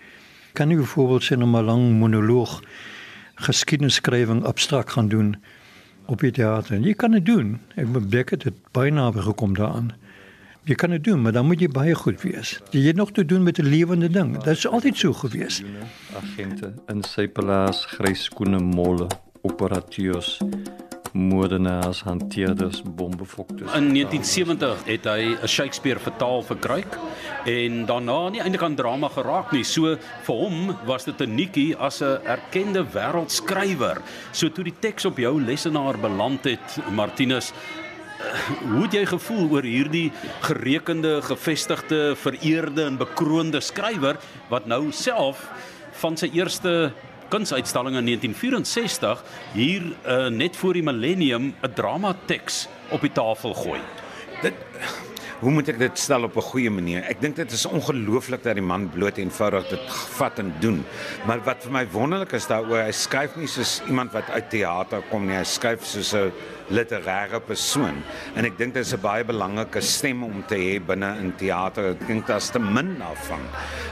Kan 0.52 0.70
jy 0.70 0.76
byvoorbeeld 0.76 1.22
sien 1.22 1.42
'n 1.42 1.64
lang 1.64 1.98
monoloog 1.98 2.62
geskiedenisskrywing 3.34 4.44
abstrakt 4.44 4.92
gaan 4.92 5.08
doen 5.08 5.36
op 6.06 6.20
die 6.20 6.30
teater? 6.30 6.78
Jy 6.78 6.94
kan 6.94 7.10
dit 7.16 7.24
doen. 7.26 7.58
Ek 7.74 7.92
bedoel 7.92 8.24
dit 8.38 8.54
byna 8.72 9.10
gekom 9.10 9.54
daaraan. 9.54 9.92
Jy 10.66 10.74
kan 10.74 10.90
dit 10.90 11.04
doen, 11.04 11.22
maar 11.22 11.32
dan 11.32 11.46
moet 11.46 11.60
jy 11.60 11.68
baie 11.68 11.94
goed 11.94 12.22
wees. 12.22 12.56
Jy 12.70 12.86
het 12.86 12.96
nog 12.96 13.12
te 13.12 13.24
doen 13.24 13.42
met 13.42 13.58
'n 13.58 13.66
lewende 13.66 14.10
ding. 14.10 14.38
Dit 14.38 14.56
is 14.56 14.66
altyd 14.66 14.96
so 14.96 15.12
gewees. 15.12 15.62
Agente 16.16 16.74
in 16.88 17.02
sy 17.02 17.28
palaas, 17.28 17.84
grys 17.84 18.24
skoene 18.24 18.58
molle, 18.58 19.06
operateurs 19.42 20.38
moordenaars, 21.16 22.02
hanteerders, 22.02 22.82
bombefokters. 22.84 23.72
In 23.74 23.88
1970 23.92 24.84
het 24.84 25.04
hy 25.04 25.36
'n 25.42 25.48
Shakespeare 25.48 26.00
vertaal 26.00 26.42
vir 26.42 26.56
Kruik 26.56 26.98
en 27.44 27.86
daarna 27.86 28.28
nie 28.30 28.40
eintlik 28.40 28.62
aan 28.62 28.74
drama 28.74 29.08
geraak 29.08 29.52
nie. 29.52 29.64
So 29.64 29.96
vir 30.22 30.36
hom 30.36 30.76
was 30.84 31.04
dit 31.04 31.20
'n 31.20 31.34
nuutjie 31.34 31.76
as 31.76 32.02
'n 32.02 32.20
erkende 32.24 32.84
wêreldskrywer. 32.84 34.02
So 34.32 34.48
toe 34.48 34.64
die 34.64 34.78
teks 34.80 35.04
op 35.04 35.16
jou 35.16 35.42
lesenaar 35.42 35.98
beland 35.98 36.44
het, 36.44 36.78
Martinus, 36.90 37.52
eh, 37.52 38.70
hoe 38.70 38.82
het 38.82 38.92
jy 38.92 39.06
gevoel 39.06 39.50
oor 39.50 39.62
hierdie 39.62 40.12
gerekende, 40.40 41.22
gevestigde, 41.22 42.16
vereerde 42.16 42.84
en 42.84 42.96
bekroonde 42.96 43.60
skrywer 43.60 44.16
wat 44.48 44.66
nou 44.66 44.92
self 44.92 45.50
van 45.92 46.16
sy 46.16 46.30
eerste 46.32 46.92
kunsuitstalling 47.28 47.96
in 47.96 48.04
1964 48.04 49.24
hier 49.52 49.82
uh, 50.06 50.26
net 50.28 50.56
voor 50.56 50.72
die 50.72 50.82
millennium 50.82 51.54
'n 51.62 51.72
dramateks 51.74 52.68
op 52.90 53.00
die 53.00 53.12
tafel 53.12 53.54
gooi. 53.54 53.80
Dit 54.42 54.54
hoe 55.40 55.52
moet 55.52 55.68
ek 55.68 55.78
dit 55.78 55.98
stel 56.00 56.24
op 56.24 56.36
'n 56.36 56.48
goeie 56.50 56.70
manier? 56.70 57.02
Ek 57.04 57.20
dink 57.20 57.36
dit 57.36 57.52
is 57.52 57.66
ongelooflik 57.66 58.42
dat 58.42 58.54
die 58.54 58.64
man 58.64 58.88
bloot 58.88 59.16
eenvoudig 59.16 59.68
dit 59.68 59.80
vat 60.16 60.38
en 60.38 60.54
doen. 60.60 60.84
Maar 61.26 61.42
wat 61.44 61.62
vir 61.62 61.72
my 61.72 61.86
wonderlik 61.92 62.32
is 62.32 62.46
daaroor, 62.46 62.84
hy 62.84 62.92
skryf 62.92 63.36
nie 63.36 63.46
soos 63.46 63.82
iemand 63.86 64.12
wat 64.12 64.30
uit 64.30 64.50
teater 64.50 65.02
kom 65.10 65.26
nie. 65.26 65.36
Hy 65.36 65.44
skryf 65.44 65.84
soos 65.84 66.14
'n 66.14 66.32
literêre 66.70 67.40
persoon 67.46 68.02
en 68.34 68.44
ek 68.48 68.58
dink 68.58 68.74
dit 68.74 68.84
is 68.84 68.92
'n 68.94 69.00
baie 69.00 69.24
belangrike 69.24 69.80
stem 69.80 70.22
om 70.24 70.44
te 70.46 70.56
hê 70.56 70.80
binne 70.80 71.18
in 71.20 71.32
teater. 71.36 71.90
Ek 71.90 72.06
dink 72.06 72.26
daar's 72.26 72.50
te 72.50 72.58
min 72.58 72.96
daarvan. 72.98 73.40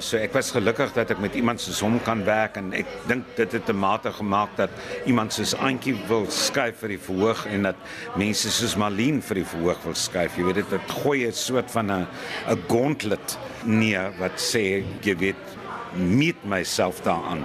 So 0.00 0.16
ek 0.16 0.32
was 0.32 0.50
gelukkig 0.50 0.92
dat 0.94 1.10
ek 1.10 1.18
met 1.18 1.34
iemand 1.34 1.60
soos 1.60 1.80
hom 1.80 2.00
kan 2.00 2.24
werk 2.24 2.56
en 2.56 2.72
ek 2.72 2.86
dink 3.06 3.24
dit 3.36 3.52
het 3.52 3.68
'n 3.68 3.78
mate 3.78 4.12
gemaak 4.12 4.56
dat 4.56 4.70
iemand 5.06 5.32
soos 5.32 5.54
Antjie 5.54 5.96
wil 6.08 6.26
skryf 6.30 6.76
vir 6.80 6.88
die 6.88 6.98
verhoog 6.98 7.46
en 7.46 7.62
dat 7.62 7.76
mense 8.16 8.50
soos 8.50 8.76
Marlene 8.76 9.22
vir 9.22 9.34
die 9.34 9.44
verhoog 9.44 9.82
wil 9.84 9.94
skryf. 9.94 10.36
Jy 10.36 10.44
weet 10.44 10.54
dit 10.54 10.70
dit 10.70 10.90
gooi 11.02 11.26
'n 11.26 11.32
soort 11.32 11.70
van 11.70 11.90
'n 11.90 12.06
'n 12.48 12.62
gauntlet 12.68 13.38
neer 13.64 14.12
wat 14.18 14.38
sê 14.38 14.84
jy 15.02 15.16
weet 15.16 15.63
meet 15.92 16.44
myself 16.44 17.00
daaraan. 17.06 17.44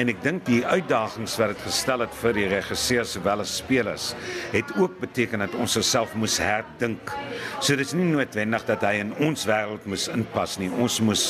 En 0.00 0.08
ek 0.08 0.22
dink 0.24 0.44
die 0.46 0.62
uitdagings 0.66 1.36
wat 1.40 1.54
dit 1.54 1.64
gestel 1.66 2.04
het 2.04 2.14
vir 2.22 2.36
die 2.38 2.48
regisseur 2.50 3.04
sowel 3.04 3.44
as 3.44 3.56
spelers, 3.60 4.14
het 4.54 4.72
ook 4.76 4.98
beteken 5.00 5.44
dat 5.44 5.54
ons 5.54 5.76
osself 5.76 6.14
moes 6.14 6.38
herdink. 6.40 7.14
So 7.60 7.76
dit 7.76 7.86
is 7.86 7.96
nie 7.96 8.08
noodwendig 8.08 8.64
dat 8.68 8.84
hy 8.86 9.00
in 9.04 9.14
ons 9.20 9.46
wêreld 9.48 9.86
moes 9.90 10.08
inpas 10.12 10.58
nie. 10.62 10.70
Ons 10.70 11.00
moes 11.04 11.24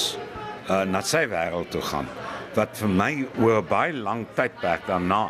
uh, 0.68 0.84
na 0.86 1.02
sy 1.06 1.26
wêreld 1.30 1.72
toe 1.74 1.84
gaan 1.92 2.10
wat 2.56 2.74
vir 2.80 2.90
my 2.90 3.12
oor 3.38 3.60
baie 3.62 3.94
lang 3.94 4.24
tydperk 4.34 4.88
daarna 4.88 5.28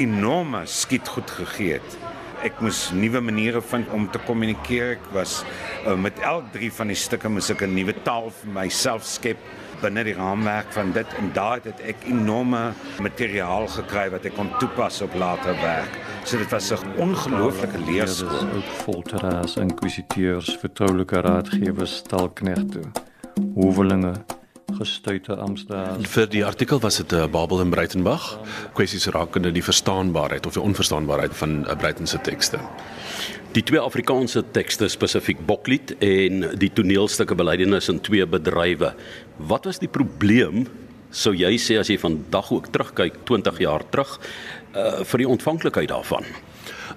enorme 0.00 0.62
skiet 0.68 1.08
goed 1.08 1.30
gegee 1.38 1.76
het. 1.76 1.96
Ek 2.44 2.60
moes 2.64 2.86
nuwe 2.96 3.20
maniere 3.24 3.62
vind 3.64 3.88
om 3.96 4.06
te 4.12 4.20
kommunikeer. 4.24 4.96
Ek 4.96 5.06
was 5.14 5.38
uh, 5.42 5.96
met 6.00 6.20
elk 6.24 6.50
drie 6.54 6.70
van 6.72 6.92
die 6.92 6.98
stukke 6.98 7.32
moes 7.32 7.50
ek 7.52 7.64
'n 7.64 7.74
nuwe 7.74 7.94
taal 8.04 8.30
vir 8.30 8.52
myself 8.60 9.04
skep 9.08 9.40
binne 9.80 10.04
die 10.04 10.14
raamwerk 10.14 10.72
van 10.72 10.92
dit 10.92 11.06
en 11.18 11.30
daar 11.32 11.60
het 11.64 11.80
ek 11.80 12.06
enorme 12.10 12.72
materiaal 13.02 13.66
gekry 13.68 14.08
wat 14.10 14.24
ek 14.24 14.34
kon 14.36 14.50
toepas 14.58 15.00
op 15.06 15.14
later 15.14 15.56
werk. 15.62 15.98
So 16.24 16.38
dit 16.38 16.50
was 16.50 16.72
'n 16.72 16.98
ongelooflike 16.98 17.78
leerskool. 17.86 18.48
ook 18.56 18.70
folteraars, 18.84 19.56
inquisiteurs, 19.56 20.56
vertroulike 20.60 21.20
raadgewers, 21.20 21.96
stalknegte, 21.96 22.80
hoevelinge, 23.54 24.14
gestuite 24.78 25.36
amptenare. 25.36 26.02
Vir 26.02 26.28
die 26.28 26.44
artikel 26.44 26.80
was 26.80 26.96
dit 26.96 27.12
'n 27.12 27.14
uh, 27.14 27.26
Babel 27.26 27.60
in 27.60 27.70
Breitenberg, 27.70 28.38
kwessies 28.72 29.06
rakende 29.06 29.52
die 29.52 29.64
verstaanbaarheid 29.64 30.46
of 30.46 30.52
die 30.52 30.62
onverstaanbaarheid 30.62 31.36
van 31.36 31.64
uh, 31.64 31.76
Breiten 31.76 32.06
se 32.06 32.20
tekste. 32.20 32.58
Die 33.54 33.62
twee 33.62 33.80
Afrikaanse 33.80 34.42
tekste 34.52 34.88
spesifiek 34.92 35.38
Boklied 35.46 35.94
en 36.04 36.48
die 36.58 36.70
toneelstukke 36.74 37.36
Belydenis 37.38 37.88
in 37.92 38.00
twee 38.04 38.26
bedrywe. 38.26 38.92
Wat 39.38 39.68
was 39.68 39.78
die 39.82 39.90
probleem 39.92 40.66
sou 41.16 41.32
jy 41.36 41.54
sê 41.62 41.78
as 41.80 41.90
jy 41.92 41.96
vandag 42.00 42.50
ook 42.52 42.72
terugkyk 42.74 43.22
20 43.28 43.62
jaar 43.62 43.84
terug 43.92 44.18
uh, 44.18 45.04
vir 45.06 45.22
die 45.22 45.30
ontvanklikheid 45.30 45.92
daarvan? 45.92 46.26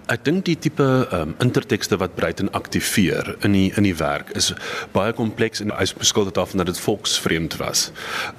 Ek 0.09 0.23
dink 0.25 0.45
die 0.47 0.55
tipe 0.57 0.85
um, 1.13 1.35
intertekste 1.43 1.99
wat 2.01 2.15
Breiten 2.17 2.49
aktiveer 2.57 3.35
in 3.45 3.53
die 3.53 3.67
in 3.77 3.85
die 3.85 3.95
werk 3.97 4.31
is 4.37 4.51
baie 4.95 5.13
kompleks 5.13 5.61
en 5.61 5.73
hy 5.75 5.85
beskuld 5.99 6.31
dit 6.31 6.39
af 6.41 6.55
dat 6.57 6.69
dit 6.71 6.81
volksvreemd 6.81 7.59
was. 7.61 7.89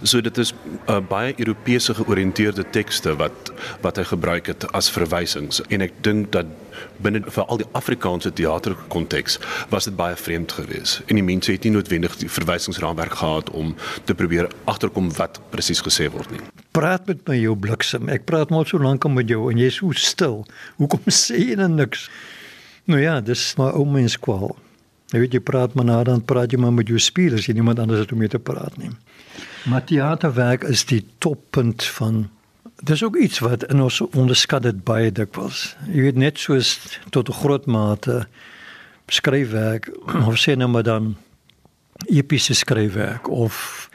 So 0.02 0.20
dit 0.24 0.38
is 0.42 0.50
uh, 0.88 0.98
baie 0.98 1.36
Europese 1.38 1.94
georiënteerde 1.94 2.66
tekste 2.74 3.14
wat 3.20 3.52
wat 3.84 4.02
hy 4.02 4.06
gebruik 4.10 4.50
het 4.50 4.66
as 4.74 4.90
verwysings 4.90 5.62
en 5.68 5.86
ek 5.86 5.94
dink 6.02 6.32
dat 6.34 6.50
binne 7.04 7.22
vir 7.26 7.44
al 7.46 7.60
die 7.62 7.68
Afrikaanse 7.78 8.32
teaterkonteks 8.32 9.38
was 9.72 9.88
dit 9.88 9.96
baie 9.96 10.16
vreemd 10.16 10.52
geweest 10.52 11.02
en 11.06 11.20
die 11.20 11.26
mense 11.26 11.52
het 11.52 11.64
nie 11.64 11.74
noodwendig 11.74 12.16
die 12.20 12.30
verwysingsraamwerk 12.30 13.18
gehad 13.22 13.50
om 13.50 13.74
te 14.04 14.14
probeer 14.14 14.50
agterkom 14.70 15.12
wat 15.18 15.40
presies 15.50 15.82
gesê 15.84 16.10
word 16.12 16.30
nie. 16.34 16.42
Praat 16.76 17.06
met 17.10 17.22
my 17.28 17.36
jou 17.40 17.56
bliksem. 17.58 18.08
Ek 18.12 18.26
praat 18.28 18.50
maar 18.50 18.66
so 18.66 18.78
lank 18.78 19.06
met 19.10 19.28
jou 19.28 19.50
en 19.50 19.58
jy's 19.58 19.80
so 19.80 19.92
stil. 19.96 20.44
Hoekom 20.78 21.08
sê 21.22 21.40
jy 21.50 21.60
dan 21.60 21.76
niks? 21.78 22.08
Nou 22.90 23.00
ja, 23.00 23.20
dis 23.20 23.54
maar 23.58 23.76
ou 23.78 23.86
mens 23.86 24.16
kwal. 24.18 24.54
Jy 25.10 25.24
weet 25.24 25.34
jy 25.34 25.42
praat 25.42 25.74
maar 25.74 25.88
na 25.88 26.02
dan 26.06 26.22
praat 26.22 26.52
jy 26.52 26.58
maar 26.62 26.74
met 26.74 26.90
jou 26.90 26.98
spelers, 27.02 27.48
jy 27.48 27.56
niemand 27.58 27.80
anders 27.82 28.04
het 28.04 28.12
om 28.14 28.20
mee 28.22 28.30
te 28.30 28.38
praat 28.38 28.76
nie. 28.78 28.92
Maar 29.70 29.84
teaterwerk 29.84 30.64
is 30.70 30.84
die 30.88 31.02
toppunt 31.18 31.84
van 31.98 32.28
Dis 32.82 33.02
ook 33.04 33.16
iets 33.16 33.38
wat 33.38 33.64
in 33.64 33.80
ons 33.82 34.00
onderskat 34.00 34.62
dit 34.62 34.84
baie 34.84 35.12
dikwels. 35.12 35.76
Jy 35.92 36.00
weet 36.00 36.16
net 36.16 36.38
soos 36.38 36.78
tot 37.10 37.28
'n 37.28 37.40
groot 37.42 37.66
mate 37.66 38.26
skryfwerk 39.06 39.90
of 40.28 40.38
sê 40.38 40.56
nou 40.56 40.68
maar 40.68 40.82
dan 40.82 41.16
epiese 42.06 42.54
skryfwerk 42.54 43.28
of 43.28 43.88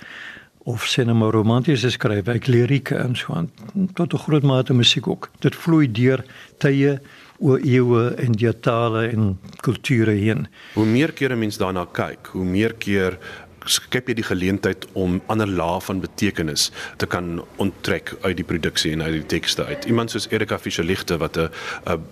of 0.66 0.86
sê 0.90 1.04
nou 1.06 1.14
maar 1.14 1.34
romantiese 1.34 1.92
skryfwerk, 1.94 2.48
lirieke 2.48 2.96
en 2.98 3.16
so 3.16 3.34
aan 3.34 3.52
tot 3.94 4.14
'n 4.14 4.18
groot 4.18 4.44
mate 4.44 4.74
musiek 4.74 5.08
ook. 5.08 5.30
Dit 5.40 5.56
vloei 5.56 5.92
deur 5.92 6.26
tye 6.58 7.00
oor 7.38 7.60
eeue 7.60 8.16
en 8.16 8.32
diatale 8.32 9.08
en 9.08 9.40
kulture 9.62 10.12
heen. 10.12 10.48
Hoe 10.74 10.86
meer 10.86 11.12
kere 11.14 11.36
mense 11.36 11.60
daarna 11.60 11.86
kyk, 11.86 12.28
hoe 12.32 12.46
meer 12.46 12.74
keer 12.74 13.18
skep 13.66 14.10
jy 14.10 14.16
die 14.20 14.26
geleentheid 14.26 14.86
om 14.94 15.22
ander 15.32 15.48
lae 15.48 15.82
van 15.82 16.02
betekenis 16.04 16.72
te 16.98 17.08
kan 17.10 17.44
onttrek 17.62 18.14
uit 18.22 18.36
die 18.38 18.48
produksie 18.48 18.94
en 18.94 19.04
uit 19.04 19.14
die 19.14 19.26
tekste 19.38 19.66
uit. 19.66 19.86
Iemand 19.86 20.12
soos 20.12 20.28
Erika 20.32 20.60
Fischer-Lichte 20.60 21.18
wat 21.18 21.38
'n 21.38 21.50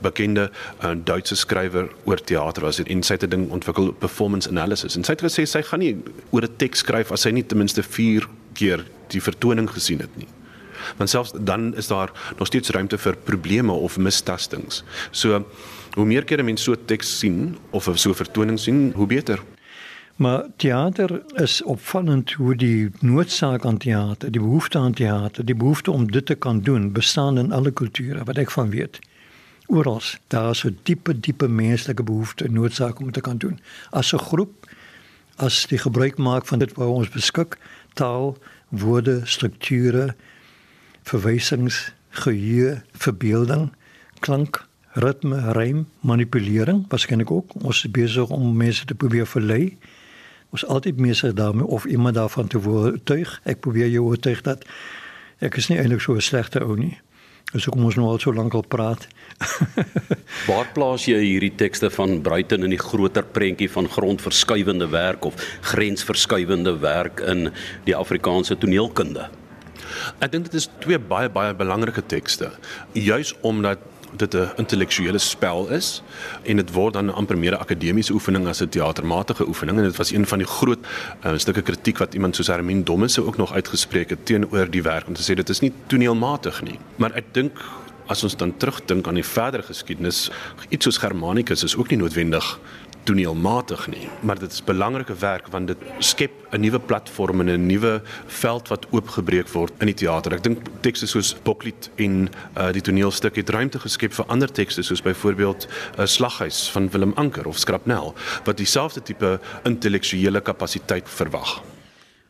bekende 0.01 0.51
a 0.83 0.93
Duitse 0.95 1.35
skrywer 1.35 1.89
oor 2.05 2.17
teater 2.17 2.63
was 2.63 2.79
en 2.79 3.03
sy 3.03 3.13
het 3.13 3.23
'n 3.23 3.29
ding 3.29 3.51
ontwikkel 3.51 3.93
performance 3.93 4.49
analysis 4.49 4.95
en 4.95 5.03
sy 5.03 5.11
het 5.11 5.21
gesê 5.21 5.45
sy 5.45 5.61
gaan 5.61 5.79
nie 5.79 5.97
oor 6.31 6.43
'n 6.43 6.55
teks 6.57 6.79
skryf 6.79 7.11
as 7.11 7.21
sy 7.21 7.31
nie 7.31 7.43
ten 7.43 7.57
minste 7.57 7.83
4 7.83 8.27
keer 8.53 8.85
die 9.07 9.21
vertoning 9.21 9.69
gesien 9.69 9.99
het 9.99 10.17
nie. 10.17 10.27
Want 10.97 11.09
selfs 11.09 11.31
dan 11.37 11.75
is 11.75 11.87
daar 11.87 12.11
nog 12.37 12.47
steeds 12.47 12.69
ruimte 12.69 12.97
vir 12.97 13.15
probleme 13.15 13.71
of 13.71 13.97
mistastings. 13.97 14.83
So 15.11 15.45
hoe 15.93 16.05
meer 16.05 16.23
kere 16.23 16.43
mense 16.43 16.63
so 16.63 16.73
'n 16.73 16.85
teks 16.85 17.19
sien 17.19 17.57
of 17.71 17.89
so 17.95 18.09
'n 18.09 18.15
vertoning 18.15 18.59
sien, 18.59 18.91
hoe 18.95 19.07
beter. 19.07 19.39
Maar 20.15 20.45
theater 20.55 21.21
is 21.33 21.63
opvallend 21.63 22.31
hoe 22.31 22.55
die 22.55 22.91
noodzaak 22.99 23.65
aan 23.65 23.77
theater, 23.77 24.31
die 24.31 24.41
behoefte 24.41 24.77
aan 24.77 24.93
theater, 24.93 25.45
die 25.45 25.55
behoefte 25.55 25.91
om 25.91 26.11
dit 26.11 26.25
te 26.25 26.35
kan 26.35 26.61
doen, 26.61 26.91
bestaan 26.91 27.37
in 27.37 27.51
alle 27.51 27.73
culturen, 27.73 28.25
wat 28.25 28.37
ik 28.37 28.49
van 28.49 28.69
weet. 28.69 28.99
Oral, 29.65 30.01
daar 30.27 30.49
is 30.49 30.63
een 30.63 30.77
diepe, 30.83 31.19
diepe 31.19 31.47
menselijke 31.47 32.03
behoefte, 32.03 32.51
noodzaak 32.51 32.99
om 32.99 33.05
het 33.05 33.13
te 33.13 33.21
kan 33.21 33.37
doen. 33.37 33.59
Als 33.89 34.11
een 34.11 34.19
groep, 34.19 34.69
als 35.35 35.67
die 35.67 35.77
gebruik 35.77 36.17
maakt 36.17 36.47
van 36.47 36.59
dit 36.59 36.73
waar 36.73 36.87
ons 36.87 37.09
beschik, 37.09 37.57
taal, 37.93 38.37
woorden, 38.67 39.27
structuren, 39.27 40.15
verwijzings, 41.03 41.93
geheue, 42.09 42.81
verbeelding, 42.91 43.71
klank, 44.19 44.67
ritme, 44.91 45.51
rijm, 45.51 45.87
manipulering, 45.99 46.85
waarschijnlijk 46.87 47.31
ook. 47.31 47.63
Ons 47.63 47.83
is 47.83 47.91
bezig 47.91 48.29
om 48.29 48.57
mensen 48.57 48.85
te 48.85 48.95
proberen 48.95 49.27
verleiden 49.27 49.77
ons 50.53 50.65
altyd 50.69 50.99
besig 51.01 51.33
daarmee 51.33 51.65
of 51.65 51.85
iemand 51.85 52.15
daarvan 52.15 52.47
te 52.47 52.61
oortuig. 52.61 53.39
Ek 53.43 53.63
probeer 53.65 53.89
jou 53.89 54.05
oortuig 54.11 54.43
dat 54.45 54.65
ek 55.43 55.57
is 55.57 55.69
nie 55.71 55.79
eintlik 55.81 56.01
so 56.01 56.13
'n 56.13 56.21
slegte 56.21 56.61
ou 56.61 56.77
nie. 56.77 56.97
Dus 57.53 57.65
kom 57.69 57.83
ons 57.85 57.95
nou 57.95 58.07
al 58.09 58.19
so 58.19 58.33
lank 58.33 58.53
al 58.53 58.65
praat. 58.65 59.07
Waar 60.49 60.69
plaas 60.73 61.05
jy 61.05 61.19
hierdie 61.21 61.53
tekste 61.55 61.89
van 61.89 62.21
Bruiten 62.21 62.63
in 62.63 62.73
die 62.73 62.81
groter 62.81 63.23
prentjie 63.23 63.69
van 63.69 63.89
grondverskuivende 63.89 64.87
werk 64.89 65.25
of 65.25 65.33
grensverskuivende 65.61 66.79
werk 66.79 67.19
in 67.19 67.51
die 67.85 67.95
Afrikaanse 67.95 68.57
toneelkunde? 68.57 69.29
Ek 70.19 70.31
dink 70.31 70.49
dit 70.49 70.57
is 70.57 70.69
twee 70.81 70.97
baie 70.97 71.29
baie 71.29 71.53
belangrike 71.53 72.01
tekste. 72.09 72.51
Juis 72.93 73.33
omdat 73.41 73.79
dit 74.15 74.33
'n 74.35 74.49
intellektuele 74.55 75.17
spel 75.17 75.69
is 75.69 76.01
en 76.43 76.55
dit 76.55 76.71
word 76.71 76.93
dan 76.93 77.13
amper 77.13 77.37
meer 77.37 77.51
'n 77.51 77.61
akademiese 77.61 78.13
oefening 78.13 78.47
as 78.47 78.61
'n 78.61 78.69
teatermatige 78.69 79.47
oefening. 79.47 79.77
En 79.77 79.83
dit 79.83 79.95
was 79.95 80.11
een 80.11 80.27
van 80.27 80.37
die 80.37 80.47
groot 80.47 80.79
uh, 81.25 81.31
stukke 81.37 81.61
kritiek 81.61 81.97
wat 81.97 82.13
iemand 82.13 82.35
soos 82.35 82.47
Hermine 82.47 82.83
Dommese 82.83 83.25
ook 83.25 83.37
nog 83.37 83.53
uitgespreek 83.53 84.09
het 84.09 84.25
teenoor 84.25 84.69
die 84.69 84.83
werk 84.83 85.07
om 85.07 85.13
te 85.13 85.31
sê 85.31 85.35
dit 85.35 85.49
is 85.49 85.59
nie 85.59 85.73
toneelmatig 85.87 86.61
nie. 86.61 86.79
Maar 86.95 87.11
ek 87.13 87.25
dink 87.31 87.59
as 88.07 88.23
ons 88.23 88.35
dan 88.35 88.57
terugdink 88.57 89.07
aan 89.07 89.19
die 89.19 89.25
verdere 89.25 89.63
geskiedenis 89.63 90.29
iets 90.69 90.85
soos 90.85 90.97
Germanicus 90.97 91.63
is 91.63 91.75
ook 91.75 91.89
nie 91.89 91.97
noodwendig 91.97 92.59
toneelmatig 93.03 93.87
nie, 93.87 94.07
maar 94.21 94.39
dit 94.39 94.51
is 94.51 94.63
belangrike 94.63 95.15
werk 95.19 95.47
want 95.51 95.67
dit 95.67 95.77
skep 95.99 96.31
'n 96.51 96.59
nuwe 96.59 96.79
platform 96.79 97.39
en 97.39 97.49
'n 97.49 97.65
nuwe 97.65 98.01
veld 98.25 98.67
wat 98.67 98.85
oopgebreek 98.91 99.49
word 99.49 99.73
in 99.79 99.85
die 99.85 99.95
teater. 99.95 100.33
Ek 100.33 100.43
dink 100.43 100.59
tekste 100.81 101.07
soos 101.07 101.35
Boklied 101.43 101.89
en 101.95 102.29
uh, 102.57 102.71
die 102.71 102.81
toneelstuk 102.81 103.35
het 103.35 103.49
ruimte 103.49 103.79
geskep 103.79 104.13
vir 104.13 104.25
ander 104.25 104.51
tekste 104.51 104.83
soos 104.83 105.01
byvoorbeeld 105.01 105.67
uh, 105.99 106.05
Slaghuis 106.05 106.69
van 106.69 106.89
Willem 106.89 107.13
Anker 107.15 107.47
of 107.47 107.57
Skrapnel 107.57 108.13
wat 108.43 108.57
dieselfde 108.57 109.01
tipe 109.01 109.39
intellektuele 109.63 110.41
kapasiteit 110.41 111.09
verwag. 111.09 111.61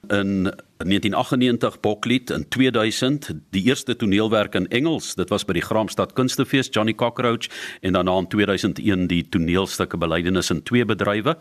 In 0.07 0.51
1998 0.83 1.79
Boklied 1.79 2.29
in 2.29 2.47
2000 2.47 3.31
die 3.49 3.63
eerste 3.63 3.95
toneelwerk 3.95 4.55
in 4.55 4.67
Engels. 4.67 5.15
Dit 5.15 5.29
was 5.29 5.45
by 5.45 5.53
die 5.53 5.63
Graamsstad 5.63 6.13
Kunstefees 6.13 6.67
Johnny 6.71 6.93
Cockroach 6.93 7.47
en 7.81 7.93
daarna 7.93 8.17
in 8.17 8.27
2001 8.27 9.07
die 9.07 9.21
toneelstukke 9.29 9.97
Belydenis 9.97 10.51
in 10.51 10.63
twee 10.63 10.85
bedrywe. 10.85 11.37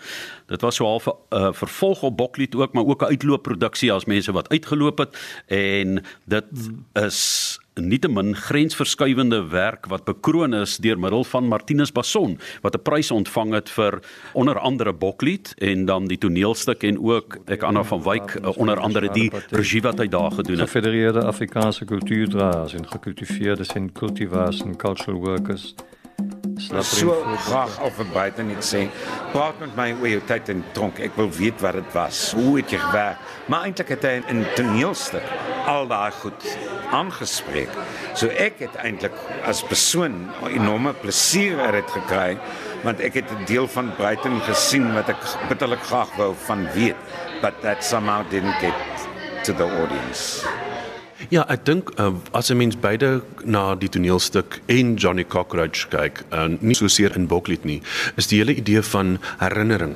Dit 0.47 0.63
was 0.63 0.77
so 0.77 0.87
half 0.87 1.07
'n 1.07 1.37
uh, 1.37 1.53
vervolg 1.53 2.03
op 2.03 2.17
Boklied 2.17 2.55
ook 2.55 2.73
maar 2.73 2.87
ook 2.87 3.03
'n 3.03 3.11
uitloopproduksie 3.15 3.93
as 3.93 4.05
mense 4.05 4.33
wat 4.33 4.49
uitgeloop 4.49 4.99
het. 4.99 5.19
En 5.47 6.03
dit 6.25 6.45
is 6.93 7.59
nietemin 7.81 8.35
grensverskuivende 8.37 9.49
werk 9.49 9.87
wat 9.87 10.05
bekroon 10.05 10.55
is 10.55 10.77
deur 10.77 10.99
middel 10.99 11.25
van 11.25 11.49
Martinus 11.49 11.93
Bason 11.93 12.39
wat 12.61 12.77
'n 12.77 12.83
prys 12.83 13.11
ontvang 13.11 13.53
het 13.53 13.71
vir 13.71 14.01
onder 14.33 14.59
andere 14.59 14.93
Boklied 14.93 15.55
en 15.59 15.85
dan 15.85 16.07
die 16.07 16.19
toneelstuk 16.19 16.83
en 16.83 16.99
ook 16.99 17.39
ek 17.47 17.63
Anna 17.63 17.83
van 17.85 18.03
Wyk 18.03 18.39
onder 18.57 18.79
andere 18.81 19.09
die 19.13 19.31
regie 19.51 19.83
wat 19.83 19.99
hy 19.99 20.09
daar 20.09 20.31
gedoen 20.31 20.59
het. 20.59 20.69
Gefedereerde 20.69 21.25
Afrikaanse 21.25 21.85
kultuurdraers 21.85 22.75
en 22.75 22.89
gekultiveerde 22.89 23.65
en 23.75 23.93
cultivars 23.93 24.61
en 24.63 24.77
cultural 24.77 25.21
workers. 25.21 25.75
So 26.69 27.25
graag 27.47 27.81
of 27.81 27.99
buite 28.13 28.43
net 28.43 28.65
sê, 28.65 28.87
praat 29.33 29.59
met 29.61 29.75
my 29.77 29.89
oor 29.99 30.09
jou 30.09 30.21
tyd 30.29 30.51
in 30.53 30.63
tronk. 30.77 31.01
Ek 31.03 31.17
wil 31.19 31.31
weet 31.35 31.61
wat 31.65 31.79
dit 31.79 31.97
was. 31.97 32.21
Hoe 32.37 32.59
het 32.61 32.71
jy 32.73 32.79
gewerk? 32.79 33.19
Maar 33.51 33.67
eintlik 33.67 33.93
het 33.97 34.07
hy 34.07 34.15
in 34.33 34.45
toneelstuk 34.57 35.27
al 35.71 35.87
daai 35.91 36.11
goed 36.21 36.47
aangespreek. 36.93 37.73
So 38.19 38.31
ek 38.31 38.61
het 38.65 38.77
eintlik 38.83 39.17
as 39.49 39.63
persoon 39.67 40.27
enorme 40.51 40.95
plesier 41.03 41.61
uit 41.61 41.81
dit 41.81 41.95
gekry 41.97 42.31
want 42.83 43.01
ek 43.01 43.21
het 43.21 43.31
'n 43.31 43.45
deel 43.47 43.69
van 43.69 43.93
Brighton 43.97 44.41
gesien 44.41 44.95
wat 44.95 45.09
ek 45.09 45.23
bitterlik 45.49 45.83
graag 45.87 46.11
wou 46.17 46.35
van 46.47 46.67
weet 46.75 46.99
but 47.41 47.55
that 47.63 47.85
somehow 47.85 48.23
didn't 48.31 48.59
get 48.61 48.75
to 49.45 49.53
the 49.53 49.67
audience. 49.67 50.45
Ja, 51.31 51.45
ek 51.49 51.65
dink 51.65 51.93
uh, 52.01 52.13
as 52.33 52.51
'n 52.51 52.57
mens 52.57 52.77
beide 52.77 53.23
na 53.45 53.75
die 53.75 53.89
toneelstuk 53.89 54.61
en 54.67 54.95
Johnny 54.97 55.25
Cockroach 55.25 55.89
kyk, 55.89 56.25
uh, 56.33 56.49
nie 56.61 56.75
so 56.75 56.89
seer 56.89 57.15
in 57.17 57.27
Boklied 57.27 57.65
nie, 57.65 57.83
is 58.17 58.27
die 58.27 58.39
hele 58.39 58.55
idee 58.55 58.83
van 58.83 59.19
herinnering 59.39 59.95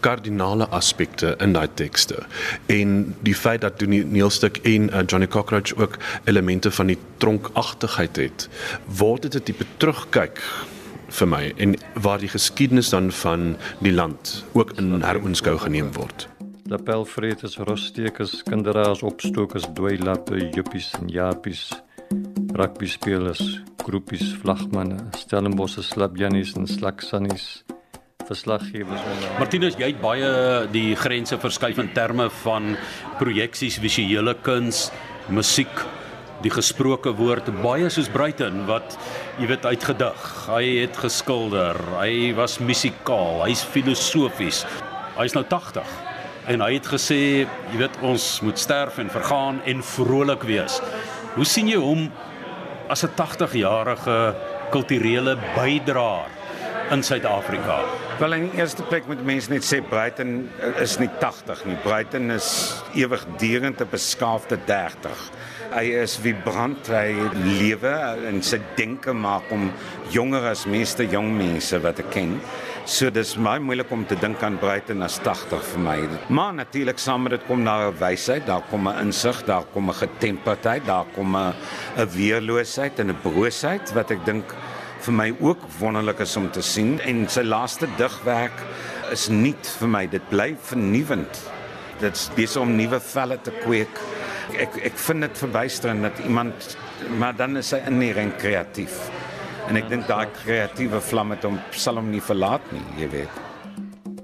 kardinale 0.00 0.68
aspekte 0.68 1.34
in 1.42 1.52
daai 1.52 1.68
tekste. 1.74 2.22
En 2.66 3.14
die 3.26 3.34
feit 3.34 3.60
dat 3.60 3.78
toneelstuk 3.78 4.60
en 4.62 4.88
uh, 4.90 5.02
Johnny 5.06 5.26
Cockroach 5.26 5.74
ook 5.76 5.98
elemente 6.24 6.70
van 6.70 6.86
die 6.86 6.98
tronkagtigheid 7.18 8.16
het 8.16 8.48
word 8.86 9.22
dit 9.22 9.34
'n 9.34 9.42
tipe 9.42 9.64
terugkyk 9.76 10.42
vir 11.08 11.28
my 11.28 11.52
en 11.56 11.76
waar 11.94 12.18
die 12.18 12.28
geskiedenis 12.28 12.90
dan 12.90 13.12
van 13.12 13.56
die 13.80 13.92
land 13.92 14.44
ook 14.52 14.72
in 14.76 15.02
heroonskou 15.02 15.58
geneem 15.58 15.92
word 15.92 16.28
lapelvreters, 16.68 17.56
rosstekers, 17.64 18.42
kinderaars, 18.44 19.02
opstokers, 19.06 19.66
dweilappe, 19.76 20.36
juppies 20.52 20.90
en 21.00 21.08
japies, 21.12 21.68
rugbyspelers, 22.58 23.42
groepies, 23.86 24.34
vlagmanne, 24.42 24.98
Stellenbosse 25.16 25.82
slapjannies 25.86 26.54
en 26.60 26.68
slaksannies, 26.68 27.46
verslaggewers 28.28 29.04
en 29.08 29.22
Martinus, 29.38 29.78
jy 29.80 29.94
het 29.94 30.02
baie 30.02 30.32
die 30.74 30.92
grense 31.00 31.38
verskuif 31.40 31.80
in 31.80 31.88
terme 31.96 32.28
van 32.42 32.74
projeksies, 33.20 33.78
visuele 33.80 34.34
kuns, 34.44 34.88
musiek, 35.32 35.72
die 36.44 36.52
gesproke 36.52 37.14
woord, 37.16 37.48
baie 37.64 37.88
soos 37.90 38.10
Bruiten 38.12 38.66
wat 38.68 38.98
jy 39.40 39.48
weet 39.50 39.64
uitgedig. 39.66 40.28
Hy 40.46 40.62
het 40.84 41.00
geskilder, 41.00 41.80
hy 41.96 42.36
was 42.36 42.60
musikaal, 42.60 43.42
hy's 43.46 43.64
filosofies. 43.72 44.62
Hy's 45.18 45.34
nou 45.34 45.42
80 45.48 46.07
en 46.48 46.64
hy 46.64 46.72
het 46.78 46.88
gesê, 46.88 47.20
jy 47.72 47.76
weet 47.80 48.00
ons 48.06 48.24
moet 48.46 48.58
sterf 48.58 48.98
en 49.02 49.12
vergaan 49.12 49.60
en 49.68 49.84
vrolik 49.84 50.46
wees. 50.48 50.78
Hoe 51.36 51.46
sien 51.46 51.68
jy 51.68 51.76
hom 51.76 52.08
as 52.88 53.04
'n 53.04 53.12
80-jarige 53.16 54.34
kulturele 54.72 55.36
bydraer 55.54 56.30
in 56.90 57.02
Suid-Afrika? 57.02 57.84
Wel 58.18 58.32
in 58.32 58.50
eerste 58.56 58.82
plek 58.82 59.06
moet 59.06 59.24
mense 59.24 59.50
net 59.50 59.62
sê 59.62 59.78
Brighton 59.80 60.48
is 60.80 60.98
nie 60.98 61.10
80 61.20 61.64
nie. 61.64 61.76
Brighton 61.84 62.30
is 62.30 62.82
ewigdurend 62.94 63.80
'n 63.80 63.88
beskaafde 63.90 64.58
30. 64.64 65.30
Hy 65.70 65.84
is 65.84 66.16
vibrant, 66.16 66.86
hy 66.86 67.14
lewe 67.60 68.16
en 68.26 68.42
sy 68.42 68.58
denke 68.76 69.12
maak 69.12 69.50
hom 69.50 69.70
jonger 70.10 70.50
as 70.50 70.66
meeste 70.66 71.04
jong 71.04 71.36
mense 71.36 71.78
wat 71.80 71.98
ek 71.98 72.10
ken. 72.10 72.40
So 72.88 73.10
dis 73.12 73.34
baie 73.36 73.60
moeilik 73.60 73.90
om 73.92 74.06
te 74.08 74.16
dink 74.16 74.40
aan 74.40 74.54
Brighton 74.56 75.04
as 75.04 75.18
80 75.20 75.60
vir 75.74 75.82
my. 75.84 75.96
Maar 76.32 76.54
natuurlik 76.56 76.96
saam 77.02 77.26
met 77.26 77.34
dit 77.34 77.42
kom 77.44 77.60
daar 77.64 77.90
'n 77.90 77.98
wysheid, 78.00 78.46
daar 78.46 78.62
kom 78.70 78.88
'n 78.88 78.98
insig, 79.04 79.44
daar 79.44 79.64
kom 79.74 79.90
'n 79.90 79.94
getemperdheid, 79.94 80.86
daar 80.86 81.04
kom 81.14 81.36
'n 81.36 81.52
'n 81.98 82.08
weerloosheid 82.16 82.98
en 82.98 83.10
'n 83.10 83.20
broosheid 83.22 83.92
wat 83.92 84.10
ek 84.10 84.24
dink 84.24 84.54
vir 85.00 85.12
my 85.14 85.34
ook 85.40 85.58
wonderlik 85.78 86.20
is 86.20 86.36
om 86.36 86.50
te 86.50 86.62
sien 86.62 87.00
en 87.00 87.28
sy 87.28 87.42
laaste 87.42 87.86
digwerk 87.96 88.58
is 89.12 89.28
nuut 89.28 89.66
vir 89.80 89.88
my. 89.88 90.06
Dit 90.06 90.28
bly 90.30 90.56
vernuwend. 90.62 91.50
Dit's 92.00 92.30
besig 92.34 92.62
om 92.62 92.76
nuwe 92.76 93.00
velle 93.00 93.38
te 93.42 93.50
kweek. 93.50 94.00
Ek 94.56 94.76
ek 94.76 94.96
vind 94.96 95.20
dit 95.20 95.38
verbuisterend 95.38 96.02
dat 96.02 96.18
iemand 96.24 96.76
maar 97.18 97.36
dan 97.36 97.56
is 97.56 97.70
hy 97.70 97.82
inherent 97.86 98.36
kreatief. 98.36 99.10
En 99.68 99.76
ek 99.76 99.90
dink 99.90 100.06
daai 100.08 100.30
kreatiewe 100.32 100.96
vlam 101.04 101.34
het 101.34 101.42
hom 101.44 101.58
sal 101.76 101.98
hom 102.00 102.06
nie 102.08 102.22
verlaat 102.24 102.64
nie, 102.72 102.80
jy 103.02 103.08
weet. 103.12 103.40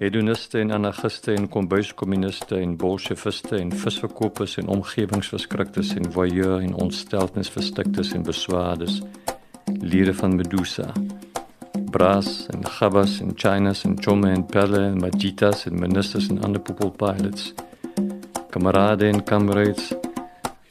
Hedoniste 0.01 0.63
en 0.63 0.73
anarchiste 0.73 1.35
en 1.37 1.45
kombuiskommuniste 1.53 2.57
en 2.57 2.73
bolsjeviste 2.81 3.59
en 3.61 3.73
visverkopers 3.85 4.57
en 4.63 4.71
omgewingsverskriktes 4.73 5.93
en 5.99 6.09
voyeur 6.17 6.63
en 6.65 6.73
ontsteltenisverstiktes 6.87 8.15
en 8.17 8.25
beswaardes. 8.25 9.03
Liere 9.83 10.15
van 10.17 10.37
Medusa. 10.37 10.89
Brass 11.93 12.47
en 12.55 12.65
Chabas 12.65 13.21
en 13.21 13.35
Chinas 13.37 13.85
en 13.85 13.99
Chome 14.01 14.33
en 14.33 14.47
Pelle 14.47 14.81
en 14.89 14.97
Majitas 14.99 15.67
en 15.69 15.77
ministers 15.81 16.31
en 16.33 16.41
ander 16.45 16.61
people 16.61 16.91
pilots. 16.91 17.53
Kamerade 18.51 19.13
en 19.13 19.21
kamerads. 19.25 19.93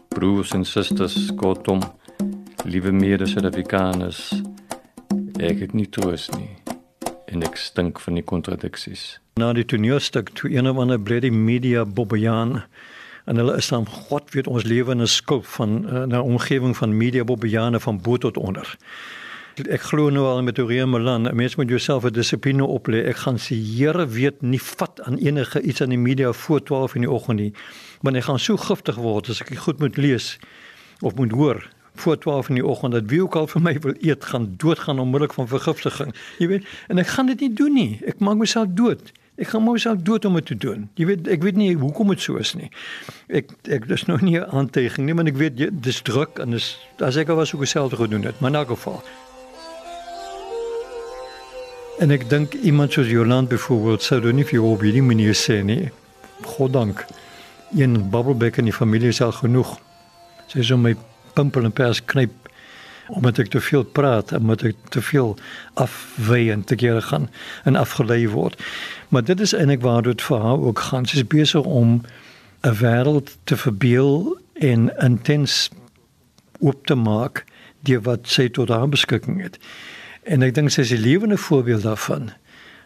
Broers 0.10 0.54
en 0.54 0.66
susters, 0.66 1.32
kortom. 1.38 1.80
Liewe 2.66 2.92
mede-Suid-Afrikaners. 2.92 4.53
Ek 5.42 5.64
het 5.64 5.74
nie 5.74 5.88
troos 5.90 6.28
nie 6.38 6.52
en 7.34 7.42
ek 7.42 7.56
stink 7.58 7.98
van 8.04 8.20
die 8.20 8.24
kontradiksies. 8.24 9.18
Na 9.42 9.50
die 9.58 9.66
toneelstuk 9.66 10.30
toe 10.38 10.52
een 10.54 10.70
of 10.70 10.78
ander 10.78 11.00
brede 11.02 11.32
media 11.34 11.82
Bobbejaan 11.86 12.60
en 13.26 13.40
hulle 13.42 13.56
is 13.58 13.72
dan 13.74 13.88
God 13.90 14.30
weet 14.36 14.48
ons 14.48 14.68
lewe 14.70 14.94
in 14.94 15.02
'n 15.02 15.08
skulp 15.08 15.46
van 15.58 15.86
uh, 15.90 16.06
'n 16.06 16.22
omgewing 16.22 16.78
van 16.78 16.98
media 16.98 17.24
Bobbejane 17.24 17.80
van 17.80 18.02
bo 18.02 18.18
tot 18.18 18.38
onder. 18.38 18.78
Ek 19.70 19.82
glo 19.82 20.10
nou 20.10 20.26
al 20.26 20.44
met 20.44 20.60
Orien 20.60 20.90
Milan, 20.90 21.30
mense 21.36 21.56
moet 21.58 21.70
jouself 21.70 22.06
'n 22.06 22.14
dissipline 22.14 22.66
oplê. 22.66 23.06
Ek 23.06 23.18
gaan 23.18 23.40
se 23.40 23.56
Here 23.56 24.08
weet 24.08 24.42
nie 24.42 24.62
vat 24.62 25.02
aan 25.02 25.18
enige 25.18 25.62
iets 25.62 25.82
aan 25.82 25.90
die 25.90 25.98
media 25.98 26.32
voor 26.34 26.64
12 26.64 26.96
in 26.96 27.02
die 27.02 27.12
oggend 27.12 27.40
nie. 27.40 27.54
Want 28.02 28.16
ek 28.16 28.24
gaan 28.24 28.40
so 28.40 28.58
giftig 28.58 28.96
word 28.96 29.30
as 29.30 29.42
ek 29.42 29.58
goed 29.58 29.80
moet 29.80 29.98
lees 29.98 30.38
of 31.02 31.16
moet 31.16 31.32
hoor 31.32 31.73
voor 31.96 32.18
12 32.18 32.50
in 32.50 32.56
die 32.56 32.66
oggend 32.66 32.94
dat 32.94 33.04
wie 33.06 33.22
ook 33.22 33.36
al 33.36 33.48
vir 33.48 33.62
my 33.62 33.74
wil 33.80 33.94
eet 34.02 34.26
gaan 34.26 34.54
doodgaan 34.58 35.00
onmiddellik 35.00 35.34
van 35.34 35.48
vergiftiging. 35.48 36.16
Jy 36.38 36.48
weet, 36.48 36.66
en 36.88 36.98
ek 36.98 37.08
gaan 37.08 37.26
dit 37.26 37.40
nie 37.40 37.54
doen 37.54 37.74
nie. 37.74 38.00
Ek 38.06 38.20
maak 38.20 38.38
myself 38.38 38.68
dood. 38.74 39.12
Ek 39.36 39.50
gaan 39.50 39.64
myself 39.66 40.02
dood 40.06 40.26
om 40.26 40.36
dit 40.38 40.46
te 40.46 40.58
doen. 40.58 40.90
Jy 41.00 41.06
weet, 41.10 41.28
ek 41.28 41.42
weet 41.42 41.58
nie 41.58 41.72
hoekom 41.74 42.14
dit 42.14 42.22
so 42.22 42.38
is 42.42 42.54
nie. 42.54 42.70
Ek 43.34 43.50
ek 43.66 43.88
dis 43.90 44.06
nog 44.06 44.22
nie 44.22 44.38
'n 44.38 44.46
aantekening 44.46 45.06
nie, 45.06 45.14
maar 45.14 45.26
ek 45.26 45.38
weet 45.38 45.84
dis 45.84 46.02
druk 46.02 46.40
en 46.40 46.52
dis 46.52 46.78
as 47.00 47.18
ek 47.18 47.30
al 47.30 47.36
was 47.36 47.54
ook 47.54 47.66
self 47.66 47.94
gedoen 47.94 48.24
het, 48.24 48.40
maar 48.40 48.50
in 48.50 48.58
elk 48.58 48.68
geval. 48.68 49.02
En 52.00 52.12
ek 52.12 52.30
dink 52.30 52.54
iemand 52.54 52.92
soos 52.92 53.10
Joland 53.10 53.50
byvoorbeeld 53.50 54.02
sou 54.02 54.22
doen 54.22 54.36
nie 54.36 54.46
vir 54.46 54.60
jou 54.60 54.72
op 54.74 54.82
hierdie 54.82 55.02
manier 55.02 55.34
sê 55.34 55.64
nie. 55.64 55.92
Goddank. 56.42 57.06
Een 57.76 58.10
bubbelbek 58.10 58.58
in 58.58 58.66
die 58.66 58.74
familie 58.74 59.08
is 59.08 59.22
al 59.22 59.32
genoeg. 59.32 59.80
Sy 60.48 60.60
sê 60.60 60.64
so 60.64 60.78
my 60.78 60.96
pimpel 61.34 61.64
en 61.64 61.72
pers 61.72 62.06
knyp 62.06 62.32
omdat 63.08 63.40
ek 63.44 63.50
te 63.52 63.60
veel 63.62 63.84
praat 63.84 64.32
en 64.32 64.46
omdat 64.46 64.64
ek 64.72 64.78
te 64.90 65.02
veel 65.04 65.36
afwy 65.74 66.48
en 66.54 66.64
te 66.64 66.76
kere 66.80 67.02
gaan 67.02 67.30
en 67.68 67.76
afgelei 67.76 68.28
word. 68.32 68.60
Maar 69.10 69.26
dit 69.28 69.40
is 69.40 69.54
eintlik 69.54 69.82
waar 69.84 70.02
dit 70.02 70.22
vir 70.22 70.40
haar 70.40 70.60
ook 70.60 70.80
gaan. 70.80 71.06
Sy 71.06 71.20
is 71.20 71.28
besig 71.28 71.64
om 71.64 72.02
'n 72.64 72.76
wêreld 72.80 73.38
te 73.44 73.58
verbeel 73.58 74.40
en 74.54 74.92
intens 75.04 75.70
oop 76.60 76.86
te 76.86 76.96
maak 76.96 77.44
die 77.84 78.00
wat 78.00 78.28
sy 78.28 78.50
tot 78.50 78.70
haar 78.70 78.90
beskikking 78.90 79.42
het. 79.42 79.60
En 80.24 80.42
ek 80.42 80.56
dink 80.56 80.72
sy 80.72 80.82
is 80.82 80.92
'n 80.92 81.04
lewende 81.04 81.38
voorbeeld 81.38 81.84
daarvan 81.84 82.32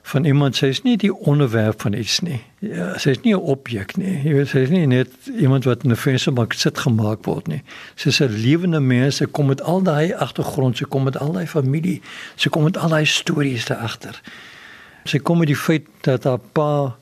van 0.08 0.24
iemand 0.24 0.56
sy 0.56 0.70
is 0.72 0.80
nie 0.86 0.96
die 1.00 1.12
onderwerp 1.12 1.82
van 1.84 1.96
iets 1.98 2.22
nie. 2.24 2.40
Ja, 2.64 2.94
sy 3.02 3.12
is 3.16 3.22
nie 3.26 3.34
'n 3.36 3.44
objek 3.54 3.98
nie. 3.98 4.22
Jy 4.24 4.34
weet 4.34 4.48
sy 4.48 4.60
is 4.64 4.70
nie 4.70 4.86
net 4.88 5.10
iemand 5.36 5.66
wat 5.66 5.84
in 5.84 5.92
'n 5.92 5.96
vensterbank 5.96 6.54
sit 6.54 6.78
gemaak 6.78 7.26
word 7.26 7.48
nie. 7.48 7.62
Sy 7.96 8.08
is 8.08 8.22
'n 8.22 8.32
lewende 8.32 8.80
mens. 8.80 9.16
Sy 9.16 9.26
kom 9.26 9.48
met 9.48 9.62
al 9.62 9.82
daai 9.82 10.14
agtergrond, 10.14 10.78
sy 10.78 10.86
kom 10.86 11.04
met 11.04 11.18
al 11.18 11.32
daai 11.32 11.48
familie, 11.48 12.02
sy 12.36 12.50
kom 12.50 12.64
met 12.64 12.78
al 12.78 12.90
daai 12.90 13.06
stories 13.06 13.66
daar 13.66 13.78
agter. 13.78 14.22
Sy 15.04 15.18
kom 15.18 15.38
met 15.38 15.48
die 15.48 15.56
feit 15.56 15.86
dat 16.02 16.24
haar 16.24 16.40
pa 16.52 16.96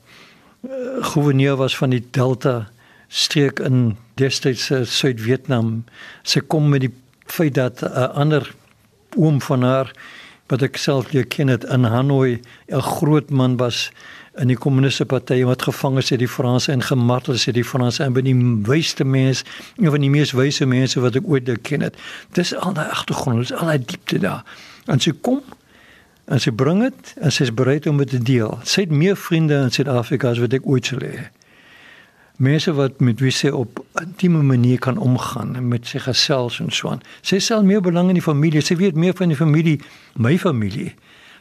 uh, 0.64 0.70
gouverneur 1.00 1.56
was 1.56 1.76
van 1.76 1.90
die 1.90 2.04
Delta 2.10 2.68
streek 3.08 3.58
in 3.58 3.96
destydse 4.14 4.84
Suid-Vietnam. 4.84 5.84
Sy 6.22 6.40
kom 6.40 6.68
met 6.68 6.80
die 6.80 6.94
feit 7.26 7.54
dat 7.54 7.82
'n 7.82 7.86
uh, 7.86 8.08
ander 8.14 8.54
oom 9.16 9.40
van 9.40 9.62
haar 9.62 9.92
wat 10.50 10.62
ek 10.62 10.78
self 10.78 11.12
leer 11.12 11.26
ken 11.26 11.48
het 11.48 11.64
in 11.64 11.84
Hanoi 11.84 12.40
'n 12.68 12.80
groot 12.80 13.30
man 13.30 13.56
was 13.56 13.90
in 14.36 14.48
die 14.48 14.56
kommuniste 14.56 15.04
party 15.04 15.44
wat 15.44 15.62
gevang 15.62 15.98
is 15.98 16.08
deur 16.08 16.18
die 16.18 16.28
Franse 16.28 16.72
en 16.72 16.82
gemartel 16.82 17.34
is 17.34 17.44
deur 17.44 17.56
die 17.56 17.64
Franse 17.64 18.04
en 18.04 18.12
by 18.12 18.20
die 18.20 18.36
wysste 18.68 19.04
mens, 19.04 19.44
een 19.76 19.90
van 19.90 20.00
die 20.00 20.10
mees 20.10 20.32
wyse 20.36 20.66
mense 20.66 21.00
wat 21.00 21.16
ek 21.16 21.26
ooit 21.26 21.48
geken 21.48 21.80
het. 21.80 21.96
Dis 22.32 22.54
al 22.54 22.76
daai 22.76 22.88
agtergrond, 22.88 23.38
dis 23.38 23.52
al 23.52 23.72
daai 23.72 23.84
diepte 23.84 24.18
daar. 24.18 24.44
En 24.86 25.00
sy 25.00 25.14
kom 25.20 25.42
en 26.26 26.40
sy 26.42 26.50
bring 26.50 26.82
dit 26.82 27.14
en 27.16 27.32
sy 27.32 27.42
is 27.42 27.54
bereid 27.54 27.86
om 27.86 27.96
dit 28.02 28.08
te 28.08 28.22
deel. 28.22 28.58
Sy 28.62 28.86
het 28.86 28.90
meer 28.90 29.16
vriende 29.16 29.54
in 29.54 29.72
Suid-Afrika 29.72 30.34
as 30.34 30.42
wat 30.42 30.52
ek 30.52 30.66
ooit 30.66 30.86
sou 30.86 31.00
hê 31.00 31.30
mense 32.36 32.72
wat 32.76 33.00
met 33.00 33.20
wie 33.20 33.32
sy 33.32 33.48
op 33.48 33.80
intieme 34.00 34.42
manier 34.42 34.78
kan 34.78 34.98
omgaan 34.98 35.56
en 35.56 35.68
met 35.68 35.86
sy 35.88 35.98
gesels 36.04 36.60
en 36.60 36.70
so 36.70 36.90
aan. 36.92 37.00
Sy 37.24 37.38
stel 37.40 37.64
meer 37.64 37.80
belang 37.80 38.10
in 38.12 38.18
die 38.18 38.24
familie. 38.24 38.60
Sy 38.60 38.76
weet 38.76 38.96
meer 38.96 39.16
van 39.16 39.32
die 39.32 39.38
familie, 39.38 39.80
my 40.20 40.36
familie. 40.38 40.92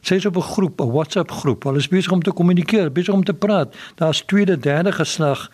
Sy 0.05 0.19
is 0.21 0.25
op 0.25 0.37
'n 0.37 0.41
groep, 0.41 0.81
'n 0.81 0.91
WhatsApp 0.91 1.31
groep. 1.31 1.63
Hulle 1.63 1.77
is 1.77 1.87
besig 1.87 2.11
om 2.11 2.21
te 2.21 2.31
kommunikeer, 2.31 2.91
besig 2.91 3.13
om 3.13 3.23
te 3.23 3.33
praat. 3.33 3.75
Daar's 3.95 4.21
tweede, 4.25 4.57
derde 4.57 4.91
geslag 4.91 5.51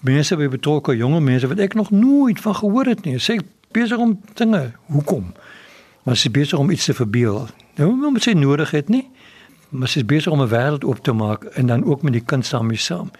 mense 0.00 0.36
by 0.36 0.48
betrokke 0.48 0.96
jonge 0.96 1.20
mense 1.20 1.46
wat 1.46 1.58
ek 1.58 1.74
nog 1.74 1.90
nooit 1.90 2.40
van 2.40 2.54
gehoor 2.54 2.86
het 2.86 3.04
nie. 3.04 3.18
Sy 3.18 3.38
besig 3.72 3.98
om 3.98 4.20
dinge. 4.34 4.72
Hoekom? 4.86 5.34
Maar 6.02 6.16
sy 6.16 6.30
besig 6.30 6.58
om 6.58 6.70
iets 6.70 6.84
te 6.84 6.94
verbeel. 6.94 7.48
Nou 7.76 8.10
moet 8.10 8.22
sy 8.22 8.32
nodig 8.32 8.70
het 8.70 8.88
nie. 8.88 9.10
Maar 9.68 9.88
sy 9.88 9.98
is 9.98 10.06
besig 10.06 10.32
om 10.32 10.40
'n 10.40 10.48
wêreld 10.48 10.84
oop 10.84 11.02
te 11.02 11.12
maak 11.12 11.44
en 11.44 11.66
dan 11.66 11.84
ook 11.84 12.02
met 12.02 12.12
die 12.12 12.24
kind 12.24 12.46
saam 12.46 12.66
mee 12.66 12.76
saam 12.76 13.10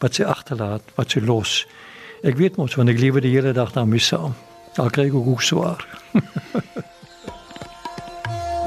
wat 0.00 0.16
sy 0.16 0.24
agterlaat, 0.24 0.82
wat 0.96 1.12
sy 1.12 1.20
los. 1.24 1.66
Ek 2.26 2.36
weet 2.40 2.56
mos 2.60 2.76
want 2.76 2.92
ek 2.92 3.00
lewe 3.00 3.20
die 3.24 3.32
hele 3.32 3.52
dag 3.56 3.72
daar 3.72 3.88
mee 3.88 4.02
saam. 4.02 4.34
Daar 4.76 4.90
kry 4.94 5.08
ek 5.08 5.16
ook 5.16 5.42
swaar. 5.44 5.84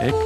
ek 0.10 0.18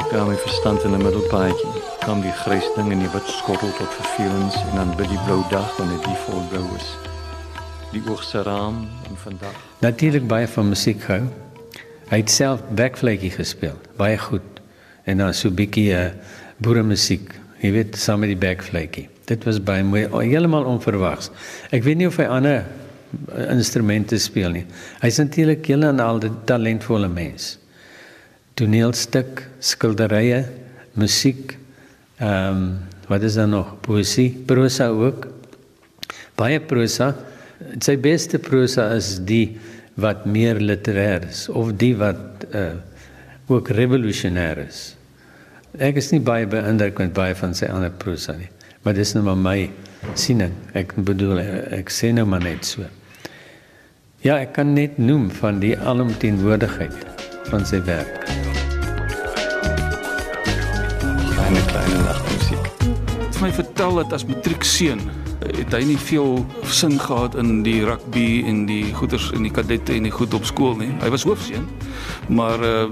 ek 0.00 0.08
gaan 0.10 0.26
my 0.30 0.38
verstand 0.42 0.82
in 0.86 0.94
'n 0.96 1.02
middelpaadjie. 1.02 1.72
Kom 2.02 2.22
die 2.22 2.34
grys 2.42 2.66
ding 2.76 2.90
in 2.92 3.02
die 3.04 3.12
wit 3.12 3.28
skottel 3.28 3.70
tot 3.78 3.92
vervelings 4.00 4.56
en 4.56 4.74
dan 4.76 4.96
by 4.96 5.06
die 5.06 5.20
blou 5.26 5.42
dag 5.50 5.76
wanneer 5.78 6.02
die 6.06 6.20
vol 6.24 6.42
blou 6.50 6.66
is. 6.78 6.88
Die 7.92 8.02
oogse 8.08 8.42
raam 8.42 8.88
en 9.06 9.16
vandag. 9.16 9.54
Natuurlik 9.80 10.26
baie 10.26 10.48
van 10.48 10.68
musiek 10.68 11.02
gehou. 11.02 11.28
Hy 12.10 12.16
het 12.24 12.30
self 12.30 12.62
backflaky 12.74 13.30
gespeel, 13.30 13.76
baie 13.96 14.18
goed. 14.18 14.42
En 15.04 15.18
dan 15.18 15.34
so 15.34 15.48
'n 15.48 15.54
bietjie 15.54 15.92
uh, 15.94 16.10
boere 16.58 16.82
musiek, 16.82 17.34
jy 17.62 17.70
weet, 17.70 17.96
saam 17.96 18.20
met 18.20 18.28
die 18.28 18.40
backflaky. 18.48 19.08
Dit 19.30 19.46
was 19.46 19.60
baie 19.62 19.84
mooi, 19.86 20.04
heeltemal 20.10 20.66
onverwags. 20.66 21.30
Ek 21.70 21.84
weet 21.86 22.00
nie 22.00 22.08
of 22.10 22.18
hy 22.18 22.26
ander 22.26 22.60
eh, 22.60 23.46
instrumente 23.54 24.18
speel 24.18 24.56
nie. 24.58 24.66
Hy's 25.04 25.20
natuurlik 25.22 25.66
heel 25.70 25.86
en 25.86 26.02
al 26.02 26.18
'n 26.18 26.42
talentvolle 26.50 27.08
mens. 27.08 27.56
Toneelstuk, 28.58 29.46
skilderye, 29.60 30.44
musiek, 30.98 31.56
ehm 32.18 32.56
um, 32.56 32.78
wat 33.10 33.22
is 33.22 33.34
dan 33.34 33.50
nog? 33.50 33.74
Poesie, 33.82 34.30
prosa 34.46 34.86
ook. 34.88 35.26
Baie 36.38 36.60
prosa. 36.60 37.14
Sy 37.82 37.96
beste 37.98 38.38
prosa 38.38 38.94
is 38.94 39.18
die 39.26 39.58
wat 39.94 40.26
meer 40.26 40.60
literêr 40.60 41.26
is 41.28 41.48
of 41.48 41.74
die 41.78 41.94
wat 41.96 42.46
uh 42.54 42.78
ook 43.50 43.68
revolusionêr 43.74 44.60
is. 44.62 44.94
Ek 45.74 45.96
is 45.98 46.12
nie 46.12 46.20
baie 46.22 46.46
beïndruk 46.46 47.00
met 47.02 47.12
baie 47.12 47.34
van 47.34 47.54
sy 47.54 47.66
ander 47.66 47.90
prosa 47.90 48.36
nie. 48.38 48.46
Maar 48.82 48.94
dis 48.96 49.12
nou 49.12 49.24
maar 49.24 49.40
my 49.40 49.70
siening. 50.14 50.54
Ek 50.72 50.94
bedoel 50.96 51.42
ek 51.80 51.92
sê 51.92 52.12
nou 52.16 52.26
maar 52.28 52.44
net 52.44 52.64
so. 52.64 52.86
Ja, 54.24 54.36
ek 54.36 54.54
kan 54.56 54.74
net 54.76 54.98
noem 55.00 55.30
van 55.40 55.60
die 55.64 55.76
alomteenwoordigheid 55.78 57.04
van 57.52 57.68
sy 57.68 57.80
werk. 57.88 58.49
Vertel 63.80 64.02
dat 64.02 64.12
as 64.12 64.26
matriekseun 64.28 65.00
het 65.56 65.72
hy 65.72 65.78
nie 65.88 65.96
veel 65.96 66.42
sin 66.68 66.98
gehad 67.00 67.32
in 67.40 67.62
die 67.64 67.78
rugby 67.88 68.42
en 68.44 68.66
die 68.68 68.90
goeters 68.92 69.30
in 69.32 69.46
die 69.46 69.52
kadette 69.56 69.94
en 69.96 70.04
die 70.04 70.12
goed 70.12 70.36
op 70.36 70.44
skool 70.44 70.76
nie. 70.76 70.90
Hy 71.00 71.08
was 71.08 71.24
hoofseun, 71.24 71.64
maar 72.28 72.60
uh 72.60 72.82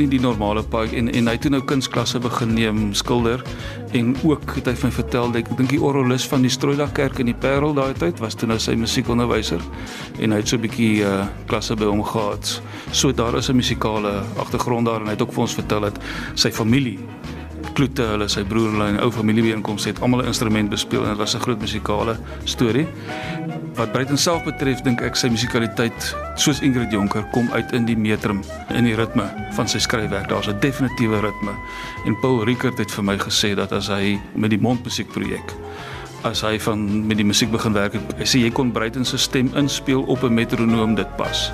nie 0.00 0.06
die 0.08 0.22
normale 0.24 0.62
paai 0.64 0.96
en 0.96 1.12
en 1.12 1.28
hy 1.28 1.34
het 1.36 1.50
nou 1.52 1.60
kunsklasse 1.60 2.22
begin 2.24 2.54
neem, 2.56 2.80
skilder 2.96 3.44
en 3.92 4.14
ook 4.24 4.56
het 4.56 4.70
hy 4.70 4.76
vir 4.80 4.88
my 4.88 4.92
vertel 4.96 5.28
dat 5.34 5.42
ek 5.42 5.52
dink 5.58 5.74
die 5.74 5.82
orgelis 5.84 6.24
van 6.32 6.46
die 6.46 6.54
Strooidag 6.56 6.96
kerk 6.96 7.20
in 7.20 7.28
die 7.28 7.36
Parel 7.36 7.76
daai 7.76 7.92
tyd 8.00 8.24
was 8.24 8.38
toe 8.38 8.48
nou 8.48 8.56
sy 8.56 8.78
musiekonderwyser 8.80 9.60
en 10.24 10.32
hy 10.32 10.40
het 10.40 10.48
so 10.48 10.56
'n 10.56 10.64
bietjie 10.64 11.04
uh 11.04 11.28
klasse 11.52 11.76
by 11.76 11.84
hom 11.84 12.00
gehad. 12.00 12.62
So 12.92 13.12
daar 13.12 13.36
is 13.36 13.50
'n 13.50 13.60
musikale 13.60 14.24
agtergrond 14.40 14.86
daar 14.86 15.04
en 15.04 15.12
hy 15.12 15.18
het 15.18 15.22
ook 15.22 15.36
vir 15.36 15.44
ons 15.44 15.60
vertel 15.60 15.80
dat 15.80 16.00
sy 16.34 16.50
familie 16.50 16.96
Kloete, 17.72 18.02
hulle 18.02 18.26
sy 18.28 18.42
broer 18.44 18.72
hulle 18.72 18.88
'n 18.92 19.00
ou 19.04 19.10
familiebeeenkoms 19.10 19.84
het 19.84 20.00
almal 20.00 20.22
'n 20.22 20.26
instrument 20.32 20.70
bespeel 20.70 21.02
en 21.04 21.08
dit 21.08 21.18
was 21.18 21.34
'n 21.34 21.40
groot 21.40 21.60
musikale 21.60 22.16
storie. 22.44 22.86
Wat 23.74 23.92
Breiten 23.92 24.18
self 24.18 24.44
betref, 24.44 24.80
dink 24.80 25.00
ek 25.00 25.16
sy 25.16 25.28
musikaliteit, 25.28 26.16
soos 26.34 26.60
Ingrid 26.60 26.90
Jonker, 26.90 27.24
kom 27.32 27.48
uit 27.52 27.72
in 27.72 27.84
die 27.84 27.96
metrum, 27.96 28.42
in 28.68 28.84
die 28.84 28.94
ritme 28.94 29.30
van 29.52 29.68
sy 29.68 29.78
skryfwerk. 29.78 30.28
Daar's 30.28 30.48
'n 30.48 30.60
definitiewe 30.60 31.20
ritme. 31.20 31.52
En 32.06 32.18
Paul 32.20 32.44
Rickert 32.44 32.78
het 32.78 32.90
vir 32.90 33.04
my 33.04 33.18
gesê 33.18 33.54
dat 33.54 33.72
as 33.72 33.88
hy 33.88 34.20
met 34.34 34.50
die 34.50 34.60
mondmusiekprojek 34.60 35.54
as 36.22 36.42
hy 36.44 36.58
van 36.60 37.06
met 37.06 37.16
die 37.16 37.24
musiek 37.24 37.50
begin 37.50 37.72
werk 37.72 37.94
hy 38.18 38.26
sê 38.28 38.42
jy 38.42 38.50
kon 38.50 38.72
Breiten 38.72 39.04
se 39.04 39.18
stem 39.18 39.50
inspel 39.56 40.02
op 40.02 40.22
'n 40.22 40.34
metronoom 40.34 40.94
dit 40.94 41.16
pas. 41.16 41.52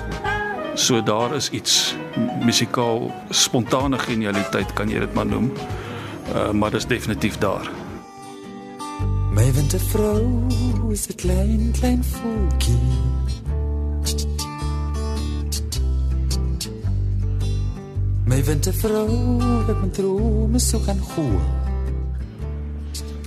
So 0.75 1.01
daar 1.01 1.35
is 1.35 1.49
iets 1.49 1.95
musikaal 2.41 3.11
spontane 3.29 3.97
genialiteit 3.99 4.73
kan 4.73 4.89
jy 4.89 4.99
dit 4.99 5.13
maar 5.13 5.25
noem. 5.25 5.51
Uh, 6.35 6.51
maar 6.51 6.71
dit 6.71 6.79
is 6.79 6.87
definitief 6.87 7.37
daar. 7.37 7.71
My 9.33 9.53
wintervrou 9.53 10.43
is 10.91 11.07
'n 11.07 11.15
klein 11.15 11.71
klein 11.71 12.03
voeltjie. 12.03 12.79
My 18.25 18.43
wintervrou 18.43 19.41
het 19.67 19.81
my 19.81 19.89
drome 19.89 20.59
so 20.59 20.79
gaan 20.79 21.01
gooi. 21.15 21.39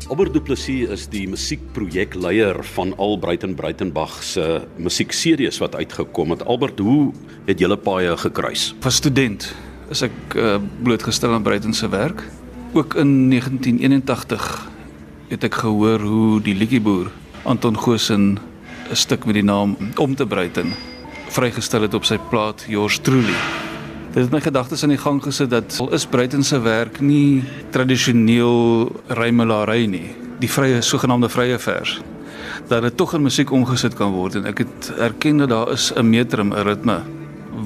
Albert 0.08 0.32
Du 0.32 0.40
Plessis 0.40 0.88
is 0.88 1.08
die 1.08 1.28
musiekprojekleier 1.28 2.64
van 2.64 2.96
al 2.96 3.18
Breiten 3.18 3.54
Breitenbach 3.54 4.22
se 4.22 4.66
musiekseries 4.76 5.58
wat 5.58 5.74
uitgekom 5.74 6.30
het. 6.30 6.44
Albert, 6.44 6.78
hoe 6.78 7.12
het 7.46 7.58
julle 7.58 7.76
paie 7.76 8.16
gekruis? 8.16 8.74
As 8.82 8.94
student 8.98 9.54
is 9.90 10.02
ek 10.02 10.34
uh, 10.34 10.56
blootgestel 10.82 11.32
aan 11.32 11.42
Breiten 11.42 11.74
se 11.74 11.88
werk 11.88 12.26
ook 12.72 12.94
in 12.94 13.30
1981 13.30 14.68
het 15.28 15.44
ek 15.44 15.54
gehoor 15.62 16.00
hoe 16.00 16.40
die 16.42 16.54
liedjieboer 16.54 17.10
Anton 17.42 17.78
Goosen 17.78 18.38
'n 18.90 18.96
stuk 18.96 19.24
met 19.24 19.34
die 19.34 19.44
naam 19.44 19.76
Om 19.96 20.14
te 20.14 20.26
Bruiten 20.26 20.72
vrygestel 21.28 21.82
het 21.82 21.94
op 21.94 22.04
sy 22.04 22.18
plaat 22.30 22.64
Yours 22.68 22.98
Truly. 22.98 23.34
Dit 24.12 24.22
het 24.22 24.30
my 24.30 24.40
gedagtes 24.40 24.82
aan 24.82 24.88
die 24.88 24.98
gang 24.98 25.22
gesit 25.22 25.50
dat 25.50 25.76
al 25.80 25.92
is 25.92 26.06
Bruiten 26.06 26.42
se 26.42 26.60
werk 26.60 27.00
nie 27.00 27.44
tradisioneel 27.70 28.90
rymelary 29.06 29.86
nie, 29.86 30.14
die 30.38 30.50
vrye 30.50 30.80
sogenaamde 30.82 31.28
vrye 31.28 31.58
vers 31.58 32.00
dat 32.68 32.82
dit 32.82 32.96
tog 32.96 33.14
in 33.14 33.22
musiek 33.22 33.50
omgesit 33.50 33.94
kan 33.94 34.12
word 34.12 34.34
en 34.34 34.44
ek 34.46 34.58
het 34.58 34.92
erken 34.98 35.36
dat 35.36 35.48
daar 35.48 35.72
is 35.72 35.92
'n 35.96 36.10
metrum, 36.10 36.52
'n 36.52 36.62
ritme 36.62 37.19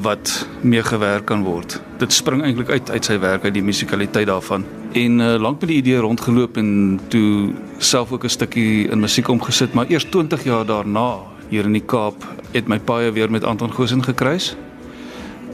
wat 0.05 0.47
mee 0.61 0.83
gewerk 0.85 1.25
kan 1.31 1.43
word. 1.43 1.81
Dit 1.99 2.13
spring 2.13 2.43
eintlik 2.45 2.71
uit 2.71 2.91
uit 2.91 3.05
sy 3.05 3.19
werk 3.19 3.45
uit 3.45 3.55
die 3.57 3.65
musikaliteit 3.65 4.29
daarvan. 4.29 4.67
En 4.93 5.19
uh, 5.19 5.35
lank 5.41 5.61
met 5.61 5.73
die 5.73 5.81
idee 5.81 6.03
rondgeloop 6.05 6.59
en 6.61 7.01
toe 7.09 7.53
self 7.79 8.13
ook 8.13 8.25
'n 8.25 8.37
stukkie 8.37 8.89
in 8.89 9.01
musiek 9.01 9.29
omgesit, 9.29 9.75
maar 9.75 9.89
eers 9.89 10.05
20 10.05 10.45
jaar 10.45 10.67
daarna 10.67 11.19
hier 11.49 11.65
in 11.65 11.73
die 11.73 11.85
Kaap 11.87 12.25
het 12.53 12.69
my 12.69 12.79
paie 12.79 13.11
weer 13.13 13.31
met 13.31 13.45
Anton 13.45 13.73
Goosen 13.73 14.05
gekruis. 14.05 14.57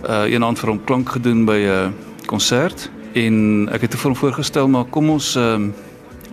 Uh 0.08 0.32
een 0.32 0.44
aand 0.44 0.58
vir 0.58 0.68
hom 0.68 0.84
klank 0.84 1.08
gedoen 1.08 1.44
by 1.44 1.58
'n 1.66 1.94
konsert 2.26 2.90
en 3.14 3.68
ek 3.72 3.80
het 3.80 3.94
vir 3.94 4.10
hom 4.10 4.16
voorgestel 4.16 4.68
maar 4.68 4.84
kom 4.84 5.10
ons 5.10 5.36
uh, 5.36 5.58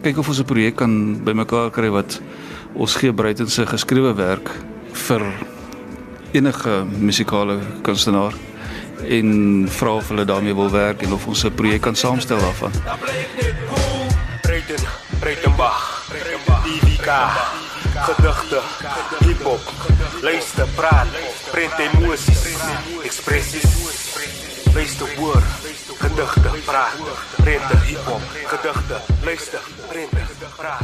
kyk 0.02 0.18
of 0.18 0.28
ons 0.28 0.40
'n 0.40 0.46
projek 0.46 0.76
kan 0.76 1.24
bymekaar 1.24 1.70
kry 1.72 1.90
wat 1.90 2.22
ons 2.74 2.96
gee 2.96 3.14
Bruiten 3.14 3.50
se 3.50 3.66
geskrewe 3.66 4.14
werk 4.14 4.52
vir 4.94 5.22
enige 6.32 6.86
musikale 7.00 7.60
kunstenaar 7.82 8.34
en 9.08 9.68
vra 9.70 9.96
of 9.96 10.08
hulle 10.08 10.26
daarmee 10.26 10.56
wil 10.56 10.72
werk 10.72 11.02
en 11.02 11.14
of 11.14 11.28
ons 11.28 11.44
'n 11.44 11.54
projek 11.54 11.82
kan 11.82 11.96
saamstel 11.96 12.40
daarvan. 12.40 12.72
Breiten, 14.42 14.82
Breitenbach, 15.20 16.06
DVK, 16.64 17.10
gedigte, 17.96 18.62
hip-hop, 19.20 19.62
luister, 20.22 20.68
praat, 20.76 21.08
print 21.52 21.74
emosies, 21.78 22.44
expressies, 23.04 23.70
luister 24.74 25.08
woord, 25.18 25.44
gedigte, 25.98 26.50
praat, 26.66 26.96
prente, 27.36 27.78
hiphop, 27.86 28.22
gedigte, 28.46 29.00
luister, 29.24 29.60
prente, 29.90 30.22
praat. 30.58 30.84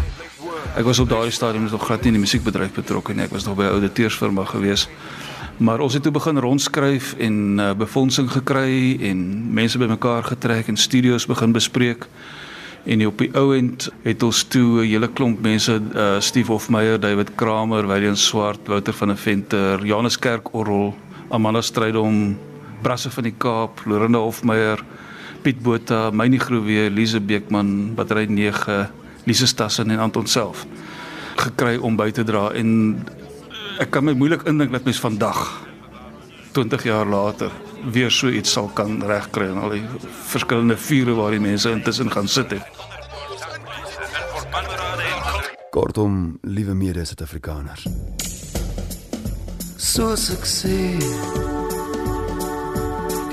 Ek 0.75 0.83
was 0.83 0.99
op 0.99 1.09
daardie 1.09 1.31
stadium 1.31 1.67
nog 1.69 1.85
glad 1.85 2.01
nie 2.03 2.11
in 2.13 2.17
die 2.17 2.23
musiekbedryf 2.23 2.73
betrokke 2.75 3.13
nie. 3.13 3.23
Ek 3.27 3.31
was 3.31 3.45
nog 3.45 3.55
by 3.55 3.63
'n 3.63 3.75
ouditeursfirma 3.77 4.45
gewees. 4.45 4.87
Maar 5.63 5.79
ons 5.79 5.93
het 5.93 6.03
toe 6.03 6.11
begin 6.11 6.39
rondskryf 6.43 7.13
en 7.23 7.35
uh, 7.59 7.69
befondsing 7.79 8.27
gekry 8.31 8.97
en 9.07 9.19
mense 9.55 9.77
bymekaar 9.79 10.25
getrek 10.27 10.67
en 10.67 10.77
studios 10.77 11.23
begin 11.25 11.53
bespreek. 11.55 12.03
En 12.83 13.05
op 13.07 13.21
die 13.23 13.29
ou 13.39 13.53
end 13.55 13.87
het 14.03 14.23
ons 14.27 14.43
toe 14.43 14.83
'n 14.83 14.89
hele 14.91 15.07
klomp 15.07 15.39
mense, 15.41 15.71
uh, 15.95 16.19
Steve 16.19 16.51
Hofmeyer, 16.51 16.99
David 16.99 17.35
Kramer, 17.35 17.87
William 17.87 18.15
Swart, 18.15 18.67
Wouter 18.67 18.93
van 18.93 19.07
der 19.07 19.17
Venter, 19.17 19.85
Janus 19.85 20.19
Kerkorrel, 20.19 20.95
Amanda 21.29 21.61
Strydom, 21.61 22.37
Brasse 22.81 23.09
van 23.09 23.23
die 23.23 23.35
Kaap, 23.37 23.81
Lorenda 23.85 24.19
Hofmeyer, 24.19 24.83
Piet 25.41 25.63
Botha, 25.63 26.11
Mynie 26.11 26.39
Groewe, 26.39 26.89
Lise 26.89 27.21
Beekman, 27.21 27.95
Battery 27.95 28.25
9, 28.25 28.89
Lise 29.23 29.47
Stassen 29.47 29.89
en 29.89 29.99
Anton 29.99 30.27
self 30.27 30.67
gekry 31.35 31.77
om 31.77 31.95
by 31.95 32.11
te 32.11 32.23
dra 32.23 32.51
en 32.51 32.99
ek 33.79 33.89
kan 33.91 34.05
my 34.05 34.13
moeilik 34.13 34.43
indink 34.49 34.71
dat 34.71 34.85
mens 34.85 34.99
vandag 34.99 35.39
20 36.53 36.83
jaar 36.83 37.05
later 37.09 37.51
weer 37.91 38.11
so 38.11 38.29
iets 38.29 38.51
sal 38.51 38.69
kan 38.73 39.01
regkry 39.03 39.49
en 39.49 39.57
al 39.57 39.73
die 39.75 39.85
verskillende 40.29 40.77
vure 40.77 41.15
waar 41.17 41.31
die 41.31 41.41
mense 41.41 41.71
intussen 41.71 42.11
gaan 42.11 42.27
sit 42.27 42.51
het. 42.51 42.83
Kortom, 45.73 46.37
liewe 46.41 46.73
mede-Suid-Afrikaners. 46.77 47.87
Soos 49.77 50.29
ek 50.33 50.45
sê 50.47 50.77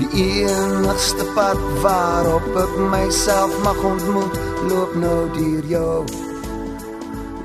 Die 0.01 0.09
enigste 0.25 1.27
pad 1.37 1.61
waarop 1.85 2.49
ek 2.63 2.73
myself 2.93 3.53
mag 3.65 3.77
ontmoet 3.85 4.41
Loop 4.69 4.97
nou 4.97 5.21
deur 5.37 5.69
jou 5.69 6.01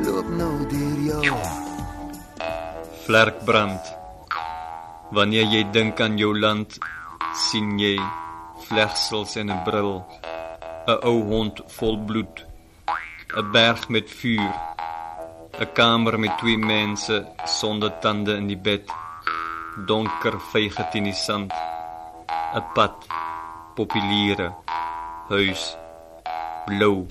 Loop 0.08 0.32
nou 0.40 0.56
deur 0.72 0.98
jou 1.10 1.65
Vlerk 3.06 3.44
brand. 3.46 3.78
Wanneer 5.14 5.44
jy 5.46 5.60
dink 5.70 6.00
aan 6.02 6.16
jou 6.18 6.32
land, 6.34 6.74
sien 7.38 7.76
jy 7.78 7.92
vlegsels 8.66 9.36
en 9.38 9.52
'n 9.54 9.60
bril, 9.68 10.02
'n 10.88 10.96
ou 11.10 11.20
hond 11.30 11.62
vol 11.76 11.96
bloed, 12.08 12.42
'n 13.36 13.52
berg 13.52 13.86
met 13.94 14.10
vuur, 14.10 14.54
'n 15.60 15.72
kamer 15.78 16.18
met 16.18 16.34
twee 16.38 16.58
mense 16.58 17.16
sonder 17.58 17.92
tande 18.02 18.34
in 18.40 18.48
die 18.48 18.62
bed, 18.68 18.90
donker 19.86 20.40
vyge 20.52 20.88
teen 20.90 21.04
die 21.04 21.20
sand, 21.26 21.52
'n 22.58 22.64
pad, 22.74 22.96
populiere, 23.76 24.50
huis, 25.28 25.76
blou, 26.66 27.06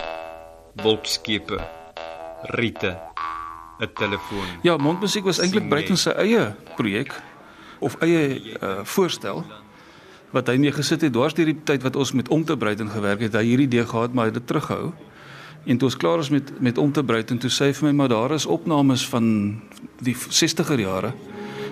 wolkskepe, 0.82 1.58
riete, 2.58 2.92
'n 3.78 3.90
telefoon. 3.94 4.46
Ja, 4.62 4.76
mondmusiek 4.76 5.24
was 5.24 5.38
eintlik 5.38 5.68
Bruiten 5.68 5.96
se 5.96 6.12
eie 6.12 6.54
projek 6.74 7.22
of 7.78 7.96
eie 8.00 8.40
uh, 8.62 8.80
voorstel 8.82 9.44
wat 10.30 10.46
hy 10.46 10.56
mee 10.56 10.72
gesit 10.72 11.00
het 11.00 11.12
dwars 11.12 11.34
deur 11.34 11.46
die 11.46 11.60
tyd 11.64 11.82
wat 11.82 11.96
ons 11.96 12.12
met 12.12 12.28
om 12.28 12.44
te 12.44 12.56
Bruiten 12.56 12.88
gewerk 12.90 13.20
het. 13.20 13.36
Hy 13.36 13.44
hierdie 13.44 13.66
idee 13.66 13.86
gehad 13.86 14.12
maar 14.12 14.26
hy 14.26 14.32
het 14.32 14.40
dit 14.40 14.46
teruggehou. 14.46 14.92
En 15.66 15.78
toe 15.78 15.88
ons 15.88 15.96
klaar 15.96 16.18
is 16.18 16.30
met 16.30 16.60
met 16.60 16.78
om 16.78 16.92
te 16.92 17.04
Bruiten, 17.04 17.38
toe 17.38 17.50
sê 17.50 17.70
hy 17.70 17.72
vir 17.72 17.88
my 17.88 17.92
maar 17.92 18.08
daar 18.08 18.32
is 18.32 18.46
opnames 18.46 19.06
van 19.08 19.60
die 20.00 20.16
60er 20.16 20.80
jare 20.80 21.12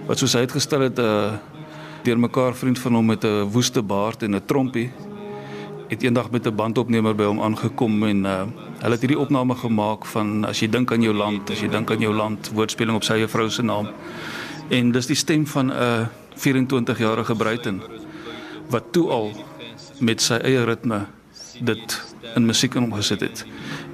wat 0.07 0.19
soos 0.19 0.35
hy 0.37 0.45
uitgestel 0.45 0.81
het 0.81 0.99
'n 0.99 1.03
uh, 1.03 1.33
deur 2.05 2.19
mekaar 2.19 2.55
vriend 2.55 2.79
van 2.79 2.95
hom 2.95 3.07
met 3.07 3.25
'n 3.25 3.49
woeste 3.49 3.83
baard 3.83 4.23
en 4.23 4.35
'n 4.35 4.45
trompie 4.47 4.91
het 5.89 6.03
eendag 6.03 6.31
met 6.31 6.47
'n 6.47 6.55
bandopnemer 6.55 7.15
by 7.15 7.25
hom 7.25 7.41
aangekom 7.41 8.05
en 8.05 8.25
uh, 8.25 8.43
hulle 8.85 8.99
het 8.99 9.05
hierdie 9.07 9.21
opname 9.21 9.57
gemaak 9.57 10.05
van 10.13 10.45
as 10.45 10.61
jy 10.61 10.69
dink 10.69 10.93
aan 10.93 11.05
jou 11.05 11.15
land, 11.17 11.49
as 11.51 11.63
jy 11.65 11.71
dink 11.73 11.91
aan 11.91 12.03
jou 12.05 12.13
land, 12.13 12.51
woordspeling 12.53 12.99
op 12.99 13.07
sy 13.07 13.23
vrou 13.33 13.49
se 13.51 13.65
naam. 13.65 13.89
En 14.69 14.91
dis 14.93 15.09
die 15.09 15.17
stem 15.17 15.47
van 15.49 15.73
'n 15.73 15.73
uh, 15.73 16.07
24-jarige 16.37 17.35
Bruiten 17.35 17.83
wat 18.69 18.93
toe 18.93 19.09
al 19.11 19.33
met 20.01 20.21
sy 20.21 20.35
eie 20.35 20.65
ritme 20.65 21.07
dit 21.61 22.03
in 22.35 22.47
musiek 22.47 22.75
omgesit 22.75 23.21
het. 23.21 23.45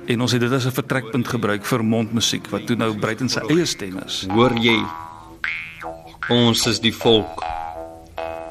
En 0.06 0.20
ons 0.20 0.32
het 0.32 0.40
dit 0.40 0.52
as 0.52 0.66
'n 0.66 0.72
vertrekpunt 0.72 1.28
gebruik 1.28 1.64
vir 1.64 1.84
mondmusiek 1.84 2.50
wat 2.50 2.66
toe 2.66 2.76
nou 2.76 2.98
Bruiten 2.98 3.28
se 3.28 3.40
eie 3.48 3.66
stem 3.66 3.98
is. 4.06 4.26
Hoor 4.28 4.58
jy? 4.58 4.84
Ons 6.28 6.66
is 6.66 6.80
die 6.80 6.94
volk. 6.94 7.44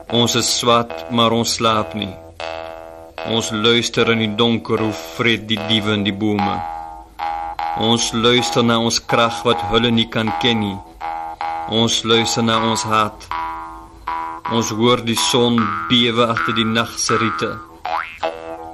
Ons 0.08 0.36
is 0.36 0.58
swart, 0.58 1.12
maar 1.12 1.32
ons 1.32 1.54
slaap 1.54 1.94
nie. 1.94 2.29
Ons 3.30 3.52
luister 3.54 4.10
in 4.10 4.24
die 4.24 4.32
donker 4.34 4.82
hoe 4.82 4.94
vreet 5.16 5.44
die 5.46 5.60
diewe 5.70 5.94
in 5.94 6.02
die 6.02 6.14
bome. 6.18 6.56
Ons 7.86 8.08
luister 8.18 8.64
na 8.66 8.80
ons 8.82 8.98
krag 9.12 9.44
wat 9.46 9.62
hulle 9.70 9.92
nie 9.94 10.08
kan 10.10 10.32
ken 10.42 10.58
nie. 10.64 10.78
Ons 11.80 12.00
luister 12.10 12.42
na 12.42 12.56
ons 12.66 12.82
hart. 12.90 13.28
Ons 14.50 14.72
hoor 14.74 15.04
die 15.06 15.18
son 15.30 15.60
bewe 15.92 16.26
agter 16.34 16.58
die 16.58 16.66
nag 16.66 16.96
se 16.98 17.20
riete. 17.22 17.52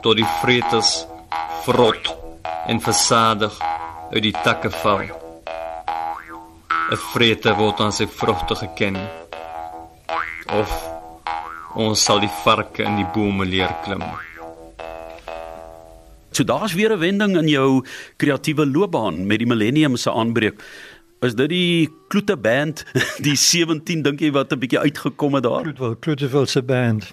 Tot 0.06 0.16
die 0.22 0.30
vreters 0.39 0.91
vrot 1.66 2.08
en 2.72 2.80
versadig 2.86 3.58
uit 4.14 4.24
die 4.24 4.36
takke 4.45 4.72
val. 4.84 5.03
'n 6.91 7.01
Vrete 7.12 7.51
word 7.60 7.82
aan 7.82 7.91
sy 7.91 8.08
vrugte 8.08 8.56
geken. 8.56 9.01
Of 10.62 10.72
ons 11.76 12.06
sal 12.08 12.24
die 12.24 12.32
varke 12.45 12.88
in 12.88 12.95
die 13.01 13.10
bome 13.18 13.43
leer 13.43 13.76
klim. 13.84 14.06
So 16.36 16.44
daar's 16.44 16.74
weer 16.74 16.92
'n 16.92 17.00
wending 17.00 17.38
in 17.38 17.48
jou 17.48 17.86
kreatiewe 18.18 18.66
loopbaan 18.68 19.28
met 19.28 19.38
die 19.38 19.48
millennium 19.48 19.96
se 19.96 20.12
aanbreek. 20.12 20.64
Is 21.22 21.36
dit 21.36 21.50
die 21.50 21.90
Kloete 22.08 22.38
band, 22.38 22.86
die 23.28 23.36
17 23.36 24.02
dink 24.02 24.20
jy 24.20 24.32
wat 24.32 24.52
'n 24.52 24.60
bietjie 24.60 24.80
uitgekom 24.80 25.34
het 25.34 25.44
daar? 25.44 25.62
Kloetewil, 25.62 25.96
Kloetewil 25.96 26.46
se 26.46 26.62
band. 26.62 27.12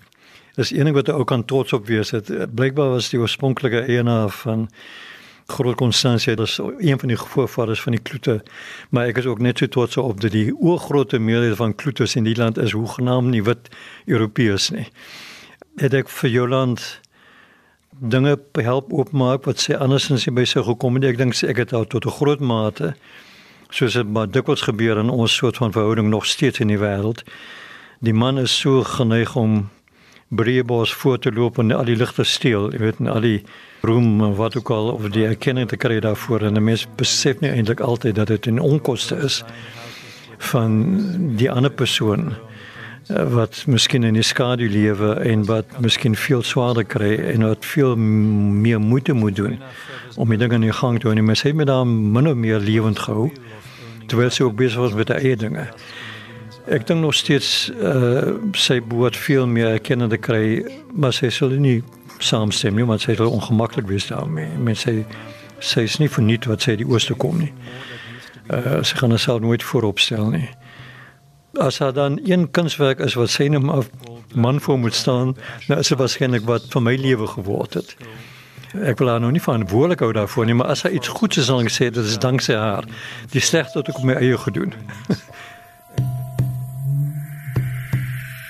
Dis 0.54 0.72
enig 0.72 0.92
wat 0.92 1.08
ook 1.08 1.32
aan 1.32 1.44
trots 1.44 1.72
op 1.72 1.86
wees 1.86 2.10
het. 2.10 2.54
Blykbaar 2.54 2.90
was 2.90 3.08
die 3.10 3.20
oorspronklike 3.20 3.80
eienaar 3.86 4.28
van 4.28 4.68
Groot 5.46 5.76
Constantia, 5.76 6.34
dis 6.34 6.58
een 6.78 6.98
van 6.98 7.08
die 7.08 7.16
voorvaders 7.16 7.80
van 7.80 7.92
die 7.92 8.02
Kloete. 8.02 8.42
Maar 8.90 9.06
ek 9.06 9.18
is 9.18 9.26
ook 9.26 9.38
net 9.38 9.58
so 9.58 9.66
trots 9.66 9.96
op 9.96 10.20
dat 10.20 10.30
die 10.30 10.52
oorgrootste 10.56 11.18
meerderheid 11.18 11.56
van 11.56 11.74
Kloetes 11.74 12.16
in 12.16 12.24
die 12.24 12.36
land 12.36 12.58
is 12.58 12.72
hoegenaamd 12.72 13.30
nie 13.30 13.42
wit 13.42 13.68
Europeërs 14.06 14.70
nie. 14.70 14.88
Het 15.76 15.94
ek 15.94 16.08
vir 16.08 16.30
Joland 16.30 17.00
dinge 17.98 18.38
help 18.52 18.92
oopmaak 18.92 19.44
wat 19.44 19.58
sy 19.58 19.74
andersins 19.74 20.26
nie 20.26 20.34
by 20.34 20.44
sy 20.44 20.62
gekom 20.62 20.94
het. 20.94 21.04
Ek 21.04 21.18
dink 21.18 21.34
ek 21.42 21.56
het 21.56 21.72
al 21.72 21.84
tot 21.84 22.06
'n 22.06 22.16
groot 22.18 22.40
mate 22.40 22.94
soos 23.72 23.92
dit 23.92 24.08
maar 24.08 24.28
dikwels 24.28 24.62
gebeur 24.68 24.98
in 24.98 25.10
ons 25.10 25.34
soort 25.34 25.56
van 25.56 25.72
verhouding 25.72 26.08
nog 26.08 26.26
steeds 26.26 26.60
in 26.60 26.68
die 26.68 26.78
wêreld. 26.78 27.24
Die 28.00 28.12
man 28.12 28.38
is 28.38 28.52
so 28.60 28.82
geneig 28.82 29.36
om 29.36 29.70
breebos 30.28 30.92
voor 30.92 31.18
te 31.18 31.32
loop 31.32 31.58
en 31.58 31.72
al 31.72 31.84
die 31.84 31.96
ligte 31.96 32.24
steel, 32.24 32.70
jy 32.72 32.78
weet, 32.78 33.00
en 33.00 33.06
al 33.12 33.20
die 33.20 33.42
roem 33.80 34.34
wat 34.36 34.56
ook 34.56 34.70
al 34.70 34.92
of 34.92 35.08
die 35.12 35.26
erkenning 35.26 35.68
te 35.68 35.76
kry 35.76 36.00
daarvoor 36.00 36.42
en 36.48 36.56
'n 36.56 36.64
mens 36.64 36.86
besef 36.96 37.40
nie 37.40 37.50
eintlik 37.50 37.80
altyd 37.80 38.14
dat 38.14 38.26
dit 38.26 38.46
'n 38.46 38.58
onkoste 38.58 39.16
is 39.16 39.44
van 40.38 40.72
die 41.36 41.50
ander 41.50 41.70
persoon 41.70 42.34
wat 43.08 43.64
miskien 43.66 44.04
in 44.04 44.14
die 44.14 44.22
skadu 44.22 44.68
lewe 44.70 45.14
en 45.26 45.44
wat 45.44 45.80
miskien 45.80 46.14
veel 46.16 46.42
swaarder 46.42 46.84
kry 46.84 47.16
en 47.32 47.46
wat 47.46 47.64
veel 47.66 47.96
meer 47.96 48.80
moeite 48.80 49.12
moet 49.12 49.36
doen 49.36 49.58
om 50.16 50.28
die 50.28 50.38
dinge 50.38 50.54
in 50.54 50.68
die 50.68 50.72
gang 50.72 51.00
te 51.00 51.08
hou 51.08 51.16
en 51.16 51.24
mens 51.24 51.42
het 51.42 51.54
met 51.54 51.68
hom 51.68 52.12
min 52.12 52.28
of 52.28 52.36
meer 52.36 52.60
lewend 52.60 52.98
gehou 52.98 53.30
terwyl 54.06 54.30
sy 54.30 54.44
ook 54.44 54.56
besig 54.56 54.80
was 54.82 54.94
met 54.94 55.08
die 55.08 55.16
eie 55.16 55.36
dinge. 55.36 55.66
Ek 56.70 56.86
dink 56.86 57.00
nog 57.00 57.14
steeds 57.16 57.70
uh, 57.72 58.34
sy 58.54 58.78
behoort 58.84 59.16
veel 59.16 59.46
meer 59.46 59.72
erkenning 59.72 60.10
te 60.12 60.18
kry, 60.20 60.60
maar 60.92 61.14
sy 61.16 61.30
sal 61.32 61.54
nie 61.58 61.80
saamstem 62.22 62.76
nie, 62.76 62.84
want 62.86 63.02
sy 63.02 63.16
sal 63.18 63.32
ongemaklik 63.32 63.88
wees 63.88 64.10
daarmee. 64.10 64.50
Mense 64.60 64.84
sê 64.90 65.06
sy 65.62 65.86
is 65.88 65.96
nie 66.02 66.10
verniet 66.10 66.46
wat 66.50 66.66
sy 66.66 66.76
die 66.76 66.86
ooste 66.86 67.16
kom 67.18 67.40
nie. 67.40 67.52
Uh, 68.50 68.82
sy 68.84 68.98
gaan 69.00 69.14
haarself 69.14 69.40
nooit 69.42 69.64
vooropstel 69.64 70.28
nie 70.34 70.48
as 71.60 71.78
daar 71.78 71.92
dan 71.92 72.20
een 72.24 72.50
kunswerk 72.50 72.98
is 72.98 73.14
wat 73.14 73.30
sy 73.30 73.48
net 73.48 73.62
maar 73.62 73.84
man 74.34 74.60
voor 74.60 74.78
moet 74.78 74.94
staan, 74.94 75.36
nou 75.68 75.80
is 75.80 75.88
dit 75.88 75.98
waarskynlik 75.98 76.44
wat 76.48 76.68
vir 76.72 76.82
my 76.82 76.94
lewe 76.96 77.26
geword 77.26 77.74
het. 77.74 77.96
Ek 78.72 78.98
wil 78.98 79.08
haar 79.12 79.20
nou 79.20 79.32
nie 79.32 79.42
verantwoordelik 79.42 80.00
hou 80.00 80.12
daarvoor 80.16 80.48
nie, 80.48 80.56
maar 80.56 80.72
as 80.72 80.86
sy 80.86 80.94
iets 80.96 81.08
goeds 81.12 81.36
is, 81.36 81.50
ek 81.52 81.70
sê 81.70 81.90
dit 81.92 82.04
is 82.04 82.18
danksy 82.18 82.56
haar. 82.56 82.88
Die 83.34 83.44
slegte 83.44 83.82
het 83.82 83.92
ek 83.92 84.00
op 84.00 84.08
my 84.08 84.16
eie 84.16 84.38
gedoen. 84.38 84.72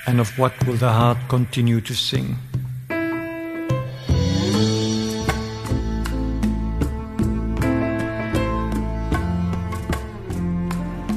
And 0.07 0.19
of 0.19 0.31
what 0.37 0.53
will 0.65 0.77
the 0.77 0.91
heart 0.91 1.17
continue 1.27 1.81
to 1.81 1.93
sing? 1.93 2.37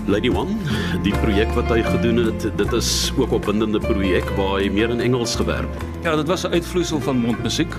Lady 0.07 0.31
One, 0.31 0.55
die 1.03 1.15
projek 1.19 1.51
wat 1.57 1.67
hy 1.73 1.81
gedoen 1.83 2.21
het, 2.29 2.45
dit 2.57 2.73
is 2.73 3.13
ook 3.19 3.31
'n 3.31 3.35
opwindende 3.35 3.81
projek 3.83 4.29
waar 4.37 4.61
hy 4.61 4.69
meer 4.71 4.91
in 4.91 5.01
Engels 5.01 5.35
gewerk 5.35 5.67
het. 5.75 5.85
Ja, 6.03 6.17
dit 6.17 6.27
was 6.27 6.47
'n 6.47 6.53
uitvloeisel 6.53 7.01
van 7.01 7.17
mondmusiek. 7.17 7.75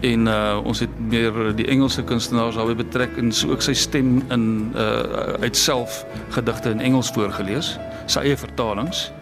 En 0.00 0.26
uh 0.26 0.60
ons 0.64 0.80
het 0.80 0.90
meer 0.98 1.56
die 1.56 1.66
Engelse 1.66 2.04
kunstenaars 2.04 2.54
daarbey 2.54 2.76
betrek 2.76 3.16
en 3.16 3.32
so 3.32 3.50
ook 3.50 3.62
sy 3.62 3.72
stem 3.72 4.22
in 4.30 4.72
uh 4.74 5.40
uit 5.40 5.56
self 5.56 6.04
gedigte 6.28 6.70
in 6.70 6.80
Engels 6.80 7.10
voorgeles, 7.10 7.78
sy 8.06 8.20
eie 8.20 8.36
vertalings. 8.36 9.12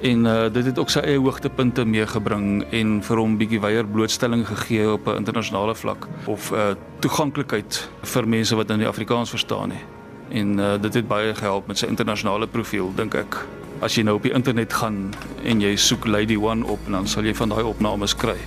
En 0.00 0.24
uh 0.24 0.52
dit 0.52 0.64
het 0.64 0.78
ook 0.78 0.90
sy 0.90 1.00
eie 1.00 1.18
hoogtepunte 1.18 1.84
meegebring 1.84 2.64
en 2.70 3.02
vir 3.02 3.16
hom 3.16 3.36
bietjie 3.36 3.60
wyeer 3.60 3.86
blootstelling 3.86 4.46
gegee 4.46 4.92
op 4.92 5.06
'n 5.06 5.16
internasionale 5.16 5.74
vlak 5.74 6.06
of 6.26 6.52
uh 6.52 6.74
toeganklikheid 6.98 7.88
vir 8.02 8.28
mense 8.28 8.56
wat 8.56 8.70
in 8.70 8.78
die 8.78 8.88
Afrikaans 8.88 9.30
verstaan 9.30 9.68
nie. 9.68 9.95
En 10.30 10.58
uh 10.58 10.74
dit 10.80 10.94
het 10.94 11.08
baie 11.08 11.34
gehelp 11.34 11.66
met 11.66 11.78
sy 11.78 11.86
internasionale 11.86 12.46
profiel 12.46 12.92
dink 12.96 13.14
ek. 13.14 13.38
As 13.80 13.94
jy 13.94 14.02
nou 14.02 14.16
op 14.16 14.22
die 14.22 14.32
internet 14.32 14.72
gaan 14.72 15.14
en 15.44 15.60
jy 15.60 15.76
soek 15.76 16.06
Lady 16.06 16.36
One 16.36 16.66
op, 16.66 16.80
dan 16.90 17.06
sal 17.06 17.24
jy 17.24 17.34
van 17.34 17.52
daai 17.52 17.64
opnames 17.64 18.16
kry. 18.16 18.38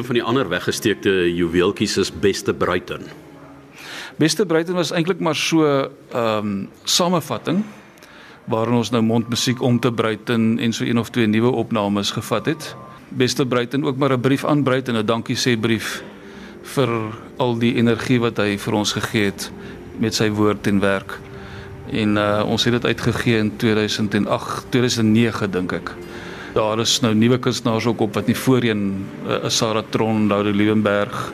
Een 0.00 0.06
van 0.06 0.14
die 0.14 0.24
ander 0.24 0.48
weggesteekte 0.48 1.10
juweeltjies 1.34 1.96
is 2.00 2.08
Beste 2.20 2.54
Bruiten. 2.54 3.02
Beste 4.16 4.46
Bruiten 4.46 4.74
was 4.74 4.94
eintlik 4.96 5.20
maar 5.20 5.36
so 5.36 5.60
'n 5.60 6.16
um, 6.16 6.68
samevatting 6.84 7.64
waarin 8.44 8.74
ons 8.74 8.90
nou 8.90 9.02
mondmusiek 9.02 9.60
om 9.62 9.80
te 9.80 9.92
Bruiten 9.92 10.58
en 10.58 10.72
so 10.72 10.84
een 10.84 10.98
of 10.98 11.10
twee 11.10 11.26
nuwe 11.26 11.50
opnames 11.50 12.10
gevat 12.10 12.46
het. 12.46 12.76
Beste 13.08 13.46
Bruiten 13.46 13.84
ook 13.84 13.96
maar 13.96 14.12
'n 14.12 14.20
brief 14.20 14.44
aan 14.44 14.62
Bruiten, 14.62 14.96
'n 14.96 15.06
dankie 15.06 15.36
sê 15.36 15.60
brief 15.60 16.02
vir 16.62 16.88
al 17.36 17.58
die 17.58 17.74
energie 17.74 18.20
wat 18.20 18.36
hy 18.36 18.58
vir 18.58 18.74
ons 18.74 18.92
gegee 18.92 19.24
het 19.24 19.52
met 19.98 20.14
sy 20.14 20.30
woord 20.30 20.66
en 20.66 20.80
werk. 20.80 21.18
En 21.90 22.16
uh, 22.16 22.44
ons 22.46 22.64
het 22.64 22.72
dit 22.72 22.84
uitgegee 22.84 23.38
in 23.38 23.56
2008, 23.56 24.66
2009 24.70 25.50
dink 25.50 25.72
ek. 25.72 25.94
Daar 26.52 26.80
is 26.82 27.00
nou 27.00 27.14
nuwe 27.14 27.38
kunstenaars 27.38 27.86
ook 27.86 28.00
op 28.00 28.14
wat 28.14 28.26
nie 28.26 28.36
voorheen 28.36 29.06
uh, 29.26 29.44
is 29.44 29.56
Sarah 29.56 29.84
Tron, 29.88 30.26
Laura 30.26 30.50
Liebenberg 30.50 31.32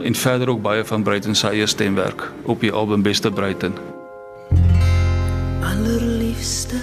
en 0.00 0.14
verder 0.14 0.48
ook 0.48 0.62
baie 0.62 0.84
van 0.84 1.02
Bruiten 1.02 1.34
se 1.36 1.48
eie 1.48 1.66
stemwerk 1.66 2.30
op 2.42 2.60
die 2.60 2.72
album 2.72 3.02
Beste 3.02 3.30
Bruiten. 3.30 3.74
Allerliefste 5.60 6.80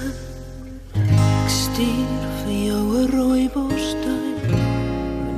ek 0.94 1.50
stuur 1.50 2.28
vir 2.44 2.54
jou 2.68 2.84
'n 3.02 3.10
rooibos 3.16 3.96
tuin. 4.04 4.60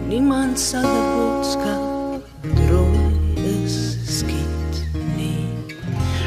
Niemand 0.07 0.59
sal 0.59 0.83
'n 0.83 1.07
boodskap 1.15 2.21
rooi 2.67 3.55
is 3.63 3.95
skiet 4.19 4.83
nie. 5.15 5.47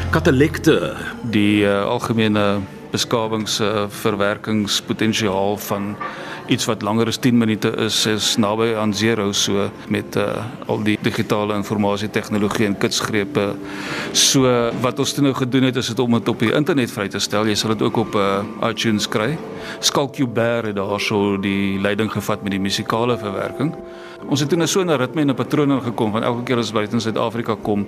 Katalekte, 0.09 0.95
die 1.29 1.61
uh, 1.61 1.85
algemene 1.85 2.61
beskawingsverwerkingspotensiaal 2.91 5.57
van 5.57 5.95
iets 6.47 6.65
wat 6.69 6.81
langer 6.85 7.09
as 7.09 7.17
10 7.17 7.37
minute 7.37 7.71
is 7.81 8.05
is 8.05 8.37
naby 8.37 8.75
aan 8.77 8.93
0 8.93 9.33
so 9.33 9.69
met 9.89 10.15
uh, 10.15 10.45
al 10.67 10.83
die 10.83 10.97
digitale 11.01 11.55
informasie 11.55 12.09
tegnologie 12.09 12.65
en 12.65 12.77
kitsgrepe. 12.77 13.55
So 14.11 14.71
wat 14.81 14.99
ons 14.99 15.13
toe 15.13 15.23
nou 15.23 15.33
gedoen 15.33 15.63
het 15.63 15.75
is 15.81 15.87
dit 15.87 15.99
om 15.99 16.11
dit 16.11 16.29
op 16.29 16.39
die 16.39 16.53
internet 16.53 16.91
vry 16.91 17.07
te 17.07 17.19
stel. 17.19 17.47
Jy 17.47 17.55
sal 17.55 17.73
dit 17.73 17.81
ook 17.81 17.97
op 17.97 18.15
uh, 18.15 18.43
iTunes 18.69 19.09
kry. 19.09 19.37
Skalkubert 19.79 20.65
het 20.65 20.75
daarso 20.75 21.37
die 21.41 21.81
leiding 21.81 22.11
gevat 22.11 22.43
met 22.43 22.51
die 22.51 22.61
musikale 22.61 23.17
verwerking. 23.17 23.73
Ons 24.29 24.39
het 24.39 24.49
toe 24.49 24.57
nou 24.57 24.67
so 24.67 24.81
'n 24.81 24.97
ritme 24.97 25.21
en 25.21 25.29
'n 25.29 25.35
patroon 25.35 25.81
gekom 25.81 26.11
van 26.11 26.23
elke 26.23 26.43
keer 26.43 26.57
as 26.57 26.69
ons 26.69 26.73
buite 26.73 26.93
in 26.93 27.01
Suid-Afrika 27.01 27.55
kom 27.61 27.85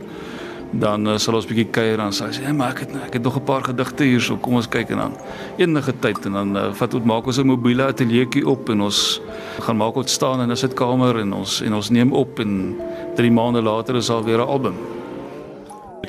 dan 0.71 1.07
uh, 1.07 1.17
sal 1.17 1.37
ons 1.37 1.47
bietjie 1.47 1.69
kuier 1.71 1.97
dan 1.97 2.11
sê 2.11 2.27
hy 2.27 2.43
hey, 2.43 2.53
maar 2.53 2.75
ek 2.75 2.83
het 2.85 2.95
ek 3.07 3.13
het 3.13 3.23
nog 3.23 3.37
'n 3.39 3.43
paar 3.43 3.63
gedigte 3.63 4.03
hierso. 4.03 4.37
Kom 4.37 4.55
ons 4.55 4.67
kyk. 4.67 4.89
En 4.89 4.97
dan 4.97 5.13
enige 5.57 5.93
tyd 5.99 6.25
en 6.25 6.33
dan 6.33 6.57
uh, 6.57 6.73
vat 6.73 6.93
ons 6.93 7.05
maak 7.05 7.25
ons 7.25 7.39
'n 7.39 7.47
mobiele 7.47 7.83
ateljeetjie 7.87 8.47
op 8.47 8.69
en 8.69 8.81
ons 8.81 9.21
gaan 9.59 9.77
maak 9.77 9.95
ons 9.95 10.11
staan 10.11 10.41
in 10.41 10.51
'n 10.51 10.55
sitkamer 10.55 11.19
en 11.19 11.33
ons 11.33 11.61
en 11.61 11.73
ons 11.73 11.89
neem 11.89 12.11
op 12.11 12.39
en 12.39 12.75
3 13.15 13.31
maande 13.31 13.61
later 13.61 13.95
is 13.95 14.09
al 14.09 14.23
weer 14.23 14.39
'n 14.39 14.47
album 14.47 14.75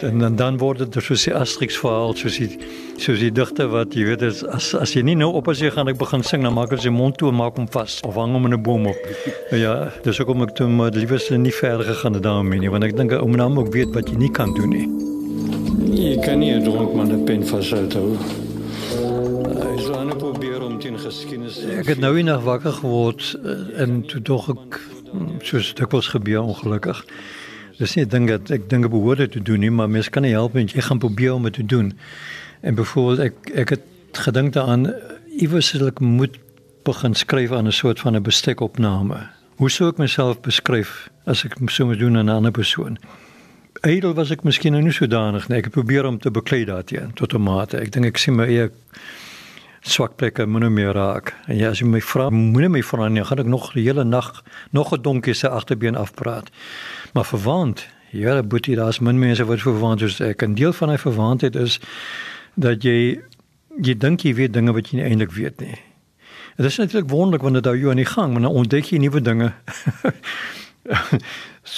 En 0.02 0.18
dan, 0.18 0.36
dan 0.36 0.58
word 0.58 0.78
dit 0.78 1.02
soos 1.02 1.24
die 1.24 1.34
Asterix 1.34 1.78
verhaal, 1.78 2.14
soos 2.14 2.36
die 2.38 2.58
soos 2.98 3.18
die 3.22 3.30
digte 3.34 3.66
wat 3.70 3.94
jy 3.94 4.04
weet 4.08 4.22
is, 4.26 4.42
as 4.46 4.72
as 4.74 4.94
jy 4.94 5.02
nie 5.06 5.16
nou 5.18 5.30
op 5.38 5.48
as 5.50 5.62
jy 5.62 5.70
gaan 5.74 5.90
ek 5.90 5.98
begin 5.98 6.22
sing 6.26 6.42
dan 6.46 6.54
maak 6.54 6.72
ek 6.74 6.82
sy 6.84 6.92
mond 6.94 7.18
toe 7.18 7.30
en 7.30 7.38
maak 7.38 7.58
hom 7.58 7.68
vas 7.74 7.98
of 8.06 8.18
hang 8.18 8.34
hom 8.34 8.46
in 8.46 8.54
'n 8.54 8.62
boom 8.62 8.86
op. 8.90 9.00
Ja, 9.50 9.90
dis 10.02 10.20
ook 10.20 10.28
om 10.34 10.42
ek 10.42 10.54
toe 10.54 10.68
maar 10.68 10.90
liewes 10.90 11.30
nie 11.30 11.52
verder 11.52 11.86
gegaan 11.86 12.14
het 12.14 12.22
daarmee 12.22 12.60
nie 12.60 12.70
want 12.70 12.84
ek 12.84 12.96
dink 12.96 13.12
ou 13.12 13.30
naam 13.30 13.58
ook 13.58 13.72
weet 13.72 13.94
wat 13.94 14.08
jy 14.08 14.16
nie 14.16 14.30
kan 14.30 14.54
doen 14.54 14.70
nie. 14.70 14.88
Jy 15.94 16.18
kan 16.22 16.38
nie 16.38 16.52
'n 16.54 16.64
dronk 16.64 16.94
man 16.94 17.12
'n 17.12 17.24
pen 17.24 17.46
vashou. 17.46 17.86
Hy 19.68 19.78
sou 19.82 19.96
aan 19.96 20.16
probeer 20.18 20.62
om 20.62 20.78
teen 20.78 20.98
geskiedenis. 20.98 21.64
Ek 21.64 21.86
het 21.86 21.98
nou 21.98 22.16
eendag 22.16 22.42
wakker 22.42 22.72
geword 22.72 23.36
eh, 23.44 23.82
en 23.82 24.02
toe 24.06 24.20
dog 24.22 24.48
ek 24.50 24.80
hm, 25.12 25.38
soos 25.42 25.74
dikwels 25.74 26.08
gebeur 26.08 26.42
ongelukkig. 26.42 27.04
Dis 27.78 27.94
nie 27.94 28.04
'n 28.04 28.08
ding 28.08 28.28
dat 28.28 28.50
ek 28.50 28.68
dinge 28.68 28.88
behoort 28.88 29.32
te 29.32 29.42
doen 29.42 29.60
nie, 29.60 29.70
maar 29.70 29.90
mens 29.90 30.10
kan 30.10 30.22
nie 30.22 30.32
help 30.32 30.54
en 30.54 30.66
jy 30.66 30.80
gaan 30.80 30.98
probeer 30.98 31.34
om 31.34 31.42
dit 31.42 31.52
te 31.52 31.66
doen. 31.66 31.92
En 32.60 32.74
byvoorbeeld 32.74 33.18
ek 33.18 33.50
ek 33.54 33.68
het 33.68 33.82
gedink 34.12 34.52
daaraan 34.52 34.92
iewers 35.38 35.68
sal 35.68 35.86
ek 35.86 36.00
moet 36.00 36.38
begin 36.84 37.14
skryf 37.14 37.52
aan 37.52 37.66
'n 37.66 37.72
soort 37.72 38.00
van 38.00 38.16
'n 38.16 38.22
bestekopname. 38.22 39.28
Hoe 39.56 39.70
sou 39.70 39.88
ek 39.90 39.98
myself 39.98 40.40
beskryf 40.40 41.10
as 41.26 41.44
ek 41.44 41.54
so 41.66 41.86
moet 41.86 41.98
doen 41.98 42.16
aan 42.16 42.26
'n 42.26 42.36
ander 42.38 42.50
persoon? 42.50 42.98
Edel 43.82 44.14
was 44.14 44.30
ek 44.30 44.42
miskien 44.44 44.72
nou 44.72 44.82
nie 44.82 44.92
sodanig 44.92 45.48
nie. 45.48 45.58
Ek 45.58 45.70
probeer 45.70 46.06
om 46.06 46.18
te 46.18 46.30
beklei 46.30 46.64
daarteen 46.64 47.12
tot 47.14 47.34
'n 47.34 47.42
mate. 47.42 47.78
Ek 47.78 47.92
dink 47.92 48.06
ek 48.06 48.18
sien 48.18 48.34
my 48.36 48.44
eie 48.44 48.70
swak 49.90 50.16
plekke 50.16 50.46
moet 50.46 50.60
nou 50.60 50.70
meer 50.70 50.92
raak. 50.92 51.34
En 51.46 51.56
ja, 51.56 51.70
as 51.70 51.80
jy 51.80 51.86
my 51.86 52.00
vra, 52.00 52.28
moenie 52.30 52.68
my 52.68 52.82
vra 52.82 53.08
nie, 53.08 53.24
gaan 53.24 53.38
ek 53.38 53.46
nog 53.50 53.72
die 53.72 53.84
hele 53.86 54.04
nag 54.04 54.42
nog 54.70 54.92
'n 54.92 55.02
donkie 55.02 55.34
se 55.34 55.48
agterbeen 55.48 55.96
afpraat. 55.96 56.50
Maar 57.12 57.24
verwant, 57.24 57.86
ja, 58.10 58.42
boetie, 58.42 58.76
daar's 58.76 58.98
min 58.98 59.18
mense 59.18 59.44
wat 59.44 59.60
verwant 59.60 60.02
is. 60.02 60.20
Ek 60.20 60.42
'n 60.42 60.54
deel 60.54 60.72
van 60.72 60.88
hy 60.88 60.96
verwantheid 60.98 61.56
is 61.56 61.80
dat 62.54 62.82
jy 62.82 63.20
jy 63.82 63.94
dink 63.94 64.20
jy 64.20 64.34
weet 64.34 64.52
dinge 64.52 64.72
wat 64.72 64.90
jy 64.90 64.98
nie 64.98 65.06
eintlik 65.06 65.32
weet 65.32 65.60
nie. 65.60 65.78
Dit 66.56 66.66
is 66.66 66.76
natuurlik 66.76 67.10
wonderlik 67.10 67.42
wanneer 67.42 67.62
dit 67.62 67.80
jou 67.80 67.90
aan 67.90 67.96
die 67.96 68.04
gang, 68.04 68.32
maar 68.32 68.42
dan 68.42 68.50
ontdek 68.50 68.84
jy 68.84 68.98
nuwe 68.98 69.20
dinge. 69.20 69.52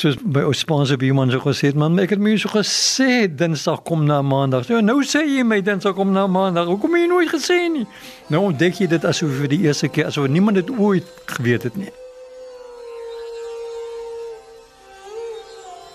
soos 0.01 0.17
by 0.23 0.43
ons 0.47 0.61
spanse 0.63 0.97
by 1.01 1.09
iemand 1.11 1.33
so 1.35 1.43
gesê 1.43 1.71
het, 1.71 1.79
man, 1.79 1.99
ek 1.99 2.15
het 2.15 2.23
my 2.23 2.37
so 2.39 2.51
gesê 2.53 3.27
Dinsdag 3.27 3.83
kom 3.89 4.05
na 4.07 4.21
Maandag. 4.23 4.69
Ja, 4.71 4.81
nou 4.85 5.01
sê 5.07 5.25
jy 5.27 5.45
my 5.47 5.61
Dinsdag 5.67 5.97
kom 5.99 6.13
na 6.15 6.27
Maandag. 6.31 6.71
Hoekom 6.71 6.95
het 6.95 7.05
jy 7.05 7.11
nooit 7.11 7.33
gesê 7.33 7.59
nie? 7.73 7.87
Nou 8.31 8.45
ontdek 8.51 8.79
jy 8.83 8.91
dit 8.93 9.09
asof 9.09 9.33
vir 9.41 9.51
die 9.51 9.63
eerste 9.67 9.91
keer 9.91 10.11
asof 10.11 10.29
niemand 10.31 10.61
dit 10.61 10.71
ooit 10.77 11.09
geweet 11.35 11.67
het 11.69 11.81
nie. 11.81 11.91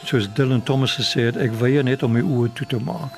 Soos 0.06 0.28
Dylan 0.38 0.62
Thomas 0.64 0.98
gesê 1.00 1.32
het, 1.32 1.40
ek 1.42 1.56
weier 1.62 1.86
net 1.86 2.04
om 2.06 2.14
my 2.14 2.22
oë 2.22 2.52
toe 2.58 2.68
te 2.70 2.82
maak. 2.84 3.16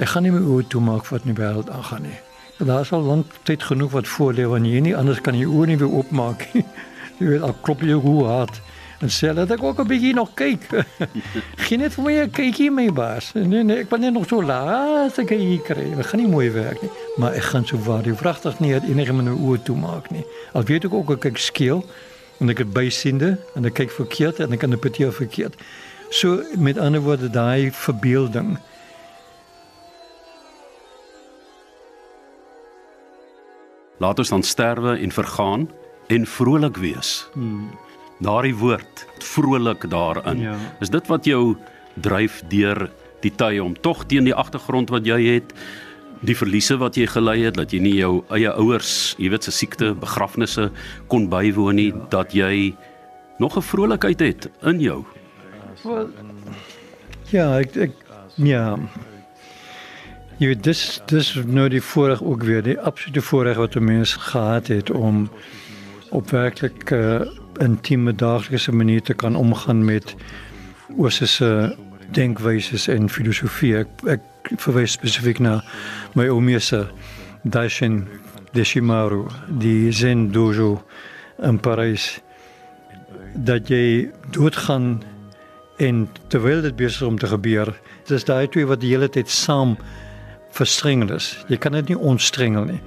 Ek 0.00 0.10
gaan 0.12 0.26
nie 0.26 0.34
my 0.34 0.42
oë 0.42 0.66
toe 0.72 0.82
maak 0.84 1.08
wat 1.08 1.24
in 1.24 1.32
die 1.32 1.38
wêreld 1.40 1.70
aangaan 1.72 2.04
nie. 2.08 2.18
Daar 2.62 2.84
is 2.84 2.92
al 2.92 3.02
lank 3.06 3.32
tyd 3.48 3.64
genoeg 3.64 3.90
wat 3.96 4.08
voor 4.08 4.36
lê 4.36 4.44
wanneer 4.48 4.76
jy 4.76 4.82
nie 4.88 4.96
anders 4.96 5.22
kan 5.24 5.38
jy 5.38 5.48
oë 5.48 5.70
nie 5.72 5.78
weer 5.80 5.94
oopmaak 6.00 6.44
nie. 6.52 6.66
Jy 7.22 7.28
weet 7.28 7.42
al 7.46 7.52
klop 7.62 7.82
jy 7.86 7.94
hoe 8.02 8.24
hard. 8.26 8.56
En 9.02 9.10
sê 9.10 9.32
dat 9.34 9.50
ek 9.50 9.62
ook 9.62 9.80
'n 9.80 9.86
bietjie 9.86 10.14
nog 10.14 10.30
kyk. 10.34 10.62
Geen 11.66 11.78
net 11.78 11.94
vir 11.94 12.04
my 12.04 12.12
'n 12.22 12.30
kykie 12.30 12.70
my 12.70 12.92
baas. 12.92 13.32
Nee 13.34 13.62
nee, 13.62 13.76
ek 13.82 13.88
ben 13.88 14.00
net 14.00 14.12
nog 14.12 14.28
so 14.28 14.42
laat 14.42 15.18
ek 15.18 15.28
hier 15.28 15.60
kry. 15.60 15.90
Ek 15.98 16.06
gaan 16.06 16.20
nie 16.20 16.28
mooi 16.28 16.50
werk 16.50 16.82
nie, 16.82 16.90
maar 17.16 17.34
ek 17.34 17.42
gaan 17.42 17.66
so 17.66 17.76
waar 17.78 18.02
die 18.02 18.14
vragtig 18.14 18.60
nie 18.60 18.72
het 18.72 18.84
enige 18.86 19.12
my 19.12 19.26
oë 19.30 19.62
toe 19.62 19.76
maak 19.76 20.10
nie. 20.10 20.24
Al 20.52 20.62
weet 20.62 20.84
ek 20.84 20.94
ook 20.94 21.10
ek 21.10 21.20
kyk 21.20 21.38
skeel 21.38 21.84
en 22.38 22.48
ek 22.48 22.58
het 22.58 22.72
bysiende 22.72 23.38
en 23.54 23.64
ek 23.64 23.74
kyk 23.74 23.90
verkeerd 23.90 24.38
en 24.38 24.52
ek 24.52 24.62
interpreteer 24.62 25.12
verkeerd. 25.12 25.54
So 26.10 26.42
met 26.56 26.78
ander 26.78 27.00
woorde 27.00 27.30
daai 27.30 27.72
verbeelding. 27.72 28.58
Laat 33.98 34.18
ons 34.18 34.28
dan 34.28 34.42
sterwe 34.42 34.98
en 34.98 35.10
vergaan 35.10 35.70
en 36.06 36.26
vrolik 36.26 36.76
wees. 36.76 37.28
Hmm. 37.32 37.70
Daardie 38.22 38.54
woord, 38.54 39.06
vrolik 39.18 39.90
daarin. 39.90 40.40
Ja. 40.40 40.56
Is 40.80 40.90
dit 40.90 41.06
wat 41.10 41.24
jou 41.26 41.56
dryf 41.94 42.42
deur 42.48 42.90
die 43.22 43.32
tye 43.34 43.62
om 43.62 43.74
tog 43.80 44.06
teen 44.06 44.24
die 44.24 44.34
agtergrond 44.34 44.90
wat 44.90 45.06
jy 45.06 45.18
het 45.26 45.54
die 46.22 46.36
verliese 46.38 46.76
wat 46.78 46.96
jy 46.98 47.08
gely 47.10 47.36
het, 47.42 47.56
dat 47.58 47.72
jy 47.74 47.80
nie 47.82 47.96
jou 47.98 48.22
eie 48.34 48.50
ouers, 48.54 49.14
jy 49.18 49.32
weet 49.32 49.48
se 49.48 49.54
siekte, 49.54 49.90
begrafnisse 49.98 50.68
kon 51.10 51.26
bywoon 51.32 51.78
nie, 51.78 51.90
dat 52.14 52.34
jy 52.34 52.74
nog 53.42 53.56
'n 53.56 53.62
vrolikheid 53.62 54.20
het 54.20 54.50
in 54.62 54.80
jou. 54.80 55.04
Well, 55.84 56.08
ja, 57.30 57.58
ek 57.58 57.76
ek 57.76 57.92
ja. 58.36 58.78
Jy 60.38 60.46
weet 60.46 60.62
dis 60.62 61.00
dis 61.06 61.34
nou 61.46 61.68
die 61.68 61.82
voorreg 61.82 62.22
ook 62.22 62.42
weer, 62.42 62.62
die 62.62 62.78
absolute 62.78 63.20
voorreg 63.20 63.56
wat 63.56 63.76
'n 63.76 63.84
mens 63.84 64.14
gehad 64.14 64.66
het 64.66 64.90
om 64.90 65.30
op 66.12 66.30
werklik 66.30 66.90
uh, 66.90 67.20
intieme 67.60 68.14
daaglikse 68.14 68.72
manier 68.72 69.02
te 69.02 69.14
kan 69.14 69.36
omgaan 69.36 69.84
met 69.84 70.14
oosterse 70.96 71.76
denkwyses 72.12 72.88
en 72.88 73.08
filosofie. 73.08 73.76
Ek, 73.82 73.88
ek 74.18 74.52
verwys 74.60 74.96
spesifiek 74.98 75.40
na 75.40 75.60
my 76.18 76.28
oomie 76.28 76.60
se 76.60 76.84
Daishin 77.42 78.04
Deshimaru, 78.52 79.24
die 79.48 79.92
Zen 79.92 80.28
dojo 80.32 80.82
in 81.42 81.58
Parys 81.60 82.20
dat 83.32 83.70
jy 83.72 84.10
doodgaan 84.36 85.00
en 85.80 86.04
terwyl 86.28 86.60
dit 86.62 86.76
besig 86.76 87.06
om 87.06 87.16
te 87.18 87.26
gebeur, 87.26 87.72
dis 88.06 88.26
daai 88.28 88.46
twee 88.52 88.68
wat 88.68 88.82
die 88.82 88.92
hele 88.92 89.08
tyd 89.08 89.30
saam 89.32 89.78
verstrengel 90.52 91.14
is. 91.16 91.32
Jy 91.48 91.56
kan 91.56 91.72
dit 91.78 91.94
nie 91.94 91.98
ontstrengel 91.98 92.68
nie. 92.68 92.80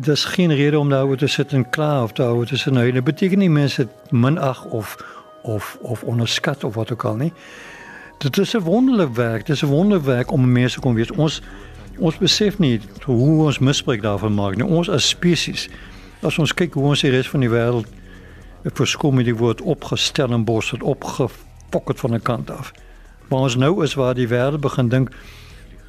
Dis 0.00 0.24
geen 0.24 0.54
rede 0.54 0.78
om 0.78 0.88
daaroor 0.88 1.16
te 1.16 1.26
sit 1.26 1.52
en 1.52 1.70
kla 1.70 2.02
of 2.02 2.12
daaroor 2.12 2.46
te 2.46 2.56
sê 2.56 2.70
nou, 2.72 2.92
dit 2.92 3.04
beteken 3.04 3.38
nie 3.38 3.50
mense 3.50 3.88
minag 4.10 4.64
of 4.64 4.96
of 5.42 5.78
of 5.80 6.02
onderskat 6.02 6.64
of 6.64 6.74
wat 6.74 6.92
ook 6.92 7.04
al 7.04 7.16
nie. 7.16 7.32
Dit 8.18 8.38
is 8.38 8.54
'n 8.54 8.58
wonderlike 8.58 9.12
werk. 9.12 9.46
Dit 9.46 9.56
is 9.56 9.62
'n 9.62 9.66
wonderwerk 9.66 10.30
om 10.30 10.52
mense 10.52 10.80
kon 10.80 10.94
weet. 10.94 11.12
Ons 11.12 11.42
ons 11.98 12.18
besef 12.18 12.58
nie 12.58 12.80
hoe 13.04 13.44
ons 13.44 13.58
misbruik 13.58 14.02
daarvan 14.02 14.34
maak 14.34 14.56
nie. 14.56 14.66
Ons 14.66 14.88
as 14.88 15.08
spesies. 15.08 15.68
As 16.20 16.38
ons 16.38 16.54
kyk 16.54 16.74
hoe 16.74 16.84
ons 16.84 17.00
die 17.00 17.10
res 17.10 17.28
van 17.28 17.40
die 17.40 17.50
wêreld 17.50 17.86
verskom 18.62 19.14
met 19.14 19.24
die 19.24 19.36
woord 19.36 19.60
opgestel 19.60 20.32
en 20.32 20.44
bos 20.44 20.70
het 20.70 20.82
opgefokket 20.82 22.00
van 22.00 22.14
'n 22.14 22.22
kant 22.22 22.50
af. 22.50 22.72
Maar 23.28 23.38
ons 23.38 23.56
nou 23.56 23.84
is 23.84 23.94
waar 23.94 24.14
die 24.14 24.28
wêreld 24.28 24.60
begin 24.60 24.88
dink 24.88 25.10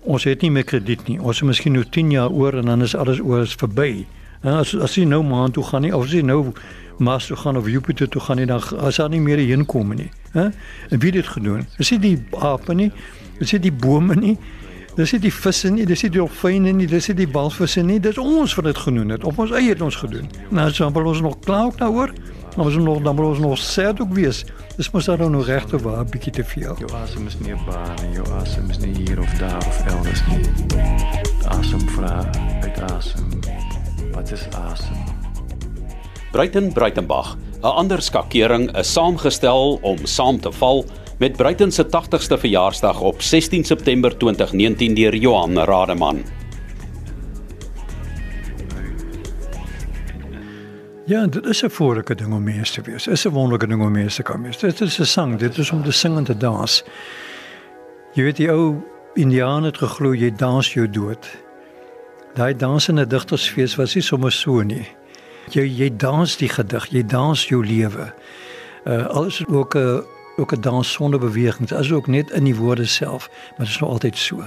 ons 0.04 0.24
het 0.24 0.42
nie 0.42 0.52
meer 0.52 0.66
krediet 0.68 1.08
nie. 1.08 1.20
Ons 1.22 1.42
is 1.42 1.48
miskien 1.48 1.74
nou 1.78 1.84
10 1.84 2.12
jaar 2.12 2.32
oor 2.32 2.58
en 2.60 2.66
dan 2.72 2.82
is 2.82 2.96
alles 2.96 3.20
oor 3.20 3.42
is 3.42 3.56
verby. 3.60 4.06
As 4.44 4.74
as 4.76 4.98
jy 5.00 5.06
nou 5.08 5.22
maan 5.24 5.52
toe 5.56 5.64
gaan 5.64 5.86
nie 5.86 5.94
of 5.96 6.06
as 6.06 6.16
jy 6.16 6.24
nou 6.26 6.54
Mars 7.00 7.26
toe 7.28 7.38
gaan 7.38 7.58
of 7.58 7.70
Jupiter 7.70 8.10
toe 8.10 8.22
gaan 8.22 8.38
nie 8.38 8.46
dan 8.46 8.62
as 8.80 9.00
daar 9.02 9.10
nie 9.10 9.22
meer 9.22 9.38
heen 9.38 9.66
kom 9.66 9.96
nie. 9.96 10.12
Hè? 10.32 10.50
En 10.90 11.00
wie 11.00 11.10
het 11.12 11.24
dit 11.24 11.28
gedoen? 11.28 11.66
Dis 11.78 11.90
nie 11.92 12.00
die 12.00 12.18
ape 12.40 12.74
nie. 12.74 12.92
Dis 13.40 13.52
nie 13.56 13.62
die 13.64 13.74
bome 13.74 14.16
nie. 14.16 14.38
Dis 14.96 15.12
nie 15.16 15.24
die 15.24 15.34
visse 15.34 15.72
nie, 15.74 15.88
dis 15.90 16.04
nie 16.06 16.12
die 16.14 16.20
dolfyne 16.20 16.74
nie, 16.76 16.86
dis 16.86 17.08
nie 17.10 17.16
die 17.24 17.30
walvisse 17.34 17.82
nie. 17.82 17.98
Dis 18.00 18.20
ons 18.22 18.54
wat 18.60 18.68
dit 18.70 18.78
genoem 18.78 19.16
het. 19.16 19.24
Op 19.26 19.40
ons 19.42 19.56
eie 19.58 19.72
het 19.72 19.82
ons 19.82 19.96
gedoen. 19.96 20.30
Nou 20.52 20.68
as 20.70 20.80
ons 20.80 21.22
nog 21.22 21.40
klaar 21.42 21.72
daaroor. 21.80 22.14
Maar 22.14 22.33
ons 22.58 22.76
nog 22.76 23.02
dan 23.02 23.20
ons 23.20 23.40
nog 23.40 23.58
sê 23.60 23.88
ook 23.90 24.14
wees. 24.14 24.44
Dis 24.78 24.92
mos 24.92 25.06
daar 25.06 25.30
nog 25.30 25.46
regte 25.46 25.78
waar 25.78 26.06
bietjie 26.06 26.32
te 26.32 26.44
veel. 26.44 26.76
Jou 26.80 26.92
asem 27.02 27.28
is 27.28 27.38
nie 27.40 27.54
'n 27.54 27.66
baan 27.66 27.96
nie. 28.02 28.16
Jou 28.16 28.28
asem 28.40 28.70
is 28.70 28.80
nie 28.80 28.96
hier 28.96 29.20
of 29.20 29.34
daar 29.40 29.58
of 29.68 29.86
elders 29.86 30.22
nie. 30.28 30.46
Asem 31.48 31.90
vra 31.90 32.30
uit 32.62 32.82
asem. 32.92 33.30
Wat 34.14 34.32
is 34.32 34.48
asem? 34.52 34.98
Bruiten 36.32 36.74
Bruitenbach, 36.74 37.38
'n 37.62 37.66
ander 37.66 38.02
skakering 38.02 38.78
is 38.78 38.94
saamgestel 38.94 39.80
om 39.82 39.98
saam 40.06 40.40
te 40.40 40.52
val 40.52 40.86
met 41.18 41.38
Bruiten 41.38 41.72
se 41.72 41.86
80ste 41.86 42.38
verjaarsdag 42.38 43.02
op 43.02 43.22
16 43.22 43.64
September 43.64 44.18
2019 44.18 44.94
deur 44.94 45.16
Johan 45.16 45.58
Rademan. 45.58 46.43
Ja, 51.06 51.28
dit 51.28 51.46
is 51.46 51.64
'n 51.64 51.70
voorlike 51.70 52.16
ding 52.16 52.34
om 52.34 52.44
mee 52.44 52.62
te 52.62 52.82
wees. 52.82 53.08
Is 53.08 53.26
'n 53.26 53.30
wonderlike 53.30 53.68
ding 53.68 53.82
om 53.82 53.92
mee 53.92 54.08
te 54.08 54.24
kan 54.24 54.44
wees. 54.44 54.58
Dit 54.58 54.82
is 54.82 55.00
'n 55.00 55.06
sang, 55.06 55.38
dit 55.38 55.58
is 55.58 55.72
om 55.72 55.84
te 55.84 55.92
sing 55.92 56.18
en 56.18 56.24
te 56.24 56.38
dans. 56.38 56.84
Jy 58.14 58.24
weet 58.24 58.36
die 58.36 58.52
ou 58.52 58.76
Indiane 59.14 59.66
het 59.66 59.78
geglo 59.78 60.14
jy 60.14 60.32
dans 60.36 60.74
jou 60.74 60.90
dood. 60.90 61.38
Daai 62.34 62.56
dansende 62.56 63.08
digtersfees 63.08 63.76
was 63.76 63.94
nie 63.94 64.04
sommer 64.04 64.32
so 64.32 64.62
nie. 64.62 64.88
Jy 65.50 65.68
jy 65.78 65.96
dans 65.96 66.38
die 66.38 66.50
gedig, 66.50 66.88
jy 66.90 67.06
dans 67.06 67.48
jou 67.48 67.66
lewe. 67.66 68.14
Uh 68.86 69.06
alles 69.06 69.48
ook 69.48 69.76
'n 69.76 70.04
ook 70.38 70.54
'n 70.54 70.62
dans 70.62 70.92
sonder 70.92 71.20
beweging. 71.20 71.68
Dit 71.68 71.80
is 71.80 71.92
ook 71.92 72.08
net 72.08 72.32
in 72.32 72.44
die 72.44 72.56
woorde 72.56 72.86
self, 72.86 73.30
maar 73.30 73.66
dit 73.66 73.68
is 73.68 73.80
nog 73.80 73.90
altyd 73.90 74.18
so. 74.18 74.44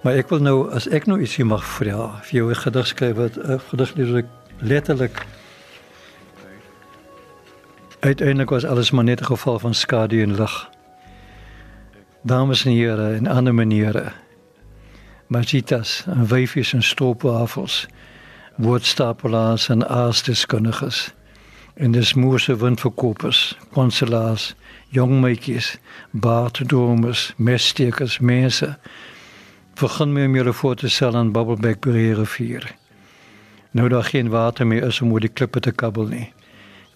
Maar 0.00 0.14
ek 0.14 0.28
wil 0.28 0.38
nou 0.38 0.70
as 0.70 0.88
ek 0.88 1.06
nou 1.06 1.20
ietsie 1.20 1.44
mag 1.44 1.64
vra, 1.64 2.20
vir 2.22 2.38
jou 2.38 2.50
'n 2.50 2.56
gedig 2.56 2.86
skryf 2.86 3.14
wat 3.14 3.36
'n 3.36 3.60
gedig 3.60 4.24
letterlik 4.58 5.26
Uiteindelik 8.06 8.50
was 8.50 8.64
alles 8.64 8.90
maar 8.90 9.04
net 9.04 9.20
'n 9.20 9.24
geval 9.24 9.58
van 9.58 9.74
skadu 9.74 10.22
en 10.22 10.34
lig. 10.34 10.70
Dames 12.22 12.64
en 12.64 12.76
here 12.76 13.14
en 13.14 13.26
ander 13.26 13.54
maniere. 13.54 14.12
Magitas 15.26 16.04
en 16.06 16.26
wyfies 16.26 16.72
en 16.72 16.82
stroopwafels. 16.82 17.86
Woordstapelaars 18.56 19.68
en 19.68 19.88
aasdeskundiges. 19.88 21.14
En 21.74 21.90
dis 21.90 22.14
moerse 22.14 22.56
windverkopers, 22.56 23.58
konselaars, 23.72 24.54
jong 24.88 25.20
meisies, 25.20 25.78
baarddromers, 26.10 27.32
messtekers, 27.36 28.18
mense. 28.18 28.78
Begin 29.80 30.12
my 30.12 30.52
voor 30.52 30.74
te 30.74 30.88
stel 30.88 31.14
aan 31.16 31.32
Bubbleback 31.32 31.84
rivier. 31.84 32.74
Nou 33.70 33.88
daar 33.88 34.04
geen 34.04 34.28
water 34.28 34.66
meer 34.66 34.82
is 34.82 35.00
om 35.00 35.12
oor 35.12 35.20
die 35.20 35.28
klippe 35.32 35.60
te 35.60 35.72
kabbel 35.72 36.06
nie 36.06 36.32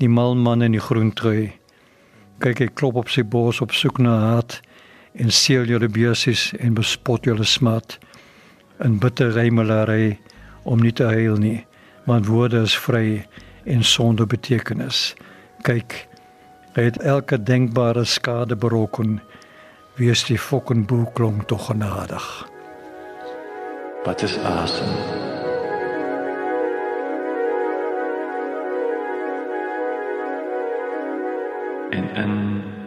die 0.00 0.08
mal 0.08 0.34
man 0.34 0.62
in 0.64 0.72
die 0.72 0.82
groen 0.82 1.12
trui. 1.12 1.52
Kyk 2.40 2.64
hy 2.64 2.68
klop 2.72 2.96
op 2.96 3.10
sy 3.12 3.22
bors 3.22 3.60
op 3.60 3.74
soek 3.76 4.00
na 4.00 4.16
haat 4.24 4.60
en 5.20 5.32
seël 5.34 5.68
julle 5.68 5.90
besies 5.92 6.50
en 6.58 6.76
bespot 6.78 7.26
julle 7.28 7.44
smat 7.44 7.98
in 8.80 8.96
bitter 9.00 9.34
rymelary 9.36 10.16
om 10.64 10.80
nie 10.80 10.94
te 10.96 11.08
huil 11.10 11.36
nie 11.40 11.58
want 12.08 12.26
woorde 12.26 12.62
is 12.64 12.74
vry 12.74 13.26
en 13.64 13.84
sonder 13.84 14.26
betekenis. 14.26 15.14
Kyk, 15.62 15.94
hy 16.74 16.86
het 16.88 16.98
elke 17.04 17.38
denkbare 17.38 18.04
skade 18.08 18.56
berokken. 18.56 19.18
Wees 20.00 20.24
die 20.26 20.38
fucking 20.40 20.86
boeklong 20.88 21.44
tog 21.46 21.68
genadig. 21.68 22.26
Wat 24.04 24.22
is 24.22 24.38
asem? 24.38 25.39
And 31.92 32.10
and 32.16 32.79